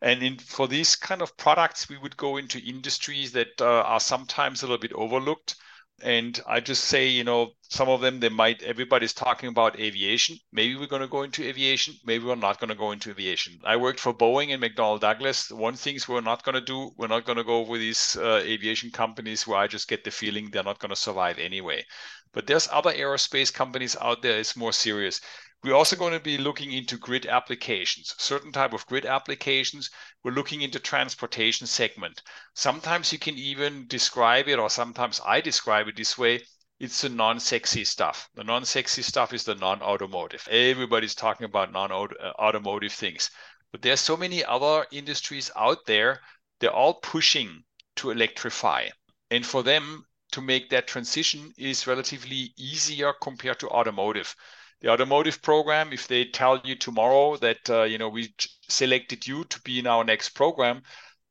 and 0.00 0.22
in, 0.22 0.38
for 0.38 0.68
these 0.68 0.96
kind 0.96 1.22
of 1.22 1.36
products, 1.36 1.88
we 1.88 1.98
would 1.98 2.16
go 2.16 2.36
into 2.36 2.58
industries 2.60 3.32
that 3.32 3.60
uh, 3.60 3.82
are 3.82 4.00
sometimes 4.00 4.62
a 4.62 4.66
little 4.66 4.78
bit 4.78 4.92
overlooked. 4.92 5.56
And 6.00 6.40
I 6.46 6.60
just 6.60 6.84
say, 6.84 7.08
you 7.08 7.24
know, 7.24 7.54
some 7.70 7.88
of 7.88 8.00
them, 8.00 8.20
they 8.20 8.28
might, 8.28 8.62
everybody's 8.62 9.12
talking 9.12 9.48
about 9.48 9.80
aviation. 9.80 10.38
Maybe 10.52 10.76
we're 10.76 10.86
going 10.86 11.02
to 11.02 11.08
go 11.08 11.24
into 11.24 11.42
aviation. 11.42 11.94
Maybe 12.04 12.24
we're 12.24 12.36
not 12.36 12.60
going 12.60 12.68
to 12.68 12.76
go 12.76 12.92
into 12.92 13.10
aviation. 13.10 13.58
I 13.64 13.76
worked 13.76 13.98
for 13.98 14.14
Boeing 14.14 14.54
and 14.54 14.62
McDonnell 14.62 15.00
Douglas. 15.00 15.50
One 15.50 15.74
things 15.74 16.06
we're 16.06 16.20
not 16.20 16.44
going 16.44 16.54
to 16.54 16.60
do, 16.60 16.92
we're 16.96 17.08
not 17.08 17.24
going 17.24 17.38
to 17.38 17.42
go 17.42 17.62
with 17.62 17.80
these 17.80 18.16
uh, 18.16 18.40
aviation 18.44 18.92
companies 18.92 19.44
where 19.44 19.58
I 19.58 19.66
just 19.66 19.88
get 19.88 20.04
the 20.04 20.12
feeling 20.12 20.50
they're 20.50 20.62
not 20.62 20.78
going 20.78 20.90
to 20.90 20.96
survive 20.96 21.40
anyway. 21.40 21.84
But 22.32 22.46
there's 22.46 22.68
other 22.70 22.92
aerospace 22.92 23.52
companies 23.52 23.96
out 24.00 24.22
there. 24.22 24.38
It's 24.38 24.54
more 24.54 24.72
serious. 24.72 25.20
We're 25.64 25.74
also 25.74 25.96
going 25.96 26.12
to 26.12 26.20
be 26.20 26.38
looking 26.38 26.72
into 26.72 26.96
grid 26.96 27.26
applications, 27.26 28.14
certain 28.18 28.52
type 28.52 28.72
of 28.72 28.86
grid 28.86 29.04
applications. 29.04 29.90
We're 30.22 30.30
looking 30.30 30.62
into 30.62 30.78
transportation 30.78 31.66
segment. 31.66 32.22
Sometimes 32.54 33.12
you 33.12 33.18
can 33.18 33.36
even 33.36 33.88
describe 33.88 34.46
it, 34.46 34.60
or 34.60 34.70
sometimes 34.70 35.20
I 35.26 35.40
describe 35.40 35.88
it 35.88 35.96
this 35.96 36.16
way. 36.16 36.42
It's 36.78 37.00
the 37.00 37.08
non-sexy 37.08 37.84
stuff. 37.84 38.28
The 38.36 38.44
non-sexy 38.44 39.02
stuff 39.02 39.32
is 39.32 39.42
the 39.42 39.56
non-automotive. 39.56 40.46
Everybody's 40.48 41.16
talking 41.16 41.44
about 41.44 41.72
non-automotive 41.72 42.92
uh, 42.92 42.94
things, 42.94 43.30
but 43.72 43.82
there's 43.82 44.00
so 44.00 44.16
many 44.16 44.44
other 44.44 44.86
industries 44.92 45.50
out 45.56 45.84
there. 45.86 46.20
They're 46.60 46.70
all 46.70 46.94
pushing 46.94 47.64
to 47.96 48.10
electrify, 48.10 48.90
and 49.32 49.44
for 49.44 49.64
them 49.64 50.04
to 50.30 50.40
make 50.40 50.70
that 50.70 50.86
transition 50.86 51.52
is 51.58 51.88
relatively 51.88 52.52
easier 52.56 53.12
compared 53.20 53.58
to 53.58 53.68
automotive 53.70 54.36
the 54.80 54.88
automotive 54.90 55.42
program, 55.42 55.92
if 55.92 56.06
they 56.06 56.24
tell 56.24 56.60
you 56.64 56.76
tomorrow 56.76 57.36
that 57.38 57.68
uh, 57.68 57.82
you 57.82 57.98
know 57.98 58.08
we 58.08 58.34
selected 58.68 59.26
you 59.26 59.44
to 59.44 59.60
be 59.62 59.78
in 59.78 59.86
our 59.86 60.04
next 60.04 60.30
program, 60.30 60.82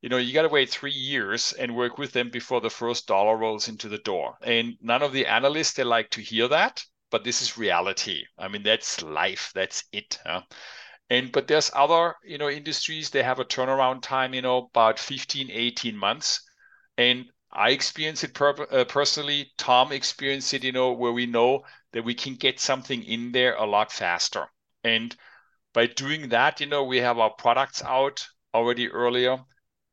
you 0.02 0.10
know 0.10 0.18
you 0.18 0.34
got 0.34 0.42
to 0.44 0.50
wait 0.50 0.70
three 0.70 0.92
years 0.92 1.54
and 1.54 1.76
work 1.76 1.98
with 1.98 2.12
them 2.12 2.30
before 2.30 2.62
the 2.62 2.70
first 2.70 3.08
dollar 3.08 3.38
rolls 3.38 3.68
into 3.68 3.88
the 3.90 4.00
door. 4.00 4.38
And 4.42 4.76
none 4.82 5.02
of 5.02 5.14
the 5.14 5.26
analysts 5.26 5.74
they 5.74 5.84
like 5.84 6.10
to 6.12 6.22
hear 6.22 6.48
that, 6.50 6.84
but 7.10 7.24
this 7.24 7.42
is 7.42 7.58
reality. 7.58 8.24
I 8.38 8.48
mean 8.48 8.64
that's 8.64 9.02
life. 9.02 9.52
That's 9.56 9.84
it. 9.92 10.20
Huh? 10.26 10.42
And 11.10 11.32
but 11.32 11.48
there's 11.48 11.72
other 11.74 12.16
you 12.26 12.38
know 12.38 12.50
industries 12.50 13.10
they 13.10 13.24
have 13.24 13.40
a 13.40 13.46
turnaround 13.46 14.02
time 14.02 14.34
you 14.34 14.42
know 14.42 14.70
about 14.74 15.00
15, 15.00 15.50
18 15.52 15.96
months, 15.96 16.42
and 16.98 17.26
I 17.52 17.70
experienced 17.70 18.24
it 18.26 18.34
per- 18.34 18.68
uh, 18.70 18.84
personally. 18.86 19.54
Tom 19.58 19.92
experienced 19.94 20.54
it, 20.54 20.64
you 20.66 20.74
know, 20.74 20.92
where 20.92 21.14
we 21.14 21.26
know 21.26 21.64
that 21.98 22.04
we 22.04 22.14
can 22.14 22.36
get 22.36 22.60
something 22.60 23.04
in 23.06 23.32
there 23.32 23.56
a 23.56 23.66
lot 23.66 23.92
faster. 23.92 24.46
And 24.84 25.16
by 25.74 25.88
doing 25.88 26.30
that, 26.30 26.60
you 26.60 26.68
know, 26.68 26.84
we 26.84 26.98
have 26.98 27.18
our 27.18 27.32
products 27.32 27.82
out 27.84 28.24
already 28.54 28.88
earlier. 28.88 29.40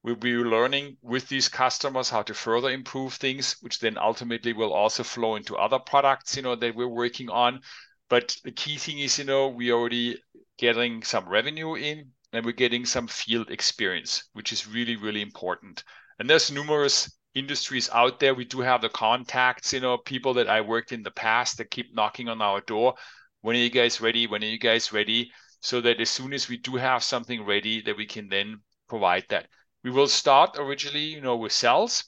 We'll 0.03 0.17
be 0.17 0.35
learning 0.35 0.99
with 1.01 1.27
these 1.31 1.49
customers 1.49 2.11
how 2.11 2.21
to 2.25 2.35
further 2.35 2.69
improve 2.69 3.15
things, 3.15 3.57
which 3.63 3.79
then 3.79 3.97
ultimately 3.97 4.53
will 4.53 4.75
also 4.75 5.03
flow 5.03 5.37
into 5.37 5.57
other 5.57 5.79
products, 5.79 6.37
you 6.37 6.43
know, 6.43 6.55
that 6.55 6.75
we're 6.75 6.87
working 6.89 7.31
on. 7.31 7.63
But 8.11 8.37
the 8.45 8.53
key 8.53 8.77
thing 8.77 8.99
is, 8.99 9.19
you 9.19 9.25
know, 9.25 9.49
we 9.49 9.73
already 9.73 10.19
getting 10.59 11.03
some 11.05 11.27
revenue 11.27 11.75
in 11.77 12.11
and 12.35 12.45
we're 12.45 12.53
getting 12.53 12.85
some 12.85 13.07
field 13.07 13.51
experience, 13.51 14.29
which 14.35 14.53
is 14.53 14.67
really, 14.67 14.97
really 14.97 15.23
important. 15.23 15.83
And 16.19 16.29
there's 16.29 16.53
numerous 16.53 17.11
industries 17.35 17.91
out 17.91 18.21
there. 18.21 18.35
We 18.35 18.45
do 18.45 18.61
have 18.61 18.81
the 18.81 18.89
contacts, 18.89 19.73
you 19.73 19.81
know, 19.81 19.99
people 19.99 20.35
that 20.35 20.49
I 20.49 20.61
worked 20.61 20.93
in 20.93 21.03
the 21.03 21.11
past 21.11 21.59
that 21.59 21.71
keep 21.71 21.95
knocking 21.95 22.29
on 22.29 22.41
our 22.41 22.61
door. 22.61 22.95
When 23.41 23.57
are 23.57 23.61
you 23.61 23.71
guys 23.71 24.01
ready? 24.01 24.27
When 24.27 24.43
are 24.43 24.47
you 24.47 24.59
guys 24.59 24.93
ready? 24.93 25.31
So 25.61 25.81
that 25.81 26.01
as 26.01 26.11
soon 26.11 26.33
as 26.33 26.49
we 26.49 26.57
do 26.57 26.77
have 26.77 27.03
something 27.03 27.45
ready, 27.45 27.83
that 27.83 27.97
we 27.97 28.07
can 28.07 28.29
then 28.29 28.61
provide 28.89 29.25
that. 29.31 29.49
We 29.83 29.91
will 29.91 30.09
start 30.09 30.57
originally, 30.59 31.05
you 31.05 31.21
know, 31.21 31.37
with 31.37 31.53
cells, 31.53 32.05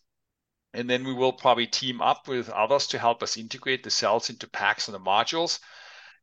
and 0.73 0.89
then 0.89 1.05
we 1.05 1.15
will 1.15 1.33
probably 1.33 1.67
team 1.67 2.01
up 2.01 2.29
with 2.29 2.49
others 2.51 2.87
to 2.89 2.99
help 2.99 3.23
us 3.23 3.37
integrate 3.37 3.83
the 3.83 3.91
cells 3.91 4.31
into 4.31 4.49
packs 4.49 4.89
and 4.89 4.95
the 4.95 5.01
modules. 5.01 5.59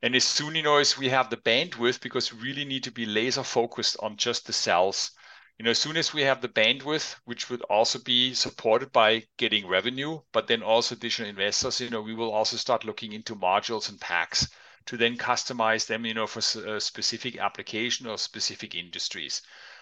And 0.01 0.15
as 0.15 0.23
soon, 0.23 0.55
you 0.55 0.63
know, 0.63 0.77
as 0.77 0.97
we 0.97 1.09
have 1.09 1.29
the 1.29 1.37
bandwidth, 1.37 2.01
because 2.01 2.33
we 2.33 2.41
really 2.41 2.65
need 2.65 2.83
to 2.83 2.91
be 2.91 3.05
laser 3.05 3.43
focused 3.43 3.97
on 3.99 4.17
just 4.17 4.45
the 4.45 4.53
cells 4.53 5.11
you 5.59 5.65
know, 5.65 5.71
as 5.71 5.79
soon 5.79 5.97
as 5.97 6.13
we 6.13 6.23
have 6.23 6.41
the 6.41 6.49
bandwidth, 6.49 7.15
which 7.25 7.49
would 7.49 7.61
also 7.63 7.99
be 7.99 8.33
supported 8.33 8.91
by 8.91 9.23
getting 9.37 9.67
revenue, 9.67 10.19
but 10.31 10.47
then 10.47 10.63
also 10.63 10.95
additional 10.95 11.29
investors, 11.29 11.79
you 11.79 11.89
know, 11.89 12.01
we 12.01 12.15
will 12.15 12.31
also 12.31 12.57
start 12.57 12.85
looking 12.85 13.13
into 13.13 13.35
modules 13.35 13.89
and 13.89 13.99
packs 14.01 14.47
to 14.87 14.97
then 14.97 15.15
customize 15.15 15.85
them, 15.85 16.06
you 16.06 16.13
know, 16.13 16.27
for 16.27 16.39
a 16.67 16.75
uh, 16.75 16.79
specific 16.79 17.37
application 17.37 18.08
or 18.08 18.17
specific 18.17 18.75
industries. 18.75 19.41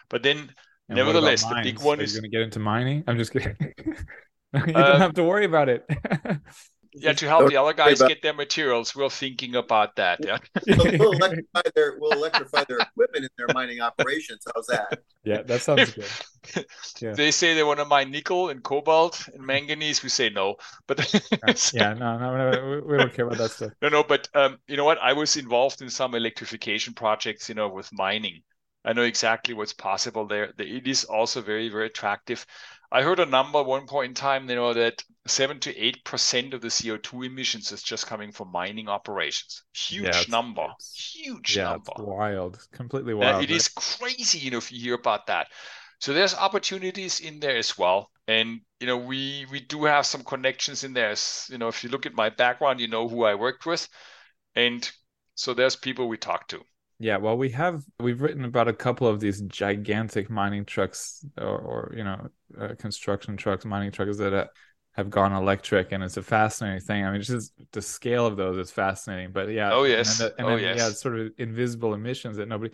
But 0.10 0.24
then, 0.24 0.54
and 0.90 0.98
nevertheless, 0.98 1.44
the 1.44 1.60
big 1.64 1.80
one 1.80 2.00
Are 2.00 2.04
is 2.04 2.14
going 2.14 2.24
to 2.24 2.30
get 2.30 2.42
into 2.42 2.60
mining. 2.60 3.04
I'm 3.08 3.18
just 3.18 3.32
kidding. 3.32 3.56
you 4.54 4.74
don't 4.74 4.76
uh, 4.76 4.98
have 4.98 5.14
to 5.14 5.24
worry 5.24 5.46
about 5.46 5.70
it 5.70 5.86
yeah, 6.94 7.14
to 7.14 7.28
help 7.28 7.50
the 7.50 7.58
other 7.58 7.74
guys 7.74 8.02
get 8.02 8.22
their 8.22 8.34
materials, 8.34 8.96
we're 8.96 9.10
thinking 9.10 9.56
about 9.56 9.96
that. 9.96 10.20
Yeah, 10.24 10.38
we'll, 10.68 11.12
electrify 11.14 11.62
their 11.76 11.98
we'll 12.00 12.12
electrify 12.12 12.64
their 12.66 12.80
equipment 12.80 13.26
in 13.26 13.30
their 13.38 13.48
mining 13.54 13.82
operations. 13.82 14.44
How's 14.54 14.68
that? 14.68 15.00
Yeah, 15.24 15.42
that 15.44 15.62
sounds 15.62 15.92
good. 15.92 16.06
Yeah. 17.00 17.14
They 17.14 17.30
say 17.30 17.54
they 17.54 17.62
want 17.62 17.78
to 17.80 17.86
mine 17.86 18.10
nickel 18.10 18.50
and 18.50 18.64
cobalt 18.64 19.28
and 19.28 19.46
manganese. 19.46 20.02
We 20.02 20.10
say 20.10 20.30
no, 20.30 20.56
but 20.88 21.14
yeah, 21.72 21.94
no, 21.94 22.18
no, 22.18 22.52
no, 22.52 22.82
we 22.84 22.98
don't 22.98 23.14
care 23.14 23.26
about 23.26 23.38
that 23.38 23.52
stuff. 23.52 23.74
No, 23.80 23.90
no, 23.90 24.04
but 24.04 24.28
um, 24.34 24.58
you 24.68 24.76
know 24.76 24.84
what? 24.84 24.98
I 25.00 25.14
was 25.14 25.38
involved 25.38 25.84
in 25.84 25.90
some 25.92 26.16
electrification 26.16 26.96
projects, 26.96 27.48
you 27.48 27.54
know, 27.54 27.70
with 27.70 27.90
mining, 27.94 28.42
I 28.84 28.94
know 28.94 29.04
exactly 29.04 29.54
what's 29.54 29.74
possible 29.74 30.26
there. 30.26 30.54
It 30.58 30.88
is 30.88 31.04
also 31.04 31.42
very, 31.42 31.70
very 31.70 31.86
attractive. 31.88 32.46
I 32.92 33.04
heard 33.04 33.20
a 33.20 33.26
number 33.26 33.64
one 33.64 33.88
point 33.88 34.10
in 34.10 34.14
time, 34.16 34.50
you 34.50 34.56
know, 34.56 34.74
that 34.74 35.04
seven 35.26 35.60
to 35.62 35.78
eight 35.78 36.04
percent 36.04 36.54
of 36.54 36.62
the 36.62 36.68
CO2 36.68 37.26
emissions 37.26 37.72
is 37.72 37.82
just 37.82 38.08
coming 38.08 38.32
from 38.32 38.52
mining 38.52 38.90
operations. 38.90 39.64
Huge 39.74 40.04
yeah, 40.04 40.24
number. 40.28 40.68
Huge 40.94 41.56
yeah, 41.56 41.72
number. 41.72 41.94
Wild. 41.98 42.68
Completely 42.74 43.14
wild. 43.14 43.36
Uh, 43.36 43.40
it 43.40 43.52
is 43.52 43.70
crazy, 43.70 44.40
you 44.40 44.52
know, 44.52 44.58
if 44.58 44.72
you 44.72 44.80
hear 44.80 44.96
about 44.96 45.28
that. 45.28 45.48
So 46.00 46.14
there's 46.14 46.34
opportunities 46.34 47.20
in 47.20 47.40
there 47.40 47.58
as 47.58 47.78
well. 47.78 48.10
And 48.28 48.62
you 48.80 48.88
know, 48.88 48.98
we 48.98 49.46
we 49.52 49.62
do 49.62 49.86
have 49.86 50.06
some 50.06 50.24
connections 50.24 50.84
in 50.84 50.94
there. 50.94 51.14
You 51.50 51.60
know, 51.60 51.68
if 51.68 51.84
you 51.84 51.90
look 51.90 52.06
at 52.06 52.14
my 52.14 52.30
background, 52.30 52.80
you 52.80 52.88
know 52.88 53.08
who 53.08 53.24
I 53.24 53.36
worked 53.36 53.66
with. 53.66 53.88
And 54.56 54.90
so 55.36 55.54
there's 55.54 55.76
people 55.76 56.08
we 56.08 56.18
talk 56.18 56.48
to. 56.50 56.62
Yeah, 57.02 57.18
well, 57.18 57.36
we 57.36 57.50
have 57.50 57.84
we've 58.00 58.22
written 58.22 58.46
about 58.46 58.68
a 58.68 58.74
couple 58.74 59.08
of 59.08 59.20
these 59.20 59.42
gigantic 59.42 60.30
mining 60.30 60.66
trucks, 60.66 61.26
or, 61.36 61.58
or 61.58 61.94
you 61.98 62.04
know, 62.04 62.28
uh, 62.60 62.76
construction 62.78 63.36
trucks, 63.38 63.66
mining 63.66 63.92
trucks 63.92 64.18
that 64.18 64.34
uh, 64.34 64.46
have 64.92 65.10
gone 65.10 65.34
electric, 65.34 65.94
and 65.94 66.04
it's 66.04 66.18
a 66.18 66.22
fascinating 66.22 66.80
thing. 66.80 67.04
I 67.04 67.12
mean, 67.12 67.24
just 67.24 67.54
the 67.72 67.82
scale 67.82 68.28
of 68.28 68.38
those 68.38 68.56
is 68.60 68.70
fascinating. 68.70 69.32
But 69.32 69.50
yeah, 69.50 69.74
oh 69.74 69.84
yes, 69.84 70.20
and, 70.20 70.30
the, 70.30 70.36
and 70.38 70.48
oh, 70.48 70.50
then 70.52 70.60
yes. 70.60 70.78
yeah, 70.78 70.90
sort 70.90 71.20
of 71.20 71.32
invisible 71.40 71.96
emissions 71.96 72.38
that 72.38 72.48
nobody 72.48 72.72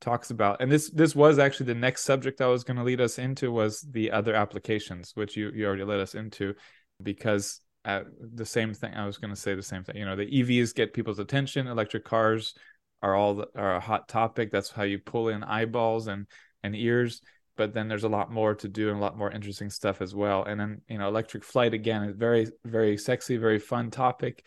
talks 0.00 0.32
about. 0.32 0.60
And 0.60 0.72
this 0.72 0.90
this 0.90 1.14
was 1.14 1.38
actually 1.38 1.66
the 1.66 1.76
next 1.76 2.02
subject 2.02 2.40
I 2.40 2.48
was 2.48 2.64
going 2.64 2.78
to 2.78 2.82
lead 2.82 3.00
us 3.00 3.20
into 3.20 3.52
was 3.52 3.82
the 3.82 4.10
other 4.10 4.34
applications, 4.34 5.12
which 5.14 5.36
you 5.36 5.52
you 5.54 5.66
already 5.66 5.84
led 5.84 6.00
us 6.00 6.16
into, 6.16 6.54
because 7.00 7.60
uh, 7.84 8.00
the 8.18 8.44
same 8.44 8.74
thing. 8.74 8.92
I 8.94 9.06
was 9.06 9.18
going 9.18 9.32
to 9.32 9.40
say 9.40 9.54
the 9.54 9.62
same 9.62 9.84
thing. 9.84 9.98
You 9.98 10.04
know, 10.04 10.16
the 10.16 10.26
EVs 10.26 10.74
get 10.74 10.94
people's 10.94 11.20
attention. 11.20 11.68
Electric 11.68 12.04
cars 12.04 12.54
are 13.02 13.14
all 13.14 13.44
are 13.54 13.76
a 13.76 13.80
hot 13.80 14.08
topic. 14.08 14.50
That's 14.50 14.70
how 14.70 14.82
you 14.84 14.98
pull 14.98 15.28
in 15.28 15.42
eyeballs 15.42 16.08
and 16.08 16.26
and 16.62 16.74
ears. 16.74 17.22
But 17.56 17.74
then 17.74 17.88
there's 17.88 18.04
a 18.04 18.08
lot 18.08 18.30
more 18.30 18.54
to 18.54 18.68
do 18.68 18.88
and 18.88 18.98
a 18.98 19.00
lot 19.00 19.18
more 19.18 19.30
interesting 19.30 19.70
stuff 19.70 20.00
as 20.00 20.14
well. 20.14 20.44
And 20.44 20.60
then 20.60 20.80
you 20.88 20.98
know, 20.98 21.08
electric 21.08 21.44
flight 21.44 21.74
again 21.74 22.04
is 22.04 22.16
very 22.16 22.48
very 22.64 22.96
sexy, 22.96 23.36
very 23.36 23.58
fun 23.58 23.90
topic, 23.90 24.44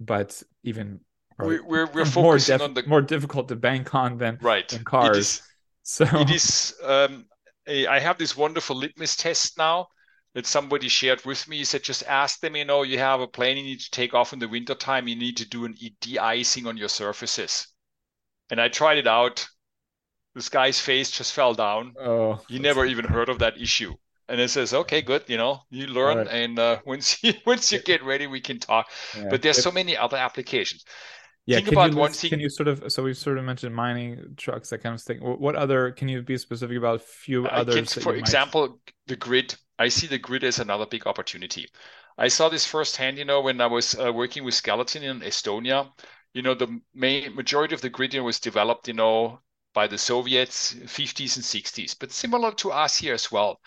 but 0.00 0.42
even 0.62 1.00
we're 1.38 1.64
we're, 1.64 1.86
we're 1.86 2.04
focusing 2.04 2.58
more 2.58 2.68
on 2.68 2.74
the 2.74 2.82
more 2.86 3.02
difficult 3.02 3.48
to 3.48 3.56
bank 3.56 3.94
on 3.94 4.18
than 4.18 4.38
right 4.40 4.68
than 4.68 4.84
cars. 4.84 5.16
It 5.16 5.20
is, 5.20 5.42
so 5.82 6.04
it 6.12 6.30
is. 6.30 6.74
Um, 6.82 7.26
a, 7.66 7.86
I 7.86 7.98
have 7.98 8.18
this 8.18 8.36
wonderful 8.36 8.76
litmus 8.76 9.16
test 9.16 9.58
now 9.58 9.88
that 10.34 10.46
somebody 10.46 10.88
shared 10.88 11.24
with 11.24 11.46
me. 11.48 11.58
He 11.58 11.64
said, 11.64 11.82
just 11.82 12.02
ask 12.04 12.40
them, 12.40 12.56
you 12.56 12.64
know, 12.64 12.82
you 12.82 12.98
have 12.98 13.20
a 13.20 13.26
plane 13.26 13.56
you 13.56 13.62
need 13.62 13.80
to 13.80 13.90
take 13.90 14.14
off 14.14 14.32
in 14.32 14.38
the 14.38 14.48
wintertime, 14.48 15.08
you 15.08 15.16
need 15.16 15.36
to 15.38 15.48
do 15.48 15.64
an 15.64 15.74
de-icing 16.00 16.66
on 16.66 16.76
your 16.76 16.88
surfaces. 16.88 17.68
And 18.50 18.60
I 18.60 18.68
tried 18.68 18.98
it 18.98 19.06
out. 19.06 19.46
This 20.34 20.48
guy's 20.48 20.80
face 20.80 21.10
just 21.10 21.32
fell 21.32 21.54
down. 21.54 21.94
Oh, 22.00 22.40
he 22.48 22.58
never 22.58 22.84
even 22.84 23.04
heard 23.04 23.28
of 23.28 23.38
that 23.38 23.60
issue. 23.60 23.94
And 24.28 24.40
it 24.40 24.48
says, 24.48 24.72
okay, 24.72 25.02
good, 25.02 25.24
you 25.26 25.36
know, 25.36 25.60
you 25.70 25.86
learn, 25.86 26.16
right. 26.18 26.28
and 26.28 26.58
uh, 26.58 26.80
once 26.86 27.22
you 27.22 27.34
once 27.46 27.70
you 27.70 27.80
get 27.80 28.02
ready, 28.02 28.26
we 28.26 28.40
can 28.40 28.58
talk. 28.58 28.90
Yeah. 29.16 29.26
But 29.30 29.42
there's 29.42 29.62
so 29.62 29.70
many 29.70 29.96
other 29.96 30.16
applications. 30.16 30.84
Yeah, 31.46 31.56
Think 31.56 31.68
can 31.68 31.74
about 31.74 31.92
you 31.92 31.98
one 31.98 32.08
list, 32.08 32.22
thing. 32.22 32.30
Can 32.30 32.40
you 32.40 32.48
sort 32.48 32.68
of 32.68 32.90
so 32.90 33.02
we've 33.02 33.18
sort 33.18 33.36
of 33.36 33.44
mentioned 33.44 33.74
mining 33.74 34.34
trucks, 34.36 34.70
that 34.70 34.78
kind 34.78 34.94
of 34.94 35.02
thing. 35.02 35.18
What 35.18 35.56
other 35.56 35.92
can 35.92 36.08
you 36.08 36.22
be 36.22 36.38
specific 36.38 36.78
about? 36.78 36.96
A 36.96 36.98
few 37.00 37.46
others. 37.46 37.92
Can, 37.92 38.02
for 38.02 38.16
example, 38.16 38.68
might... 38.68 38.94
the 39.06 39.16
grid. 39.16 39.54
I 39.78 39.88
see 39.88 40.06
the 40.06 40.18
grid 40.18 40.42
as 40.42 40.58
another 40.58 40.86
big 40.86 41.06
opportunity. 41.06 41.66
I 42.16 42.28
saw 42.28 42.48
this 42.48 42.64
firsthand, 42.64 43.18
you 43.18 43.24
know, 43.24 43.40
when 43.40 43.60
I 43.60 43.66
was 43.66 43.98
uh, 43.98 44.12
working 44.12 44.44
with 44.44 44.54
Skeleton 44.54 45.02
in 45.02 45.20
Estonia 45.20 45.90
you 46.34 46.42
know, 46.42 46.54
the 46.54 46.80
main 46.94 47.34
majority 47.34 47.74
of 47.74 47.80
the 47.80 47.88
grid 47.90 48.14
was 48.20 48.40
developed, 48.40 48.88
you 48.88 48.94
know, 48.94 49.40
by 49.72 49.86
the 49.86 49.98
Soviets, 49.98 50.74
50s 50.86 51.36
and 51.36 51.44
60s, 51.44 51.94
but 51.94 52.12
similar 52.12 52.52
to 52.52 52.72
us 52.72 52.98
here 52.98 53.14
as 53.14 53.32
well. 53.32 53.60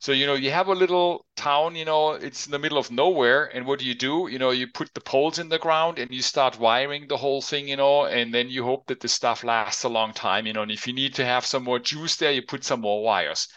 So, 0.00 0.12
you 0.12 0.26
know, 0.26 0.34
you 0.34 0.50
have 0.50 0.68
a 0.68 0.74
little 0.74 1.26
town, 1.36 1.76
you 1.76 1.84
know, 1.84 2.12
it's 2.12 2.46
in 2.46 2.52
the 2.52 2.58
middle 2.58 2.78
of 2.78 2.90
nowhere. 2.90 3.46
And 3.46 3.66
what 3.66 3.78
do 3.78 3.86
you 3.86 3.94
do? 3.94 4.28
You 4.30 4.38
know, 4.38 4.50
you 4.50 4.66
put 4.66 4.92
the 4.92 5.00
poles 5.00 5.38
in 5.38 5.48
the 5.48 5.58
ground 5.58 5.98
and 5.98 6.10
you 6.10 6.20
start 6.20 6.58
wiring 6.58 7.08
the 7.08 7.16
whole 7.16 7.40
thing, 7.40 7.68
you 7.68 7.76
know, 7.76 8.04
and 8.04 8.34
then 8.34 8.50
you 8.50 8.64
hope 8.64 8.86
that 8.88 9.00
the 9.00 9.08
stuff 9.08 9.44
lasts 9.44 9.84
a 9.84 9.88
long 9.88 10.12
time, 10.12 10.46
you 10.46 10.52
know. 10.52 10.62
And 10.62 10.70
if 10.70 10.86
you 10.86 10.92
need 10.92 11.14
to 11.14 11.24
have 11.24 11.46
some 11.46 11.64
more 11.64 11.78
juice 11.78 12.16
there, 12.16 12.32
you 12.32 12.42
put 12.42 12.64
some 12.64 12.80
more 12.80 13.02
wires. 13.02 13.48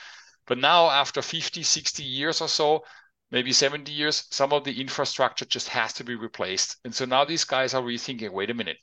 But 0.45 0.57
now, 0.57 0.89
after 0.89 1.21
50, 1.21 1.63
60 1.63 2.03
years 2.03 2.39
or 2.39 2.47
so, 2.47 2.85
maybe 3.31 3.51
70 3.51 3.91
years, 3.91 4.25
some 4.31 4.53
of 4.53 4.63
the 4.63 4.79
infrastructure 4.79 5.45
just 5.45 5.69
has 5.69 5.93
to 5.93 6.03
be 6.03 6.15
replaced. 6.15 6.77
And 6.83 6.93
so 6.93 7.05
now 7.05 7.25
these 7.25 7.43
guys 7.43 7.73
are 7.73 7.81
rethinking 7.81 8.31
wait 8.31 8.49
a 8.49 8.53
minute, 8.53 8.77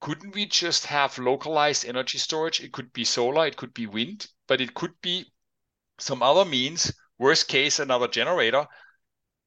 couldn't 0.00 0.34
we 0.34 0.46
just 0.46 0.86
have 0.86 1.18
localized 1.18 1.84
energy 1.84 2.18
storage? 2.18 2.60
It 2.60 2.72
could 2.72 2.92
be 2.92 3.04
solar, 3.04 3.46
it 3.46 3.56
could 3.56 3.74
be 3.74 3.86
wind, 3.86 4.26
but 4.46 4.60
it 4.60 4.74
could 4.74 4.94
be 5.02 5.26
some 5.98 6.22
other 6.22 6.44
means, 6.44 6.92
worst 7.18 7.48
case, 7.48 7.78
another 7.78 8.08
generator, 8.08 8.66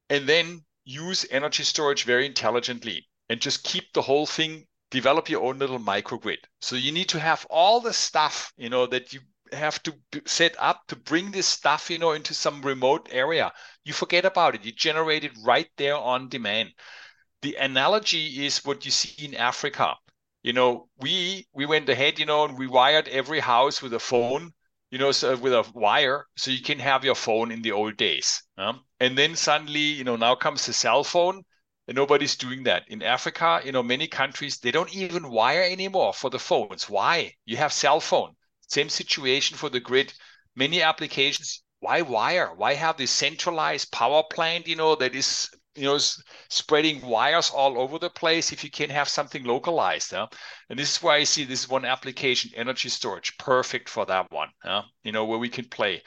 and 0.08 0.28
then 0.28 0.64
use 0.84 1.26
energy 1.30 1.64
storage 1.64 2.04
very 2.04 2.26
intelligently 2.26 3.08
and 3.28 3.40
just 3.40 3.64
keep 3.64 3.92
the 3.92 4.02
whole 4.02 4.26
thing 4.26 4.66
develop 4.90 5.28
your 5.28 5.42
own 5.42 5.58
little 5.58 5.80
microgrid. 5.80 6.38
So 6.60 6.76
you 6.76 6.92
need 6.92 7.08
to 7.08 7.18
have 7.18 7.44
all 7.50 7.80
the 7.80 7.92
stuff, 7.92 8.52
you 8.56 8.70
know, 8.70 8.86
that 8.86 9.12
you 9.12 9.20
have 9.52 9.82
to 9.82 9.94
set 10.26 10.54
up 10.58 10.86
to 10.88 10.96
bring 10.96 11.30
this 11.30 11.46
stuff, 11.46 11.90
you 11.90 11.98
know, 11.98 12.12
into 12.12 12.34
some 12.34 12.62
remote 12.62 13.08
area. 13.10 13.52
You 13.84 13.92
forget 13.92 14.24
about 14.24 14.54
it. 14.54 14.64
You 14.64 14.72
generate 14.72 15.24
it 15.24 15.36
right 15.44 15.68
there 15.76 15.96
on 15.96 16.28
demand. 16.28 16.74
The 17.42 17.56
analogy 17.56 18.44
is 18.46 18.64
what 18.64 18.84
you 18.84 18.90
see 18.90 19.24
in 19.24 19.34
Africa. 19.34 19.96
You 20.42 20.52
know, 20.52 20.88
we 20.98 21.46
we 21.52 21.66
went 21.66 21.88
ahead, 21.88 22.18
you 22.18 22.26
know, 22.26 22.44
and 22.44 22.58
we 22.58 22.66
wired 22.66 23.08
every 23.08 23.40
house 23.40 23.80
with 23.82 23.94
a 23.94 24.00
phone, 24.00 24.52
you 24.90 24.98
know, 24.98 25.12
so 25.12 25.36
with 25.36 25.52
a 25.52 25.64
wire, 25.74 26.26
so 26.36 26.50
you 26.50 26.62
can 26.62 26.78
have 26.78 27.04
your 27.04 27.14
phone 27.14 27.50
in 27.50 27.62
the 27.62 27.72
old 27.72 27.96
days. 27.96 28.42
Um, 28.58 28.84
and 29.00 29.16
then 29.16 29.36
suddenly, 29.36 29.80
you 29.80 30.04
know, 30.04 30.16
now 30.16 30.34
comes 30.34 30.66
the 30.66 30.72
cell 30.72 31.04
phone, 31.04 31.44
and 31.88 31.94
nobody's 31.96 32.36
doing 32.36 32.62
that 32.64 32.84
in 32.88 33.02
africa 33.02 33.60
you 33.64 33.72
know 33.72 33.82
many 33.82 34.06
countries 34.06 34.58
they 34.58 34.70
don't 34.70 34.94
even 34.94 35.30
wire 35.30 35.62
anymore 35.62 36.12
for 36.12 36.30
the 36.30 36.38
phones 36.38 36.88
why 36.88 37.32
you 37.44 37.56
have 37.56 37.72
cell 37.72 38.00
phone 38.00 38.34
same 38.68 38.88
situation 38.88 39.56
for 39.56 39.68
the 39.68 39.80
grid. 39.80 40.12
Many 40.56 40.82
applications. 40.82 41.62
Why 41.80 42.02
wire? 42.02 42.54
Why 42.54 42.74
have 42.74 42.96
this 42.96 43.10
centralized 43.10 43.92
power 43.92 44.22
plant? 44.22 44.66
You 44.66 44.76
know 44.76 44.94
that 44.96 45.14
is 45.14 45.50
you 45.74 45.84
know 45.84 45.98
spreading 46.48 47.00
wires 47.02 47.50
all 47.50 47.78
over 47.78 47.98
the 47.98 48.10
place 48.10 48.52
if 48.52 48.62
you 48.64 48.70
can 48.70 48.90
have 48.90 49.08
something 49.08 49.44
localized. 49.44 50.12
Huh? 50.12 50.28
And 50.70 50.78
this 50.78 50.96
is 50.96 51.02
why 51.02 51.16
I 51.16 51.24
see 51.24 51.44
this 51.44 51.68
one 51.68 51.84
application, 51.84 52.52
energy 52.54 52.88
storage, 52.88 53.36
perfect 53.38 53.88
for 53.88 54.06
that 54.06 54.30
one. 54.30 54.50
Huh? 54.62 54.82
You 55.02 55.12
know 55.12 55.24
where 55.24 55.38
we 55.38 55.48
can 55.48 55.68
play. 55.68 56.02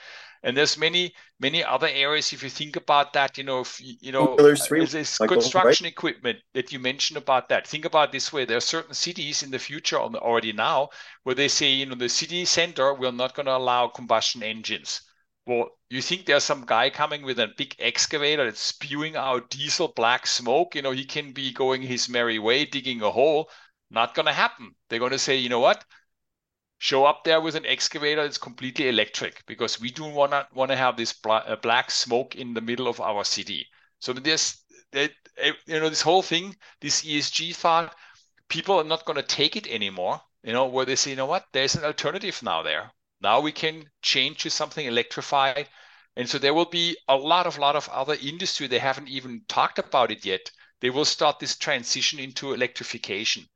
And 0.47 0.55
there's 0.55 0.77
many 0.77 1.13
many 1.41 1.61
other 1.61 1.89
areas 1.89 2.31
if 2.31 2.41
you 2.41 2.49
think 2.49 2.77
about 2.77 3.11
that. 3.11 3.37
You 3.37 3.43
know, 3.43 3.59
if, 3.59 3.81
you 3.81 4.13
know, 4.13 4.37
there's 4.37 4.69
this 4.69 5.17
construction 5.17 5.83
right? 5.83 5.91
equipment 5.91 6.39
that 6.53 6.71
you 6.71 6.79
mentioned 6.79 7.17
about 7.17 7.49
that. 7.49 7.67
Think 7.67 7.83
about 7.83 8.13
this 8.13 8.31
way: 8.31 8.45
there 8.45 8.55
are 8.55 8.61
certain 8.61 8.93
cities 8.93 9.43
in 9.43 9.51
the 9.51 9.59
future, 9.59 9.99
already 9.99 10.53
now, 10.53 10.87
where 11.23 11.35
they 11.35 11.49
say, 11.49 11.71
you 11.71 11.85
know, 11.85 11.95
the 11.95 12.07
city 12.07 12.45
center 12.45 12.93
we're 12.93 13.11
not 13.11 13.35
going 13.35 13.47
to 13.47 13.57
allow 13.57 13.89
combustion 13.89 14.41
engines. 14.41 15.01
Well, 15.45 15.67
you 15.89 16.01
think 16.01 16.25
there's 16.25 16.45
some 16.45 16.63
guy 16.65 16.91
coming 16.91 17.23
with 17.23 17.39
a 17.39 17.49
big 17.57 17.75
excavator 17.79 18.45
that's 18.45 18.61
spewing 18.61 19.17
out 19.17 19.49
diesel 19.49 19.89
black 19.89 20.27
smoke? 20.27 20.75
You 20.75 20.81
know, 20.81 20.91
he 20.91 21.03
can 21.03 21.33
be 21.33 21.51
going 21.51 21.81
his 21.81 22.07
merry 22.07 22.39
way, 22.39 22.63
digging 22.63 23.01
a 23.01 23.11
hole. 23.11 23.49
Not 23.91 24.15
going 24.15 24.27
to 24.27 24.33
happen. 24.33 24.75
They're 24.87 24.99
going 24.99 25.11
to 25.11 25.19
say, 25.19 25.35
you 25.35 25.49
know 25.49 25.59
what? 25.59 25.83
Show 26.79 27.05
up 27.05 27.23
there 27.23 27.41
with 27.41 27.55
an 27.55 27.65
excavator 27.65 28.23
that's 28.23 28.37
completely 28.37 28.87
electric 28.89 29.45
because 29.45 29.79
we 29.79 29.91
don't 29.91 30.13
want 30.13 30.31
to 30.31 30.47
want 30.53 30.71
to 30.71 30.77
have 30.77 30.97
this 30.97 31.13
bla- 31.13 31.57
black 31.61 31.91
smoke 31.91 32.35
in 32.35 32.53
the 32.53 32.61
middle 32.61 32.87
of 32.87 33.01
our 33.01 33.23
city. 33.23 33.67
So 33.99 34.13
that 34.91 35.11
eh, 35.37 35.53
you 35.65 35.79
know 35.79 35.89
this 35.89 36.01
whole 36.01 36.21
thing, 36.21 36.55
this 36.81 37.03
ESG 37.03 37.53
thought, 37.53 37.95
people 38.49 38.79
are 38.79 38.83
not 38.83 39.05
going 39.05 39.17
to 39.17 39.23
take 39.23 39.55
it 39.55 39.67
anymore. 39.67 40.21
You 40.43 40.53
know 40.53 40.65
where 40.65 40.85
they 40.85 40.95
say, 40.95 41.11
you 41.11 41.15
know 41.15 41.25
what, 41.25 41.45
there's 41.51 41.75
an 41.75 41.83
alternative 41.83 42.41
now 42.43 42.61
there. 42.63 42.91
Now 43.21 43.39
we 43.39 43.51
can 43.51 43.89
change 44.01 44.43
to 44.43 44.49
something 44.49 44.85
electrified. 44.85 45.69
And 46.15 46.29
so 46.29 46.37
there 46.37 46.53
will 46.53 46.65
be 46.65 46.97
a 47.07 47.15
lot 47.15 47.47
of 47.47 47.57
lot 47.57 47.75
of 47.75 47.89
other 47.89 48.15
industry 48.21 48.67
they 48.67 48.79
haven't 48.79 49.09
even 49.09 49.43
talked 49.47 49.79
about 49.79 50.11
it 50.11 50.25
yet. 50.25 50.51
They 50.79 50.89
will 50.89 51.05
start 51.05 51.39
this 51.39 51.57
transition 51.57 52.19
into 52.19 52.53
electrification. 52.53 53.47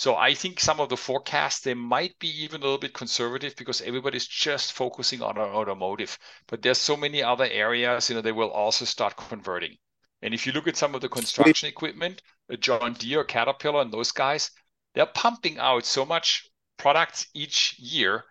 So 0.00 0.16
I 0.16 0.32
think 0.32 0.60
some 0.60 0.80
of 0.80 0.88
the 0.88 0.96
forecasts 0.96 1.60
they 1.60 1.74
might 1.74 2.18
be 2.18 2.28
even 2.42 2.62
a 2.62 2.64
little 2.64 2.78
bit 2.78 2.94
conservative 2.94 3.54
because 3.54 3.82
everybody's 3.82 4.26
just 4.26 4.72
focusing 4.72 5.20
on 5.20 5.36
automotive. 5.36 6.18
But 6.46 6.62
there's 6.62 6.78
so 6.78 6.96
many 6.96 7.22
other 7.22 7.44
areas, 7.44 8.08
you 8.08 8.14
know, 8.14 8.22
they 8.22 8.32
will 8.32 8.48
also 8.50 8.86
start 8.86 9.14
converting. 9.18 9.76
And 10.22 10.32
if 10.32 10.46
you 10.46 10.52
look 10.52 10.66
at 10.66 10.78
some 10.78 10.94
of 10.94 11.02
the 11.02 11.10
construction 11.10 11.68
equipment, 11.68 12.22
John 12.60 12.94
Deere, 12.94 13.24
Caterpillar, 13.24 13.82
and 13.82 13.92
those 13.92 14.10
guys, 14.10 14.50
they're 14.94 15.04
pumping 15.04 15.58
out 15.58 15.84
so 15.84 16.06
much 16.06 16.48
products 16.78 17.26
each 17.34 17.78
year 17.78 18.24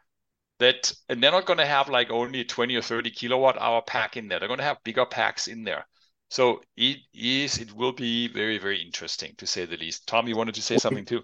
that, 0.57 0.91
and 1.07 1.22
they're 1.22 1.30
not 1.30 1.45
going 1.45 1.59
to 1.59 1.67
have 1.67 1.88
like 1.88 2.09
only 2.09 2.39
a 2.39 2.45
20 2.45 2.78
or 2.78 2.82
30 2.82 3.11
kilowatt 3.11 3.61
hour 3.61 3.84
pack 3.84 4.17
in 4.17 4.28
there. 4.28 4.39
They're 4.39 4.47
going 4.47 4.57
to 4.57 4.65
have 4.65 4.84
bigger 4.84 5.05
packs 5.05 5.47
in 5.47 5.65
there. 5.65 5.86
So 6.32 6.63
it 6.76 6.97
is, 7.13 7.59
it 7.59 7.72
will 7.74 7.93
be 7.93 8.28
very, 8.28 8.57
very 8.57 8.82
interesting 8.82 9.36
to 9.38 9.45
say 9.45 9.65
the 9.65 9.78
least. 9.78 10.07
Tom, 10.07 10.28
you 10.28 10.36
wanted 10.36 10.55
to 10.55 10.63
say 10.63 10.80
something 10.80 11.05
too? 11.05 11.22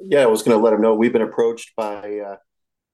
Yeah, 0.00 0.20
I 0.20 0.26
was 0.26 0.42
going 0.42 0.56
to 0.56 0.62
let 0.62 0.70
them 0.70 0.82
know 0.82 0.94
we've 0.94 1.12
been 1.12 1.22
approached 1.22 1.72
by 1.76 2.18
uh, 2.18 2.36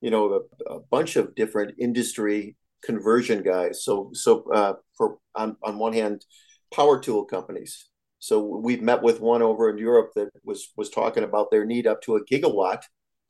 you 0.00 0.10
know 0.10 0.46
a, 0.68 0.74
a 0.74 0.80
bunch 0.90 1.16
of 1.16 1.34
different 1.34 1.74
industry 1.78 2.56
conversion 2.84 3.42
guys. 3.42 3.84
So 3.84 4.10
so 4.12 4.44
uh, 4.52 4.74
for 4.96 5.18
on 5.34 5.56
on 5.62 5.78
one 5.78 5.92
hand, 5.92 6.24
power 6.72 7.00
tool 7.00 7.24
companies. 7.24 7.88
So 8.18 8.42
we've 8.42 8.82
met 8.82 9.02
with 9.02 9.20
one 9.20 9.42
over 9.42 9.68
in 9.68 9.78
Europe 9.78 10.12
that 10.16 10.30
was 10.44 10.72
was 10.76 10.90
talking 10.90 11.24
about 11.24 11.50
their 11.50 11.64
need 11.64 11.86
up 11.86 12.00
to 12.02 12.16
a 12.16 12.24
gigawatt 12.24 12.82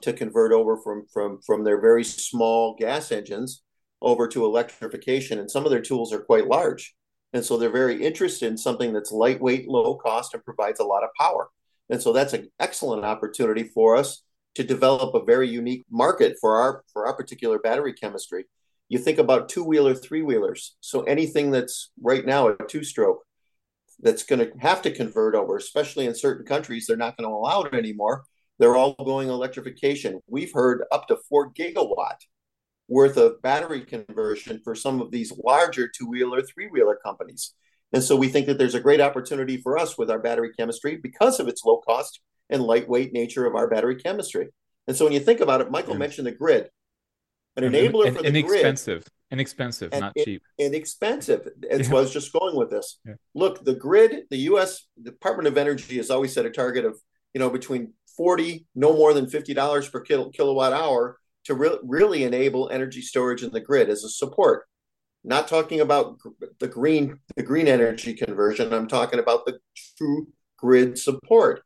to 0.03 0.13
convert 0.13 0.53
over 0.53 0.77
from 0.77 1.07
from 1.13 1.41
from 1.47 1.65
their 1.65 1.81
very 1.81 2.05
small 2.05 2.77
gas 2.79 3.11
engines 3.11 3.63
over 4.03 4.29
to 4.29 4.45
electrification, 4.45 5.39
and 5.39 5.51
some 5.51 5.65
of 5.65 5.71
their 5.71 5.81
tools 5.81 6.13
are 6.13 6.21
quite 6.21 6.47
large, 6.47 6.95
and 7.33 7.45
so 7.45 7.57
they're 7.57 7.71
very 7.71 8.05
interested 8.05 8.47
in 8.47 8.59
something 8.59 8.93
that's 8.93 9.11
lightweight, 9.11 9.67
low 9.67 9.97
cost, 9.97 10.35
and 10.35 10.45
provides 10.45 10.79
a 10.79 10.85
lot 10.85 11.03
of 11.03 11.11
power. 11.19 11.49
And 11.91 12.03
so 12.03 12.13
that's 12.13 12.33
an 12.33 12.49
excellent 12.59 13.05
opportunity 13.05 13.65
for 13.65 13.97
us 13.97 14.23
to 14.55 14.65
develop 14.65 15.15
a 15.15 15.25
very 15.25 15.49
unique 15.49 15.85
market 15.91 16.37
for 16.41 16.57
our 16.57 16.85
for 16.93 17.07
our 17.07 17.15
particular 17.15 17.59
battery 17.59 17.93
chemistry. 17.93 18.47
You 18.89 18.99
think 18.99 19.19
about 19.19 19.49
two 19.49 19.65
wheeler, 19.65 19.95
three 19.95 20.23
wheelers. 20.23 20.77
So 20.81 21.03
anything 21.03 21.51
that's 21.51 21.91
right 22.01 22.25
now 22.25 22.49
a 22.49 22.57
two 22.69 22.85
stroke 22.85 23.25
that's 24.01 24.23
going 24.23 24.39
to 24.41 24.53
have 24.59 24.83
to 24.83 24.91
convert 24.91 25.35
over, 25.35 25.57
especially 25.57 26.07
in 26.07 26.15
certain 26.15 26.45
countries, 26.45 26.87
they're 26.87 26.97
not 26.97 27.17
going 27.17 27.29
to 27.29 27.35
allow 27.35 27.63
it 27.63 27.75
anymore. 27.75 28.25
They're 28.59 28.77
all 28.77 28.95
going 28.95 29.29
electrification. 29.29 30.21
We've 30.29 30.53
heard 30.53 30.85
up 30.93 31.09
to 31.09 31.19
four 31.29 31.53
gigawatt 31.53 32.19
worth 32.89 33.17
of 33.17 33.41
battery 33.43 33.81
conversion 33.81 34.61
for 34.63 34.75
some 34.75 35.01
of 35.01 35.11
these 35.11 35.33
larger 35.43 35.89
two 35.89 36.07
wheeler, 36.07 36.43
three 36.43 36.69
wheeler 36.69 36.99
companies. 37.05 37.55
And 37.95 38.03
so 38.03 38.17
we 38.17 38.29
think 38.29 38.47
that 38.47 38.59
there's 38.59 38.75
a 38.75 38.81
great 38.81 39.01
opportunity 39.01 39.57
for 39.57 39.79
us 39.79 39.97
with 39.97 40.11
our 40.11 40.19
battery 40.19 40.51
chemistry 40.59 40.97
because 40.97 41.39
of 41.41 41.49
its 41.49 41.65
low 41.65 41.79
cost 41.79 42.21
and 42.51 42.63
lightweight 42.63 43.13
nature 43.13 43.47
of 43.47 43.55
our 43.55 43.69
battery 43.69 43.97
chemistry. 43.97 44.49
And 44.87 44.97
so 44.97 45.05
when 45.05 45.15
you 45.15 45.21
think 45.21 45.41
about 45.41 45.61
it, 45.61 45.71
Michael 45.71 45.95
mentioned 45.95 46.27
the 46.27 46.33
grid. 46.33 46.69
An 47.57 47.63
enabler 47.63 48.09
and, 48.09 48.17
for 48.17 48.23
the 48.23 48.29
inexpensive, 48.29 49.03
grid, 49.05 49.13
inexpensive, 49.31 49.93
and 49.93 50.01
not 50.01 50.13
in, 50.17 50.25
cheap. 50.25 50.43
Inexpensive. 50.59 51.49
That's 51.61 51.87
Yeah. 51.87 51.93
what 51.93 51.99
I 52.01 52.03
was 52.03 52.13
just 52.13 52.33
going 52.33 52.57
with 52.57 52.71
this. 52.71 52.99
Yeah. 53.07 53.15
Look, 53.35 53.65
the 53.65 53.75
grid, 53.75 54.25
the 54.29 54.39
U.S. 54.51 54.87
Department 55.01 55.47
of 55.47 55.57
Energy 55.57 55.97
has 55.99 56.11
always 56.11 56.33
set 56.35 56.47
a 56.47 56.51
target 56.51 56.85
of 56.85 56.99
you 57.33 57.39
know 57.39 57.51
between 57.51 57.93
forty, 58.17 58.67
no 58.75 58.93
more 58.93 59.15
than 59.15 59.29
fifty 59.29 59.55
dollars 59.55 59.89
per 59.89 60.01
kil- 60.01 60.31
kilowatt 60.31 60.73
hour 60.73 61.17
to 61.45 61.55
re- 61.55 61.79
really 61.85 62.25
enable 62.25 62.71
energy 62.71 63.03
storage 63.03 63.45
in 63.45 63.53
the 63.53 63.61
grid 63.61 63.89
as 63.89 64.03
a 64.03 64.09
support. 64.09 64.65
Not 65.25 65.49
talking 65.49 65.81
about 65.81 66.19
the 66.61 66.69
green 66.69 67.19
the 67.35 67.43
green 67.43 67.67
energy 67.67 68.15
conversion. 68.15 68.73
I'm 68.73 68.89
talking 68.89 69.19
about 69.19 69.47
the 69.47 69.59
true 69.97 70.29
grid 70.59 70.99
support. 70.99 71.63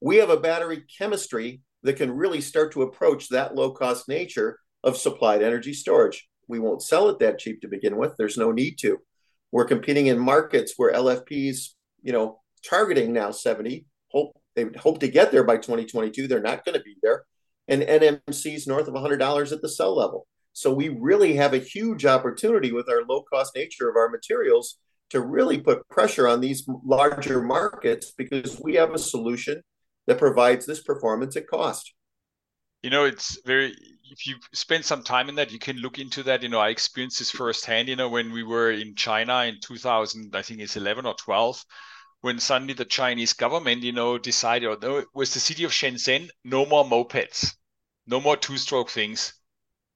We 0.00 0.16
have 0.16 0.30
a 0.30 0.36
battery 0.36 0.84
chemistry 0.98 1.62
that 1.82 1.96
can 1.96 2.12
really 2.12 2.40
start 2.40 2.72
to 2.72 2.82
approach 2.82 3.28
that 3.28 3.54
low 3.54 3.72
cost 3.72 4.08
nature 4.08 4.58
of 4.84 4.96
supplied 4.96 5.42
energy 5.42 5.72
storage. 5.72 6.28
We 6.48 6.60
won't 6.60 6.82
sell 6.82 7.08
it 7.08 7.18
that 7.18 7.38
cheap 7.38 7.60
to 7.62 7.68
begin 7.68 7.96
with. 7.96 8.14
There's 8.16 8.38
no 8.38 8.52
need 8.52 8.78
to. 8.80 8.98
We're 9.50 9.64
competing 9.64 10.06
in 10.06 10.18
markets 10.18 10.74
where 10.76 10.92
LFPs, 10.92 11.70
you 12.02 12.12
know, 12.12 12.40
targeting 12.68 13.12
now 13.12 13.32
70. 13.32 13.86
Hope 14.10 14.40
they 14.54 14.66
hope 14.76 15.00
to 15.00 15.08
get 15.08 15.32
there 15.32 15.44
by 15.44 15.56
2022. 15.56 16.26
They're 16.26 16.40
not 16.40 16.64
going 16.64 16.76
to 16.76 16.84
be 16.84 16.96
there. 17.02 17.24
And 17.68 17.82
NMC's 17.82 18.66
north 18.66 18.88
of 18.88 18.94
$100 18.94 19.52
at 19.52 19.62
the 19.62 19.68
cell 19.68 19.96
level. 19.96 20.26
So 20.52 20.72
we 20.72 20.88
really 20.88 21.36
have 21.36 21.54
a 21.54 21.58
huge 21.58 22.04
opportunity 22.04 22.72
with 22.72 22.88
our 22.88 23.04
low 23.08 23.22
cost 23.22 23.54
nature 23.56 23.88
of 23.88 23.96
our 23.96 24.08
materials 24.08 24.78
to 25.10 25.20
really 25.20 25.58
put 25.58 25.88
pressure 25.88 26.26
on 26.28 26.40
these 26.40 26.66
larger 26.84 27.42
markets 27.42 28.12
because 28.16 28.60
we 28.60 28.74
have 28.74 28.94
a 28.94 28.98
solution 28.98 29.62
that 30.06 30.18
provides 30.18 30.66
this 30.66 30.82
performance 30.82 31.36
at 31.36 31.46
cost. 31.46 31.92
You 32.82 32.90
know, 32.90 33.04
it's 33.04 33.38
very, 33.46 33.74
if 34.10 34.26
you 34.26 34.36
spend 34.52 34.84
some 34.84 35.02
time 35.02 35.28
in 35.28 35.36
that, 35.36 35.52
you 35.52 35.58
can 35.58 35.76
look 35.76 35.98
into 35.98 36.22
that. 36.24 36.42
You 36.42 36.48
know, 36.48 36.58
I 36.58 36.70
experienced 36.70 37.18
this 37.18 37.30
firsthand, 37.30 37.88
you 37.88 37.96
know, 37.96 38.08
when 38.08 38.32
we 38.32 38.42
were 38.42 38.72
in 38.72 38.94
China 38.94 39.44
in 39.44 39.58
2000, 39.60 40.34
I 40.34 40.42
think 40.42 40.60
it's 40.60 40.76
11 40.76 41.06
or 41.06 41.14
12, 41.14 41.64
when 42.22 42.40
suddenly 42.40 42.74
the 42.74 42.84
Chinese 42.84 43.32
government, 43.34 43.82
you 43.82 43.92
know, 43.92 44.18
decided, 44.18 44.66
or 44.66 44.78
no, 44.80 44.98
it 44.98 45.08
was 45.14 45.32
the 45.32 45.40
city 45.40 45.64
of 45.64 45.70
Shenzhen, 45.70 46.28
no 46.44 46.66
more 46.66 46.84
mopeds, 46.84 47.54
no 48.06 48.20
more 48.20 48.36
two 48.36 48.56
stroke 48.56 48.90
things. 48.90 49.34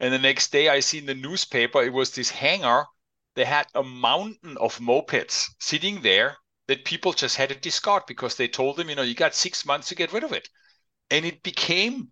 And 0.00 0.12
the 0.12 0.18
next 0.18 0.52
day 0.52 0.68
I 0.68 0.80
see 0.80 0.98
in 0.98 1.06
the 1.06 1.14
newspaper, 1.14 1.82
it 1.82 1.92
was 1.92 2.10
this 2.10 2.30
hangar. 2.30 2.86
They 3.34 3.44
had 3.44 3.66
a 3.74 3.82
mountain 3.82 4.56
of 4.58 4.78
mopeds 4.78 5.46
sitting 5.58 6.02
there 6.02 6.36
that 6.68 6.84
people 6.84 7.12
just 7.12 7.36
had 7.36 7.50
to 7.50 7.54
discard 7.54 8.04
because 8.06 8.36
they 8.36 8.48
told 8.48 8.76
them, 8.76 8.88
you 8.88 8.94
know, 8.94 9.02
you 9.02 9.14
got 9.14 9.34
six 9.34 9.64
months 9.64 9.88
to 9.88 9.94
get 9.94 10.12
rid 10.12 10.24
of 10.24 10.32
it. 10.32 10.48
And 11.10 11.24
it 11.24 11.42
became 11.42 12.10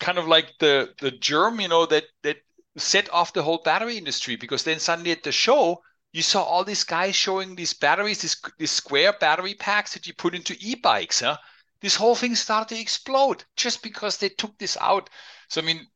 kind 0.00 0.18
of 0.18 0.26
like 0.26 0.52
the 0.58 0.94
the 1.00 1.10
germ, 1.10 1.60
you 1.60 1.68
know, 1.68 1.86
that 1.86 2.04
that 2.22 2.38
set 2.76 3.12
off 3.12 3.32
the 3.32 3.42
whole 3.42 3.62
battery 3.64 3.96
industry 3.96 4.36
because 4.36 4.64
then 4.64 4.78
suddenly 4.78 5.10
at 5.10 5.22
the 5.22 5.32
show 5.32 5.82
you 6.12 6.22
saw 6.22 6.42
all 6.42 6.64
these 6.64 6.84
guys 6.84 7.14
showing 7.14 7.54
these 7.54 7.74
batteries, 7.74 8.20
these 8.20 8.36
these 8.58 8.70
square 8.70 9.12
battery 9.12 9.54
packs 9.54 9.94
that 9.94 10.06
you 10.06 10.14
put 10.14 10.34
into 10.34 10.56
e-bikes, 10.60 11.20
huh? 11.20 11.36
This 11.80 11.94
whole 11.96 12.14
thing 12.14 12.34
started 12.34 12.74
to 12.74 12.80
explode 12.80 13.44
just 13.56 13.82
because 13.82 14.16
they 14.16 14.30
took 14.30 14.56
this 14.58 14.76
out. 14.80 15.10
So 15.48 15.60
I 15.60 15.64
mean, 15.64 15.86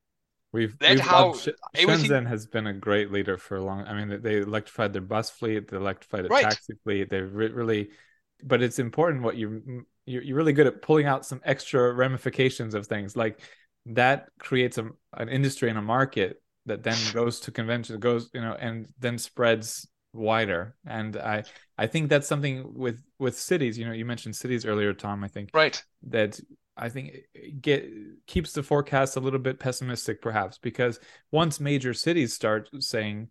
We've, 0.52 0.78
That 0.80 0.90
we've 0.90 1.00
how 1.00 1.34
Sh- 1.34 1.48
Shenzhen 1.74 2.26
has 2.28 2.46
been 2.46 2.66
a 2.66 2.74
great 2.74 3.10
leader 3.10 3.38
for 3.38 3.56
a 3.56 3.64
long. 3.64 3.84
I 3.86 3.94
mean, 3.94 4.20
they 4.20 4.38
electrified 4.38 4.92
their 4.92 5.02
bus 5.02 5.30
fleet, 5.30 5.68
they 5.68 5.76
electrified 5.78 6.24
their 6.24 6.30
Right. 6.30 6.44
taxi 6.44 6.74
fleet. 6.84 7.08
They 7.08 7.22
re- 7.22 7.48
really, 7.52 7.90
but 8.44 8.62
it's 8.62 8.78
important 8.78 9.22
what 9.22 9.36
you 9.36 9.86
you're, 10.04 10.22
you're 10.22 10.36
really 10.36 10.52
good 10.52 10.66
at 10.66 10.82
pulling 10.82 11.06
out 11.06 11.24
some 11.24 11.40
extra 11.44 11.92
ramifications 11.92 12.74
of 12.74 12.86
things 12.86 13.16
like 13.16 13.40
that 13.86 14.28
creates 14.38 14.76
a, 14.78 14.90
an 15.14 15.28
industry 15.28 15.68
and 15.70 15.78
a 15.78 15.82
market 15.82 16.42
that 16.66 16.82
then 16.82 16.98
goes 17.14 17.40
to 17.40 17.50
convention, 17.50 17.98
goes 17.98 18.30
you 18.34 18.40
know, 18.40 18.54
and 18.58 18.88
then 18.98 19.18
spreads 19.18 19.88
wider. 20.12 20.76
And 20.86 21.16
I 21.16 21.44
I 21.78 21.86
think 21.86 22.10
that's 22.10 22.28
something 22.28 22.74
with 22.74 23.02
with 23.18 23.38
cities. 23.38 23.78
You 23.78 23.86
know, 23.86 23.92
you 23.92 24.04
mentioned 24.04 24.36
cities 24.36 24.66
earlier, 24.66 24.92
Tom. 24.92 25.24
I 25.24 25.28
think 25.28 25.50
right. 25.54 25.82
that 26.08 26.38
I 26.76 26.88
think 26.88 27.12
get 27.60 27.86
keeps 28.26 28.52
the 28.52 28.62
forecast 28.62 29.16
a 29.16 29.20
little 29.20 29.38
bit 29.38 29.58
pessimistic, 29.58 30.22
perhaps, 30.22 30.58
because 30.58 30.98
once 31.30 31.60
major 31.60 31.92
cities 31.94 32.32
start 32.32 32.70
saying, 32.80 33.28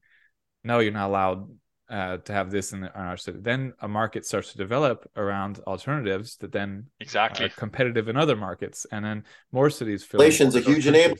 "No, 0.63 0.79
you're 0.79 0.91
not 0.91 1.09
allowed 1.09 1.49
uh, 1.89 2.17
to 2.17 2.33
have 2.33 2.51
this 2.51 2.71
in, 2.71 2.81
the, 2.81 2.87
in 2.87 3.01
our 3.01 3.17
city," 3.17 3.39
then 3.41 3.73
a 3.79 3.87
market 3.87 4.25
starts 4.25 4.51
to 4.51 4.57
develop 4.57 5.09
around 5.15 5.59
alternatives 5.65 6.37
that 6.37 6.51
then 6.51 6.87
Exactly. 6.99 7.45
are 7.47 7.49
competitive 7.49 8.07
in 8.09 8.17
other 8.17 8.35
markets, 8.35 8.85
and 8.91 9.03
then 9.03 9.23
more 9.51 9.69
cities 9.69 10.03
fill. 10.03 10.21
in 10.21 10.25
Inflation's 10.27 10.55
a 10.55 10.61
huge 10.61 10.85
enabler. 10.85 11.17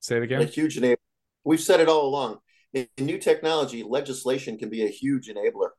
Say 0.00 0.16
it 0.16 0.22
again. 0.22 0.42
A 0.42 0.44
huge 0.44 0.78
enabler. 0.78 0.96
We've 1.44 1.60
said 1.60 1.80
it 1.80 1.88
all 1.88 2.06
along. 2.06 2.38
In 2.72 2.86
in 2.96 3.06
new 3.06 3.18
technology, 3.18 3.82
legislation 3.82 4.58
can 4.58 4.70
be 4.70 4.84
a 4.84 4.88
huge 4.88 5.28
enabler. 5.28 5.70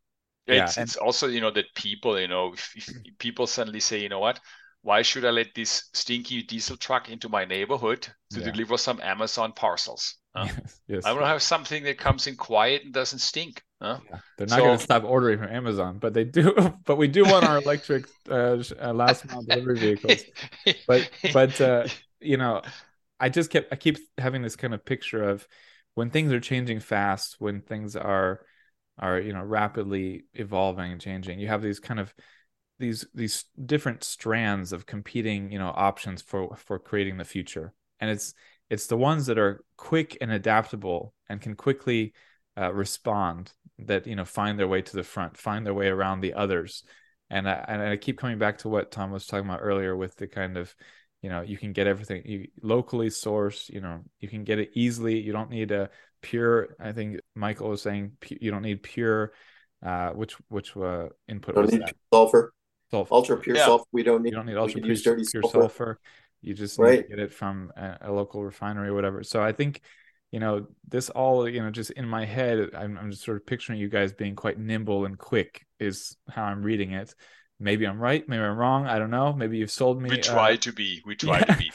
Yeah, 0.45 0.65
It's 0.65 0.77
and- 0.77 0.87
it's 0.89 0.97
also 0.97 1.27
you 1.27 1.39
know 1.39 1.51
that 1.51 1.65
people 1.75 2.19
you 2.19 2.27
know 2.27 2.53
if, 2.53 2.73
if 3.05 3.17
people 3.17 3.47
suddenly 3.47 3.79
say 3.79 4.01
you 4.01 4.09
know 4.09 4.19
what 4.19 4.39
why 4.81 5.01
should 5.01 5.25
I 5.25 5.31
let 5.31 5.53
this 5.55 5.89
stinky 5.93 6.43
diesel 6.43 6.77
truck 6.77 7.09
into 7.09 7.29
my 7.29 7.45
neighborhood 7.45 8.07
to 8.31 8.41
Yeah. 8.41 8.51
deliver 8.51 8.77
some 8.77 8.99
Amazon 9.01 9.53
parcels? 9.53 10.15
huh? 10.35 10.47
yes, 10.57 10.81
yes. 10.87 11.05
I 11.05 11.13
want 11.13 11.23
to 11.23 11.27
have 11.27 11.41
something 11.43 11.83
that 11.83 11.97
comes 11.97 12.27
in 12.27 12.35
quiet 12.37 12.83
and 12.83 12.93
doesn't 12.93 13.19
stink. 13.19 13.63
Huh? 13.81 13.99
Yeah, 14.09 14.19
they're 14.37 14.47
not 14.47 14.61
going 14.63 14.77
to 14.77 14.83
stop 14.83 15.03
ordering 15.03 15.39
from 15.39 15.49
Amazon, 15.49 15.99
but 15.99 16.13
they 16.13 16.23
do. 16.23 16.53
But 16.85 16.95
we 16.97 17.07
do 17.07 17.25
want 17.25 17.45
our 17.45 17.57
electric 17.57 18.05
uh, 18.29 18.57
uh, 18.81 18.93
last 18.93 19.25
mile 19.29 19.43
delivery 19.43 19.79
vehicles. 19.79 20.25
but 20.87 21.11
but 21.31 21.61
uh 21.61 21.89
you 22.21 22.37
know 22.37 22.61
i 23.19 23.29
just 23.29 23.51
kept 23.51 23.71
i 23.73 23.75
keep 23.77 23.97
having 24.17 24.41
this 24.43 24.55
kind 24.57 24.73
of 24.73 24.85
picture 24.85 25.23
of 25.23 25.47
when 25.95 26.09
things 26.11 26.31
are 26.33 26.39
changing 26.41 26.79
fast 26.79 27.37
when 27.39 27.61
things 27.61 27.95
are 27.95 28.41
are 28.99 29.19
you 29.19 29.33
know 29.33 29.43
rapidly 29.43 30.25
evolving 30.35 30.91
and 30.91 31.01
changing 31.01 31.39
you 31.39 31.47
have 31.47 31.61
these 31.61 31.79
kind 31.79 31.99
of 31.99 32.13
these 32.81 33.05
these 33.13 33.45
different 33.65 34.03
strands 34.03 34.73
of 34.73 34.85
competing 34.85 35.51
you 35.51 35.59
know 35.59 35.71
options 35.73 36.21
for 36.21 36.55
for 36.57 36.77
creating 36.77 37.17
the 37.17 37.23
future. 37.23 37.73
And 38.01 38.09
it's 38.09 38.33
it's 38.69 38.87
the 38.87 38.97
ones 38.97 39.27
that 39.27 39.37
are 39.37 39.63
quick 39.77 40.17
and 40.19 40.31
adaptable 40.31 41.13
and 41.29 41.39
can 41.39 41.55
quickly 41.55 42.13
uh, 42.57 42.73
respond 42.73 43.53
that 43.79 44.07
you 44.07 44.15
know 44.15 44.25
find 44.25 44.59
their 44.59 44.67
way 44.67 44.81
to 44.81 44.95
the 44.95 45.03
front 45.03 45.37
find 45.37 45.65
their 45.65 45.73
way 45.73 45.87
around 45.87 46.19
the 46.19 46.33
others. 46.33 46.83
And 47.29 47.47
I, 47.47 47.63
and 47.67 47.81
I 47.81 47.95
keep 47.95 48.17
coming 48.17 48.37
back 48.37 48.57
to 48.59 48.69
what 48.69 48.91
Tom 48.91 49.11
was 49.11 49.25
talking 49.25 49.45
about 49.45 49.61
earlier 49.61 49.95
with 49.95 50.17
the 50.17 50.27
kind 50.27 50.57
of 50.57 50.75
you 51.21 51.29
know 51.29 51.41
you 51.41 51.57
can 51.57 51.71
get 51.71 51.87
everything 51.87 52.23
you 52.25 52.47
locally 52.61 53.09
source 53.09 53.69
you 53.69 53.79
know 53.79 54.01
you 54.19 54.27
can 54.27 54.43
get 54.43 54.59
it 54.59 54.71
easily. 54.73 55.19
You 55.19 55.31
don't 55.31 55.49
need 55.49 55.71
a 55.71 55.89
pure 56.21 56.75
I 56.79 56.91
think 56.91 57.19
Michael 57.35 57.69
was 57.69 57.81
saying 57.81 58.13
you 58.29 58.51
don't 58.51 58.63
need 58.63 58.83
pure 58.83 59.33
uh 59.83 60.11
which 60.11 60.33
which 60.49 60.75
uh 60.77 61.07
input 61.27 61.55
don't 61.55 61.71
need 61.71 61.81
that 61.81 61.95
sulfur 62.91 63.13
ultra 63.13 63.37
pure 63.37 63.55
Yeah. 63.55 63.65
sulfur. 63.65 63.85
We 63.91 64.03
don't 64.03 64.21
need. 64.21 64.29
you 64.29 64.35
don't 64.35 64.45
need 64.45 64.57
ultra 64.57 64.79
pure, 64.81 64.89
use 64.91 65.03
dirty 65.03 65.23
pure 65.29 65.43
sulfur. 65.43 65.59
sulfur. 65.61 65.99
You 66.41 66.53
just 66.53 66.79
need 66.79 66.85
to 66.85 66.91
Right. 66.91 67.09
get 67.09 67.19
it 67.19 67.33
from 67.33 67.71
a, 67.75 67.97
a 68.01 68.11
local 68.11 68.43
refinery 68.43 68.89
or 68.89 68.93
whatever. 68.93 69.23
So 69.23 69.41
I 69.41 69.51
think, 69.51 69.81
you 70.31 70.39
know, 70.39 70.67
this 70.87 71.09
all, 71.09 71.47
you 71.47 71.61
know, 71.61 71.69
just 71.71 71.91
in 71.91 72.07
my 72.07 72.25
head, 72.25 72.69
I'm, 72.75 72.97
I'm 72.97 73.11
just 73.11 73.23
sort 73.23 73.37
of 73.37 73.45
picturing 73.45 73.79
you 73.79 73.89
guys 73.89 74.11
being 74.13 74.35
quite 74.35 74.57
nimble 74.59 75.05
and 75.05 75.17
quick 75.17 75.65
is 75.79 76.17
how 76.29 76.43
I'm 76.43 76.63
reading 76.63 76.91
it. 76.93 77.13
maybe 77.59 77.85
I'm 77.85 77.99
right, 77.99 78.27
maybe 78.27 78.41
I'm 78.41 78.57
wrong. 78.57 78.87
I 78.87 78.97
don't 78.97 79.11
know. 79.11 79.33
Maybe 79.33 79.57
you've 79.59 79.69
sold 79.69 80.01
me. 80.01 80.09
We 80.09 80.17
try 80.17 80.53
uh, 80.53 80.57
to 80.57 80.73
be. 80.73 81.01
We 81.05 81.15
try 81.15 81.37
yeah. 81.39 81.45
to 81.45 81.57
be. 81.57 81.71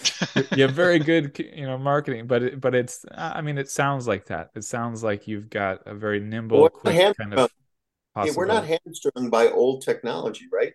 you 0.56 0.62
have 0.62 0.72
very 0.74 0.98
good, 0.98 1.38
you 1.38 1.64
know, 1.64 1.78
marketing, 1.78 2.26
but 2.26 2.42
it, 2.42 2.60
but 2.60 2.74
it's. 2.74 3.04
I 3.14 3.40
mean, 3.40 3.56
it 3.56 3.70
sounds 3.70 4.08
like 4.08 4.26
that. 4.26 4.50
It 4.56 4.64
sounds 4.64 5.04
like 5.04 5.28
you've 5.28 5.48
got 5.48 5.86
a 5.86 5.94
very 5.94 6.18
nimble, 6.18 6.62
Well, 6.62 6.70
quick 6.70 6.94
hand- 6.94 7.16
kind 7.16 7.34
of. 7.34 7.50
Yeah, 8.16 8.32
we're 8.34 8.46
not 8.46 8.66
hamstrung 8.66 9.30
by 9.30 9.48
old 9.48 9.82
technology, 9.82 10.46
right? 10.52 10.72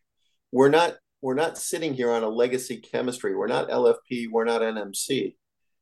We're 0.52 0.70
not 0.70 0.96
we're 1.22 1.36
not 1.36 1.58
sitting 1.58 1.94
here 1.94 2.12
on 2.12 2.24
a 2.24 2.30
legacy 2.30 2.78
chemistry. 2.78 3.36
We're 3.36 3.48
not 3.48 3.70
LFP, 3.70 4.30
we're 4.32 4.46
not 4.46 4.62
NMC. 4.62 5.36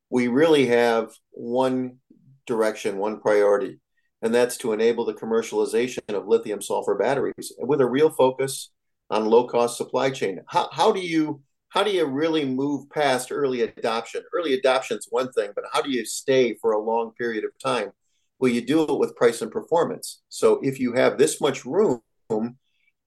We 0.09 0.27
really 0.27 0.65
have 0.67 1.11
one 1.31 1.97
direction, 2.45 2.97
one 2.97 3.21
priority, 3.21 3.79
and 4.21 4.33
that's 4.33 4.57
to 4.57 4.73
enable 4.73 5.05
the 5.05 5.13
commercialization 5.13 5.99
of 6.09 6.27
lithium 6.27 6.61
sulfur 6.61 6.95
batteries 6.95 7.53
with 7.59 7.79
a 7.79 7.85
real 7.85 8.09
focus 8.09 8.71
on 9.09 9.25
low 9.25 9.47
cost 9.47 9.77
supply 9.77 10.09
chain. 10.09 10.41
How, 10.47 10.69
how 10.71 10.91
do 10.91 10.99
you 10.99 11.41
how 11.69 11.83
do 11.83 11.91
you 11.91 12.05
really 12.05 12.45
move 12.45 12.89
past 12.89 13.31
early 13.31 13.61
adoption? 13.61 14.23
Early 14.33 14.55
adoption 14.55 14.97
is 14.97 15.07
one 15.09 15.31
thing, 15.31 15.51
but 15.53 15.65
how 15.71 15.83
do 15.83 15.91
you 15.91 16.03
stay 16.03 16.55
for 16.55 16.71
a 16.71 16.81
long 16.81 17.11
period 17.11 17.43
of 17.43 17.51
time? 17.63 17.91
Well, 18.39 18.51
you 18.51 18.61
do 18.61 18.83
it 18.83 18.97
with 18.97 19.15
price 19.15 19.41
and 19.41 19.51
performance. 19.51 20.21
So 20.29 20.59
if 20.63 20.79
you 20.79 20.93
have 20.93 21.17
this 21.17 21.39
much 21.39 21.65
room, 21.65 22.01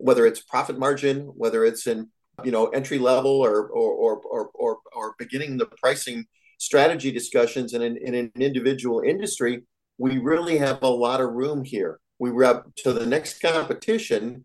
whether 0.02 0.26
it's 0.26 0.40
profit 0.42 0.78
margin, 0.78 1.20
whether 1.36 1.64
it's 1.64 1.86
in 1.86 2.08
you 2.44 2.50
know 2.50 2.66
entry 2.68 2.98
level 2.98 3.30
or 3.30 3.68
or 3.68 4.16
or 4.16 4.50
or 4.54 4.78
or, 4.94 5.14
beginning 5.18 5.56
the 5.56 5.70
pricing 5.80 6.24
strategy 6.58 7.12
discussions 7.12 7.72
in 7.72 7.82
an, 7.82 7.96
in 7.96 8.14
an 8.14 8.32
individual 8.36 9.00
industry, 9.00 9.62
we 9.98 10.18
really 10.18 10.58
have 10.58 10.82
a 10.82 10.88
lot 10.88 11.20
of 11.20 11.32
room 11.32 11.62
here. 11.64 12.00
We 12.18 12.30
have 12.44 12.64
to 12.78 12.92
the 12.92 13.06
next 13.06 13.40
competition 13.40 14.44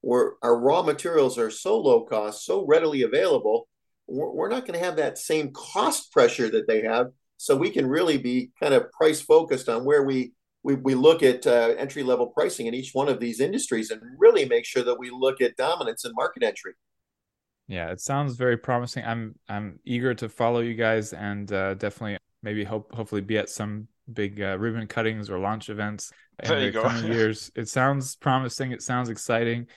where 0.00 0.34
our 0.42 0.58
raw 0.58 0.82
materials 0.82 1.38
are 1.38 1.50
so 1.50 1.78
low 1.78 2.04
cost, 2.04 2.44
so 2.44 2.66
readily 2.66 3.02
available. 3.02 3.68
We're 4.08 4.48
not 4.48 4.66
going 4.66 4.78
to 4.78 4.84
have 4.84 4.96
that 4.96 5.18
same 5.18 5.52
cost 5.52 6.12
pressure 6.12 6.48
that 6.50 6.68
they 6.68 6.82
have. 6.82 7.08
So 7.38 7.56
we 7.56 7.70
can 7.70 7.86
really 7.86 8.18
be 8.18 8.50
kind 8.60 8.72
of 8.72 8.90
price 8.92 9.20
focused 9.20 9.68
on 9.68 9.84
where 9.84 10.04
we 10.04 10.32
we, 10.66 10.74
we 10.74 10.94
look 10.96 11.22
at 11.22 11.46
uh, 11.46 11.74
entry 11.78 12.02
level 12.02 12.26
pricing 12.26 12.66
in 12.66 12.74
each 12.74 12.90
one 12.92 13.08
of 13.08 13.20
these 13.20 13.38
industries 13.38 13.92
and 13.92 14.00
really 14.18 14.44
make 14.44 14.64
sure 14.64 14.82
that 14.82 14.98
we 14.98 15.10
look 15.10 15.40
at 15.40 15.56
dominance 15.56 16.04
and 16.04 16.12
market 16.16 16.42
entry. 16.42 16.72
Yeah, 17.68 17.92
it 17.92 18.00
sounds 18.00 18.34
very 18.34 18.56
promising. 18.56 19.04
I'm 19.04 19.36
I'm 19.48 19.78
eager 19.84 20.12
to 20.14 20.28
follow 20.28 20.58
you 20.60 20.74
guys 20.74 21.12
and 21.12 21.50
uh, 21.52 21.74
definitely 21.74 22.18
maybe 22.42 22.64
hope 22.64 22.92
hopefully 22.92 23.20
be 23.20 23.38
at 23.38 23.48
some 23.48 23.86
big 24.12 24.40
uh, 24.42 24.58
ribbon 24.58 24.88
cuttings 24.88 25.30
or 25.30 25.38
launch 25.38 25.68
events 25.68 26.10
in 26.42 26.48
There 26.48 26.60
the 26.60 26.70
go. 26.72 26.82
coming 26.82 27.12
years. 27.12 27.50
It 27.54 27.68
sounds 27.68 28.16
promising. 28.16 28.72
It 28.72 28.82
sounds 28.82 29.08
exciting. 29.08 29.68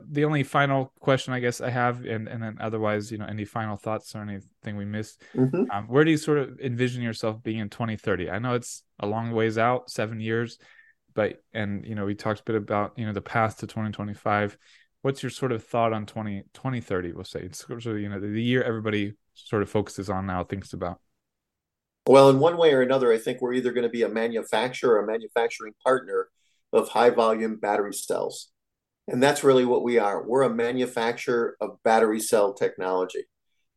The 0.00 0.24
only 0.24 0.42
final 0.42 0.92
question 1.00 1.32
I 1.32 1.40
guess 1.40 1.60
I 1.60 1.70
have, 1.70 2.04
and 2.04 2.28
and 2.28 2.42
then 2.42 2.58
otherwise, 2.60 3.10
you 3.10 3.18
know, 3.18 3.26
any 3.26 3.44
final 3.44 3.76
thoughts 3.76 4.14
or 4.14 4.22
anything 4.22 4.76
we 4.76 4.84
missed. 4.84 5.22
Mhm. 5.34 5.66
Um, 5.70 5.88
where 5.88 6.04
do 6.04 6.10
you 6.10 6.16
sort 6.16 6.38
of 6.38 6.60
envision 6.60 7.02
yourself 7.02 7.42
being 7.42 7.58
in 7.58 7.70
2030? 7.70 8.30
I 8.30 8.38
know 8.38 8.54
it's 8.54 8.82
a 9.00 9.06
long 9.06 9.32
ways 9.32 9.58
out, 9.58 9.90
seven 9.90 10.20
years, 10.20 10.58
but 11.14 11.42
and 11.52 11.84
you 11.86 11.94
know 11.94 12.04
we 12.04 12.14
talked 12.14 12.40
a 12.40 12.44
bit 12.44 12.56
about 12.56 12.92
you 12.96 13.06
know 13.06 13.12
the 13.12 13.22
path 13.22 13.58
to 13.58 13.66
2025 13.66 14.56
what's 15.02 15.22
your 15.22 15.30
sort 15.30 15.50
of 15.52 15.64
thought 15.64 15.92
on 15.92 16.04
20 16.04 16.42
2030 16.52 17.12
we'll 17.12 17.24
say 17.24 17.40
it's 17.40 17.66
sort 17.66 17.84
of 17.86 17.98
you 17.98 18.08
know 18.08 18.20
the, 18.20 18.28
the 18.28 18.42
year 18.42 18.62
everybody 18.62 19.14
sort 19.34 19.62
of 19.62 19.70
focuses 19.70 20.10
on 20.10 20.26
now 20.26 20.44
thinks 20.44 20.72
about 20.72 21.00
Well, 22.08 22.30
in 22.30 22.38
one 22.38 22.56
way 22.56 22.72
or 22.72 22.82
another, 22.82 23.12
I 23.12 23.18
think 23.18 23.40
we're 23.40 23.54
either 23.54 23.72
going 23.72 23.82
to 23.82 23.90
be 23.90 24.02
a 24.02 24.08
manufacturer 24.08 24.94
or 24.94 25.02
a 25.02 25.06
manufacturing 25.06 25.74
partner 25.84 26.28
of 26.72 26.88
high 26.90 27.10
volume 27.10 27.56
battery 27.56 27.92
cells. 27.92 28.48
And 29.08 29.22
that's 29.22 29.44
really 29.44 29.64
what 29.64 29.84
we 29.84 29.98
are. 29.98 30.26
We're 30.26 30.42
a 30.42 30.54
manufacturer 30.54 31.56
of 31.60 31.82
battery 31.84 32.20
cell 32.20 32.54
technology. 32.54 33.24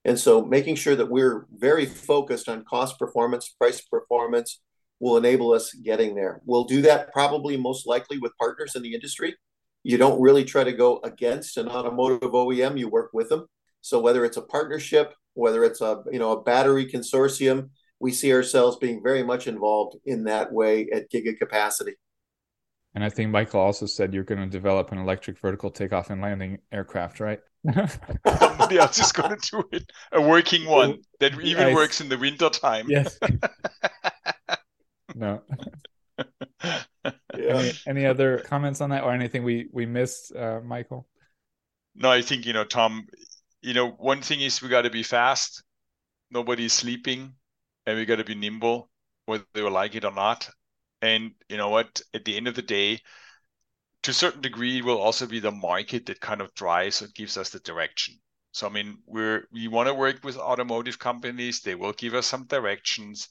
And 0.05 0.17
so 0.17 0.43
making 0.43 0.75
sure 0.75 0.95
that 0.95 1.09
we're 1.09 1.45
very 1.51 1.85
focused 1.85 2.49
on 2.49 2.65
cost 2.65 2.97
performance, 2.97 3.49
price 3.49 3.81
performance 3.81 4.61
will 4.99 5.17
enable 5.17 5.53
us 5.53 5.73
getting 5.73 6.15
there. 6.15 6.41
We'll 6.45 6.63
do 6.63 6.81
that 6.83 7.13
probably 7.13 7.57
most 7.57 7.85
likely 7.85 8.17
with 8.17 8.37
partners 8.39 8.75
in 8.75 8.81
the 8.81 8.93
industry. 8.93 9.35
You 9.83 9.97
don't 9.97 10.21
really 10.21 10.43
try 10.43 10.63
to 10.63 10.73
go 10.73 10.99
against 11.03 11.57
an 11.57 11.69
automotive 11.69 12.31
OEM, 12.31 12.77
you 12.77 12.89
work 12.89 13.11
with 13.13 13.29
them. 13.29 13.47
So 13.81 13.99
whether 13.99 14.25
it's 14.25 14.37
a 14.37 14.41
partnership, 14.41 15.13
whether 15.35 15.63
it's 15.63 15.79
a 15.79 16.03
you 16.11 16.19
know 16.19 16.33
a 16.33 16.43
battery 16.43 16.85
consortium, 16.85 17.69
we 17.99 18.11
see 18.11 18.33
ourselves 18.33 18.77
being 18.77 19.01
very 19.01 19.23
much 19.23 19.47
involved 19.47 19.97
in 20.05 20.25
that 20.25 20.51
way 20.51 20.89
at 20.93 21.09
giga 21.11 21.37
capacity. 21.37 21.93
And 22.95 23.03
i 23.03 23.09
think 23.09 23.29
michael 23.31 23.59
also 23.59 23.85
said 23.85 24.13
you're 24.13 24.23
going 24.23 24.39
to 24.41 24.47
develop 24.49 24.91
an 24.91 24.97
electric 24.97 25.39
vertical 25.39 25.69
takeoff 25.71 26.09
and 26.09 26.21
landing 26.21 26.57
aircraft 26.71 27.19
right 27.19 27.39
Somebody 28.25 28.77
else 28.77 28.97
is 28.99 29.11
going 29.11 29.37
to 29.37 29.51
do 29.51 29.63
it. 29.73 29.91
A 30.13 30.21
working 30.21 30.65
one 30.65 30.99
that 31.19 31.33
even 31.41 31.65
Nice. 31.65 31.75
works 31.75 31.99
in 31.99 32.07
the 32.07 32.17
winter 32.17 32.49
time. 32.49 32.85
yes 32.89 33.19
no 35.15 35.41
Yeah. 37.37 37.55
any, 37.55 37.71
any 37.87 38.05
other 38.05 38.39
comments 38.39 38.81
on 38.81 38.89
that 38.91 39.03
or 39.03 39.13
anything 39.13 39.43
we 39.43 39.67
we 39.71 39.85
missed 39.85 40.35
uh 40.35 40.59
michael 40.63 41.07
No, 41.95 42.09
I 42.11 42.21
think, 42.21 42.45
you 42.45 42.53
know, 42.53 42.63
Tom, 42.63 43.07
you 43.61 43.73
know, 43.73 43.89
one 43.91 44.21
thing 44.21 44.39
is 44.41 44.61
we 44.61 44.69
got 44.69 44.83
to 44.83 44.89
be 44.89 45.03
fast. 45.03 45.63
Nobody's 46.31 46.71
sleeping 46.73 47.33
and 47.85 47.97
we 47.97 48.05
got 48.05 48.17
to 48.17 48.23
be 48.23 48.35
nimble, 48.35 48.89
whether 49.25 49.43
they 49.53 49.61
will 49.61 49.71
like 49.75 49.95
it 49.95 50.05
or 50.05 50.13
not. 50.13 50.49
And 51.01 51.31
you 51.47 51.57
know 51.57 51.69
what? 51.69 52.01
At 52.13 52.25
the 52.25 52.35
end 52.37 52.47
of 52.47 52.55
the 52.55 52.61
day, 52.61 53.01
to 54.03 54.11
a 54.11 54.13
certain 54.13 54.41
degree, 54.41 54.77
it 54.77 54.85
will 54.85 54.99
also 54.99 55.25
be 55.27 55.39
the 55.39 55.51
market 55.51 56.05
that 56.05 56.21
kind 56.21 56.41
of 56.41 56.53
drives 56.55 57.01
and 57.01 57.13
gives 57.13 57.37
us 57.37 57.49
the 57.49 57.59
direction. 57.59 58.19
So, 58.51 58.67
I 58.67 58.69
mean, 58.69 58.97
we're 59.05 59.47
we 59.51 59.67
want 59.67 59.87
to 59.87 59.93
work 59.93 60.23
with 60.23 60.37
automotive 60.37 60.99
companies. 60.99 61.61
They 61.61 61.75
will 61.75 61.93
give 61.93 62.13
us 62.13 62.27
some 62.27 62.45
directions. 62.47 63.29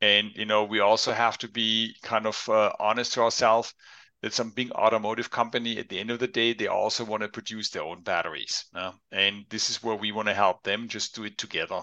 And, 0.00 0.30
you 0.34 0.44
know, 0.44 0.64
we 0.64 0.80
also 0.80 1.12
have 1.12 1.38
to 1.38 1.48
be 1.48 1.94
kind 2.02 2.26
of 2.26 2.48
uh, 2.48 2.72
honest 2.78 3.14
to 3.14 3.22
ourselves 3.22 3.74
that 4.22 4.34
some 4.34 4.50
big 4.50 4.70
automotive 4.72 5.30
company 5.30 5.78
at 5.78 5.88
the 5.88 5.98
end 5.98 6.10
of 6.10 6.18
the 6.18 6.26
day 6.26 6.52
they 6.52 6.66
also 6.66 7.04
want 7.04 7.22
to 7.22 7.28
produce 7.28 7.70
their 7.70 7.82
own 7.82 8.02
batteries 8.02 8.64
uh, 8.74 8.92
and 9.12 9.44
this 9.48 9.70
is 9.70 9.82
where 9.82 9.94
we 9.94 10.12
want 10.12 10.28
to 10.28 10.34
help 10.34 10.62
them 10.62 10.88
just 10.88 11.14
do 11.14 11.24
it 11.24 11.38
together 11.38 11.82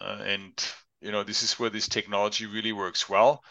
uh, 0.00 0.22
and 0.24 0.64
you 1.00 1.12
know 1.12 1.22
this 1.22 1.42
is 1.42 1.58
where 1.58 1.70
this 1.70 1.88
technology 1.88 2.46
really 2.46 2.72
works 2.72 3.08
well 3.08 3.42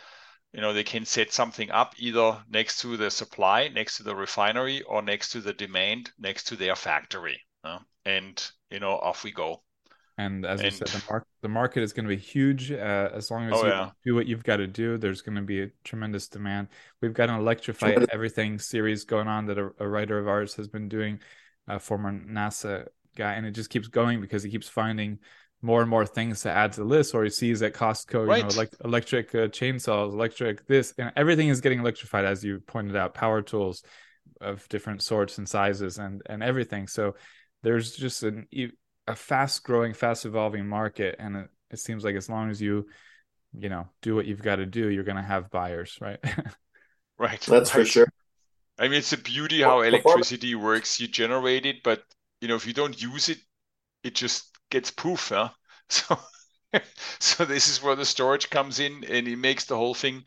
you 0.57 0.61
know 0.61 0.73
they 0.73 0.83
can 0.83 1.05
set 1.05 1.31
something 1.31 1.71
up 1.71 1.93
either 1.97 2.43
next 2.49 2.81
to 2.81 2.97
the 2.97 3.09
supply 3.09 3.69
next 3.69 3.95
to 3.97 4.03
the 4.03 4.15
refinery 4.15 4.81
or 4.81 5.01
next 5.01 5.29
to 5.31 5.39
the 5.39 5.53
demand 5.53 6.11
next 6.19 6.45
to 6.45 6.57
their 6.57 6.75
factory 6.75 7.39
uh, 7.63 7.79
and 8.05 8.51
you 8.69 8.81
know 8.81 8.91
off 8.97 9.23
we 9.23 9.31
go. 9.31 9.61
And 10.17 10.45
as 10.47 10.63
you 10.63 10.71
said 10.71 10.87
the, 10.91 11.01
mar- 11.09 11.27
the 11.43 11.47
market 11.47 11.83
is 11.83 11.93
going 11.93 12.05
to 12.05 12.15
be 12.15 12.19
huge 12.21 12.71
uh, 12.71 13.09
as 13.13 13.29
long 13.29 13.47
as 13.49 13.61
Oh, 13.61 13.65
you 13.65 13.69
yeah. 13.69 13.91
do 14.03 14.15
what 14.15 14.25
you've 14.25 14.43
got 14.43 14.57
to 14.57 14.65
do 14.67 14.97
there's 14.97 15.21
going 15.21 15.35
to 15.35 15.43
be 15.43 15.61
a 15.61 15.69
tremendous 15.83 16.27
demand. 16.27 16.69
We've 17.01 17.13
got 17.13 17.29
an 17.29 17.35
electrify 17.35 17.97
everything 18.11 18.57
series 18.57 19.05
going 19.05 19.27
on 19.27 19.45
that 19.45 19.59
a, 19.59 19.69
a 19.79 19.87
writer 19.87 20.17
of 20.17 20.27
ours 20.27 20.55
has 20.55 20.67
been 20.67 20.89
doing 20.89 21.19
a 21.67 21.79
former 21.79 22.11
nasa 22.11 22.87
guy 23.15 23.33
and 23.33 23.45
it 23.45 23.51
just 23.51 23.69
keeps 23.69 23.87
going 23.87 24.19
because 24.21 24.41
he 24.41 24.49
keeps 24.49 24.67
finding 24.67 25.19
more 25.61 25.81
and 25.81 25.89
more 25.89 26.05
things 26.05 26.41
to 26.41 26.51
add 26.51 26.71
to 26.73 26.81
the 26.81 26.85
list 26.87 27.15
or 27.15 27.23
he 27.23 27.29
sees 27.29 27.61
at 27.61 27.73
costco 27.73 28.29
you 28.29 28.37
know 28.37 28.49
Right. 28.49 28.53
like 28.53 28.69
electric 28.85 29.33
uh, 29.35 29.47
chainsaws 29.47 30.13
electric 30.13 30.65
this 30.67 30.93
and 30.97 31.11
everything 31.15 31.49
is 31.49 31.61
getting 31.61 31.79
electrified 31.79 32.25
as 32.25 32.43
you 32.43 32.59
pointed 32.61 32.95
out 32.95 33.13
power 33.13 33.41
tools 33.41 33.83
of 34.41 34.67
different 34.69 35.01
sorts 35.01 35.37
and 35.37 35.49
sizes 35.49 35.97
and 35.97 36.21
and 36.27 36.43
everything 36.43 36.87
so 36.87 37.15
there's 37.63 37.95
just 37.95 38.23
an 38.23 38.47
e- 38.51 38.69
a 39.07 39.15
fast 39.15 39.63
growing 39.63 39.93
fast 39.93 40.25
evolving 40.25 40.67
market 40.67 41.15
and 41.19 41.35
it, 41.37 41.47
it 41.71 41.79
seems 41.79 42.03
like 42.03 42.15
as 42.15 42.29
long 42.29 42.49
as 42.51 42.61
you 42.61 42.85
you 43.57 43.69
know 43.69 43.87
do 44.01 44.15
what 44.15 44.25
you've 44.25 44.41
got 44.43 44.57
to 44.57 44.65
do 44.65 44.89
you're 44.89 45.03
going 45.03 45.17
to 45.17 45.23
have 45.23 45.49
buyers 45.49 45.97
right 46.01 46.19
right 47.17 47.41
That's 47.47 47.69
for 47.69 47.85
sure. 47.85 48.07
I 48.79 48.85
mean, 48.89 48.99
it's 48.99 49.13
a 49.13 49.17
beauty 49.17 49.61
how 49.61 49.81
electricity 49.81 50.55
works. 50.55 50.99
You 50.99 51.07
generate 51.07 51.65
it, 51.65 51.83
but 51.83 52.03
you 52.41 52.47
know, 52.47 52.55
if 52.55 52.67
you 52.67 52.73
don't 52.73 52.99
use 53.01 53.29
it, 53.29 53.39
it 54.03 54.15
just 54.15 54.56
gets 54.70 54.91
poof, 54.91 55.30
huh? 55.30 55.49
So, 55.89 56.20
so 57.20 57.45
this 57.45 57.70
is 57.70 57.82
where 57.82 57.95
the 57.95 58.05
storage 58.05 58.49
comes 58.49 58.80
in, 58.80 59.03
and 59.05 59.28
it 59.28 59.38
makes 59.38 59.65
the 59.65 59.78
whole 59.78 59.93
thing 59.93 60.26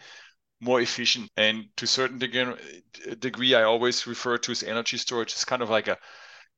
more 0.60 0.80
efficient. 0.80 1.30
And 1.36 1.66
to 1.76 1.84
a 1.86 1.88
certain 1.88 2.18
degree, 2.18 3.54
I 3.54 3.62
always 3.64 4.06
refer 4.06 4.38
to 4.38 4.52
as 4.52 4.62
energy 4.62 4.98
storage. 4.98 5.32
It's 5.32 5.44
kind 5.44 5.62
of 5.62 5.70
like 5.70 5.88
a, 5.88 5.98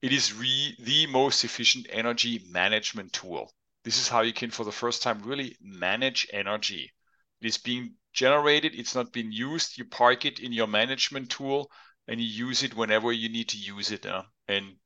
it 0.02 0.12
is 0.12 0.34
re, 0.34 0.76
the 0.80 1.06
most 1.06 1.44
efficient 1.44 1.86
energy 1.90 2.44
management 2.50 3.12
tool. 3.12 3.52
This 3.84 3.98
is 3.98 4.08
how 4.08 4.22
you 4.22 4.32
can, 4.32 4.50
for 4.50 4.64
the 4.64 4.72
first 4.72 5.02
time, 5.02 5.22
really 5.22 5.56
manage 5.60 6.26
energy. 6.32 6.92
It 7.40 7.46
is 7.46 7.58
being 7.58 7.94
generated, 8.12 8.74
it's 8.74 8.94
not 8.94 9.12
being 9.12 9.32
used. 9.32 9.78
You 9.78 9.84
park 9.86 10.24
it 10.24 10.38
in 10.40 10.52
your 10.52 10.66
management 10.68 11.30
tool 11.30 11.70
and 12.08 12.20
you 12.20 12.26
use 12.26 12.62
it 12.62 12.74
whenever 12.74 13.12
you 13.12 13.28
need 13.28 13.48
to 13.50 13.58
use 13.58 13.90
it. 13.90 14.06
Uh, 14.06 14.24
and 14.48 14.76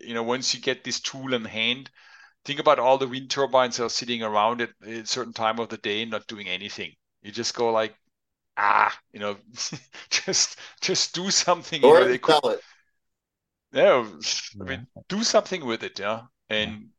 you 0.00 0.14
know, 0.14 0.22
once 0.22 0.54
you 0.54 0.60
get 0.60 0.84
this 0.84 1.00
tool 1.00 1.34
in 1.34 1.44
hand, 1.44 1.90
think 2.44 2.60
about 2.60 2.78
all 2.80 2.98
the 2.98 3.08
wind 3.08 3.30
turbines 3.30 3.78
that 3.78 3.84
are 3.86 3.90
sitting 3.90 4.22
around 4.22 4.62
at 4.62 4.70
a 4.84 5.06
certain 5.06 5.32
time 5.34 5.58
of 5.60 5.68
the 5.70 5.78
day 5.78 6.04
not 6.04 6.26
doing 6.28 6.48
anything. 6.48 6.94
You 7.22 7.32
just 7.32 7.54
go 7.54 7.72
like, 7.72 7.96
ah, 8.56 8.96
you 9.12 9.20
know, 9.20 9.36
just 10.10 10.58
just 10.82 11.14
do 11.14 11.30
something. 11.30 11.82
You 11.82 11.92
Or 11.92 11.94
know, 11.94 12.06
they 12.06 12.18
could 12.18 12.40
sell 12.42 12.50
it. 12.50 12.60
yeah, 13.72 14.06
I 14.60 14.64
mean, 14.64 14.86
do 15.08 15.22
something 15.24 15.64
with 15.64 15.82
it, 15.82 15.98
yeah, 15.98 16.22
and 16.48 16.90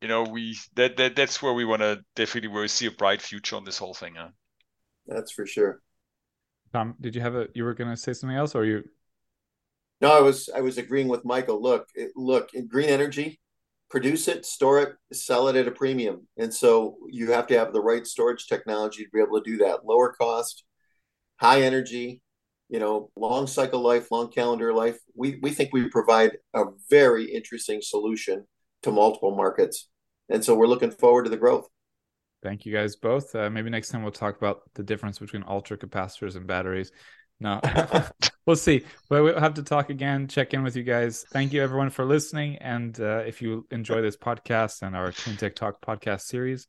you 0.00 0.08
know, 0.08 0.22
we 0.22 0.56
that 0.74 0.96
that 0.96 1.16
that's 1.16 1.42
where 1.42 1.52
we 1.52 1.64
want 1.64 1.82
to 1.82 2.02
definitely 2.14 2.48
where 2.48 2.62
we 2.62 2.68
see 2.68 2.86
a 2.86 2.90
bright 2.90 3.20
future 3.22 3.56
on 3.56 3.64
this 3.64 3.78
whole 3.78 3.94
thing, 3.94 4.14
yeah. 4.14 4.28
That's 5.06 5.32
for 5.32 5.46
sure. 5.46 5.80
Tom, 6.72 6.94
did 7.00 7.14
you 7.14 7.20
have 7.20 7.34
a 7.34 7.48
you 7.54 7.64
were 7.64 7.74
going 7.74 7.90
to 7.90 7.96
say 7.96 8.12
something 8.12 8.36
else, 8.36 8.54
or 8.54 8.64
you? 8.64 8.84
No, 10.00 10.16
I 10.16 10.20
was 10.20 10.50
I 10.54 10.60
was 10.60 10.78
agreeing 10.78 11.08
with 11.08 11.24
Michael. 11.24 11.60
Look, 11.60 11.88
it, 11.94 12.12
look, 12.16 12.50
green 12.68 12.90
energy, 12.90 13.40
produce 13.88 14.28
it, 14.28 14.44
store 14.44 14.80
it, 14.82 14.94
sell 15.12 15.48
it 15.48 15.56
at 15.56 15.68
a 15.68 15.72
premium, 15.72 16.26
and 16.36 16.52
so 16.52 16.96
you 17.10 17.32
have 17.32 17.46
to 17.48 17.58
have 17.58 17.72
the 17.72 17.80
right 17.80 18.06
storage 18.06 18.46
technology 18.46 19.04
to 19.04 19.10
be 19.12 19.20
able 19.20 19.40
to 19.40 19.50
do 19.50 19.56
that. 19.58 19.86
Lower 19.86 20.12
cost, 20.12 20.64
high 21.36 21.62
energy, 21.62 22.20
you 22.68 22.78
know, 22.78 23.10
long 23.16 23.46
cycle 23.46 23.80
life, 23.80 24.10
long 24.10 24.30
calendar 24.30 24.74
life. 24.74 24.98
We 25.14 25.38
we 25.42 25.50
think 25.50 25.72
we 25.72 25.88
provide 25.88 26.32
a 26.54 26.64
very 26.90 27.32
interesting 27.32 27.80
solution 27.82 28.46
to 28.82 28.92
multiple 28.92 29.34
markets, 29.34 29.88
and 30.28 30.44
so 30.44 30.54
we're 30.54 30.66
looking 30.66 30.90
forward 30.90 31.24
to 31.24 31.30
the 31.30 31.36
growth. 31.38 31.68
Thank 32.42 32.66
you 32.66 32.72
guys 32.72 32.96
both. 32.96 33.34
Uh, 33.34 33.48
maybe 33.50 33.70
next 33.70 33.88
time 33.88 34.02
we'll 34.02 34.12
talk 34.12 34.36
about 34.36 34.62
the 34.74 34.82
difference 34.82 35.18
between 35.18 35.42
ultra 35.48 35.78
capacitors 35.78 36.36
and 36.36 36.46
batteries. 36.46 36.92
No, 37.40 37.60
we'll 38.46 38.56
see. 38.56 38.84
But 39.08 39.22
we'll 39.22 39.40
have 39.40 39.54
to 39.54 39.62
talk 39.62 39.90
again, 39.90 40.28
check 40.28 40.54
in 40.54 40.62
with 40.62 40.76
you 40.76 40.82
guys. 40.82 41.24
Thank 41.30 41.52
you, 41.52 41.62
everyone, 41.62 41.90
for 41.90 42.04
listening. 42.04 42.56
And 42.56 42.98
uh, 43.00 43.22
if 43.26 43.42
you 43.42 43.66
enjoy 43.70 44.00
this 44.00 44.16
podcast 44.16 44.82
and 44.82 44.96
our 44.96 45.12
Clean 45.12 45.36
Tech 45.36 45.54
Talk 45.54 45.80
podcast 45.80 46.22
series, 46.22 46.66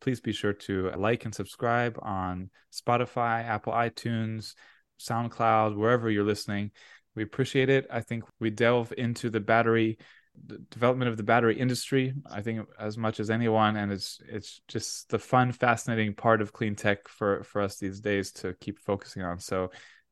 please 0.00 0.20
be 0.20 0.32
sure 0.32 0.52
to 0.52 0.90
like 0.96 1.24
and 1.24 1.34
subscribe 1.34 1.98
on 2.02 2.50
Spotify, 2.72 3.44
Apple 3.44 3.72
iTunes, 3.72 4.54
SoundCloud, 5.00 5.76
wherever 5.76 6.10
you're 6.10 6.24
listening. 6.24 6.70
We 7.14 7.22
appreciate 7.22 7.68
it. 7.68 7.86
I 7.90 8.00
think 8.00 8.24
we 8.40 8.50
delve 8.50 8.92
into 8.96 9.30
the 9.30 9.40
battery 9.40 9.98
the 10.46 10.58
development 10.70 11.10
of 11.10 11.16
the 11.16 11.22
battery 11.24 11.58
industry 11.58 12.14
i 12.30 12.40
think 12.40 12.64
as 12.78 12.96
much 12.96 13.18
as 13.18 13.28
anyone 13.28 13.76
and 13.76 13.90
it's 13.90 14.20
it's 14.28 14.60
just 14.68 15.08
the 15.08 15.18
fun 15.18 15.50
fascinating 15.50 16.14
part 16.14 16.40
of 16.40 16.52
clean 16.52 16.76
tech 16.76 17.08
for 17.08 17.42
for 17.42 17.60
us 17.60 17.78
these 17.78 17.98
days 17.98 18.30
to 18.30 18.54
keep 18.60 18.78
focusing 18.78 19.22
on 19.22 19.40
so 19.40 19.68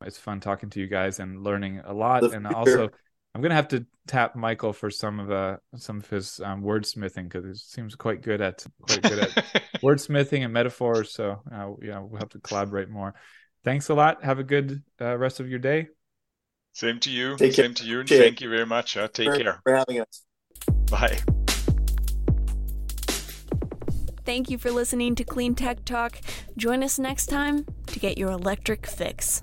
it's 0.06 0.18
fun 0.18 0.40
talking 0.40 0.70
to 0.70 0.80
you 0.80 0.86
guys 0.86 1.20
and 1.20 1.42
learning 1.42 1.80
a 1.84 1.92
lot 1.92 2.22
and 2.22 2.46
also 2.46 2.88
i'm 3.34 3.42
gonna 3.42 3.54
have 3.54 3.68
to 3.68 3.84
tap 4.06 4.36
michael 4.36 4.72
for 4.72 4.90
some 4.90 5.20
of 5.20 5.30
uh 5.30 5.56
some 5.76 5.98
of 5.98 6.08
his 6.08 6.40
um, 6.44 6.62
wordsmithing 6.62 7.28
because 7.28 7.44
he 7.44 7.54
seems 7.54 7.94
quite 7.94 8.22
good 8.22 8.40
at 8.40 8.64
quite 8.82 9.02
good 9.02 9.18
at 9.18 9.30
wordsmithing 9.82 10.44
and 10.44 10.52
metaphors 10.52 11.12
so 11.12 11.42
uh, 11.52 11.70
yeah 11.82 11.98
we'll 11.98 12.20
have 12.20 12.30
to 12.30 12.38
collaborate 12.40 12.88
more 12.88 13.14
thanks 13.64 13.88
a 13.88 13.94
lot 13.94 14.22
have 14.24 14.38
a 14.38 14.44
good 14.44 14.82
uh, 15.00 15.16
rest 15.16 15.40
of 15.40 15.48
your 15.48 15.58
day 15.58 15.88
same 16.76 17.00
to 17.00 17.10
you. 17.10 17.38
Take 17.38 17.54
Same 17.54 17.72
care. 17.72 17.74
to 17.74 17.84
you. 17.86 18.00
And 18.00 18.08
thank 18.10 18.42
you 18.42 18.50
very 18.50 18.66
much. 18.66 18.98
Uh, 18.98 19.08
take 19.08 19.28
for, 19.28 19.38
care. 19.38 19.60
For 19.62 19.74
having 19.74 19.98
us. 19.98 20.22
Bye. 20.90 21.18
Thank 24.26 24.50
you 24.50 24.58
for 24.58 24.70
listening 24.70 25.14
to 25.14 25.24
Clean 25.24 25.54
Tech 25.54 25.86
Talk. 25.86 26.20
Join 26.58 26.82
us 26.82 26.98
next 26.98 27.26
time 27.26 27.64
to 27.86 27.98
get 27.98 28.18
your 28.18 28.30
electric 28.30 28.86
fix. 28.86 29.42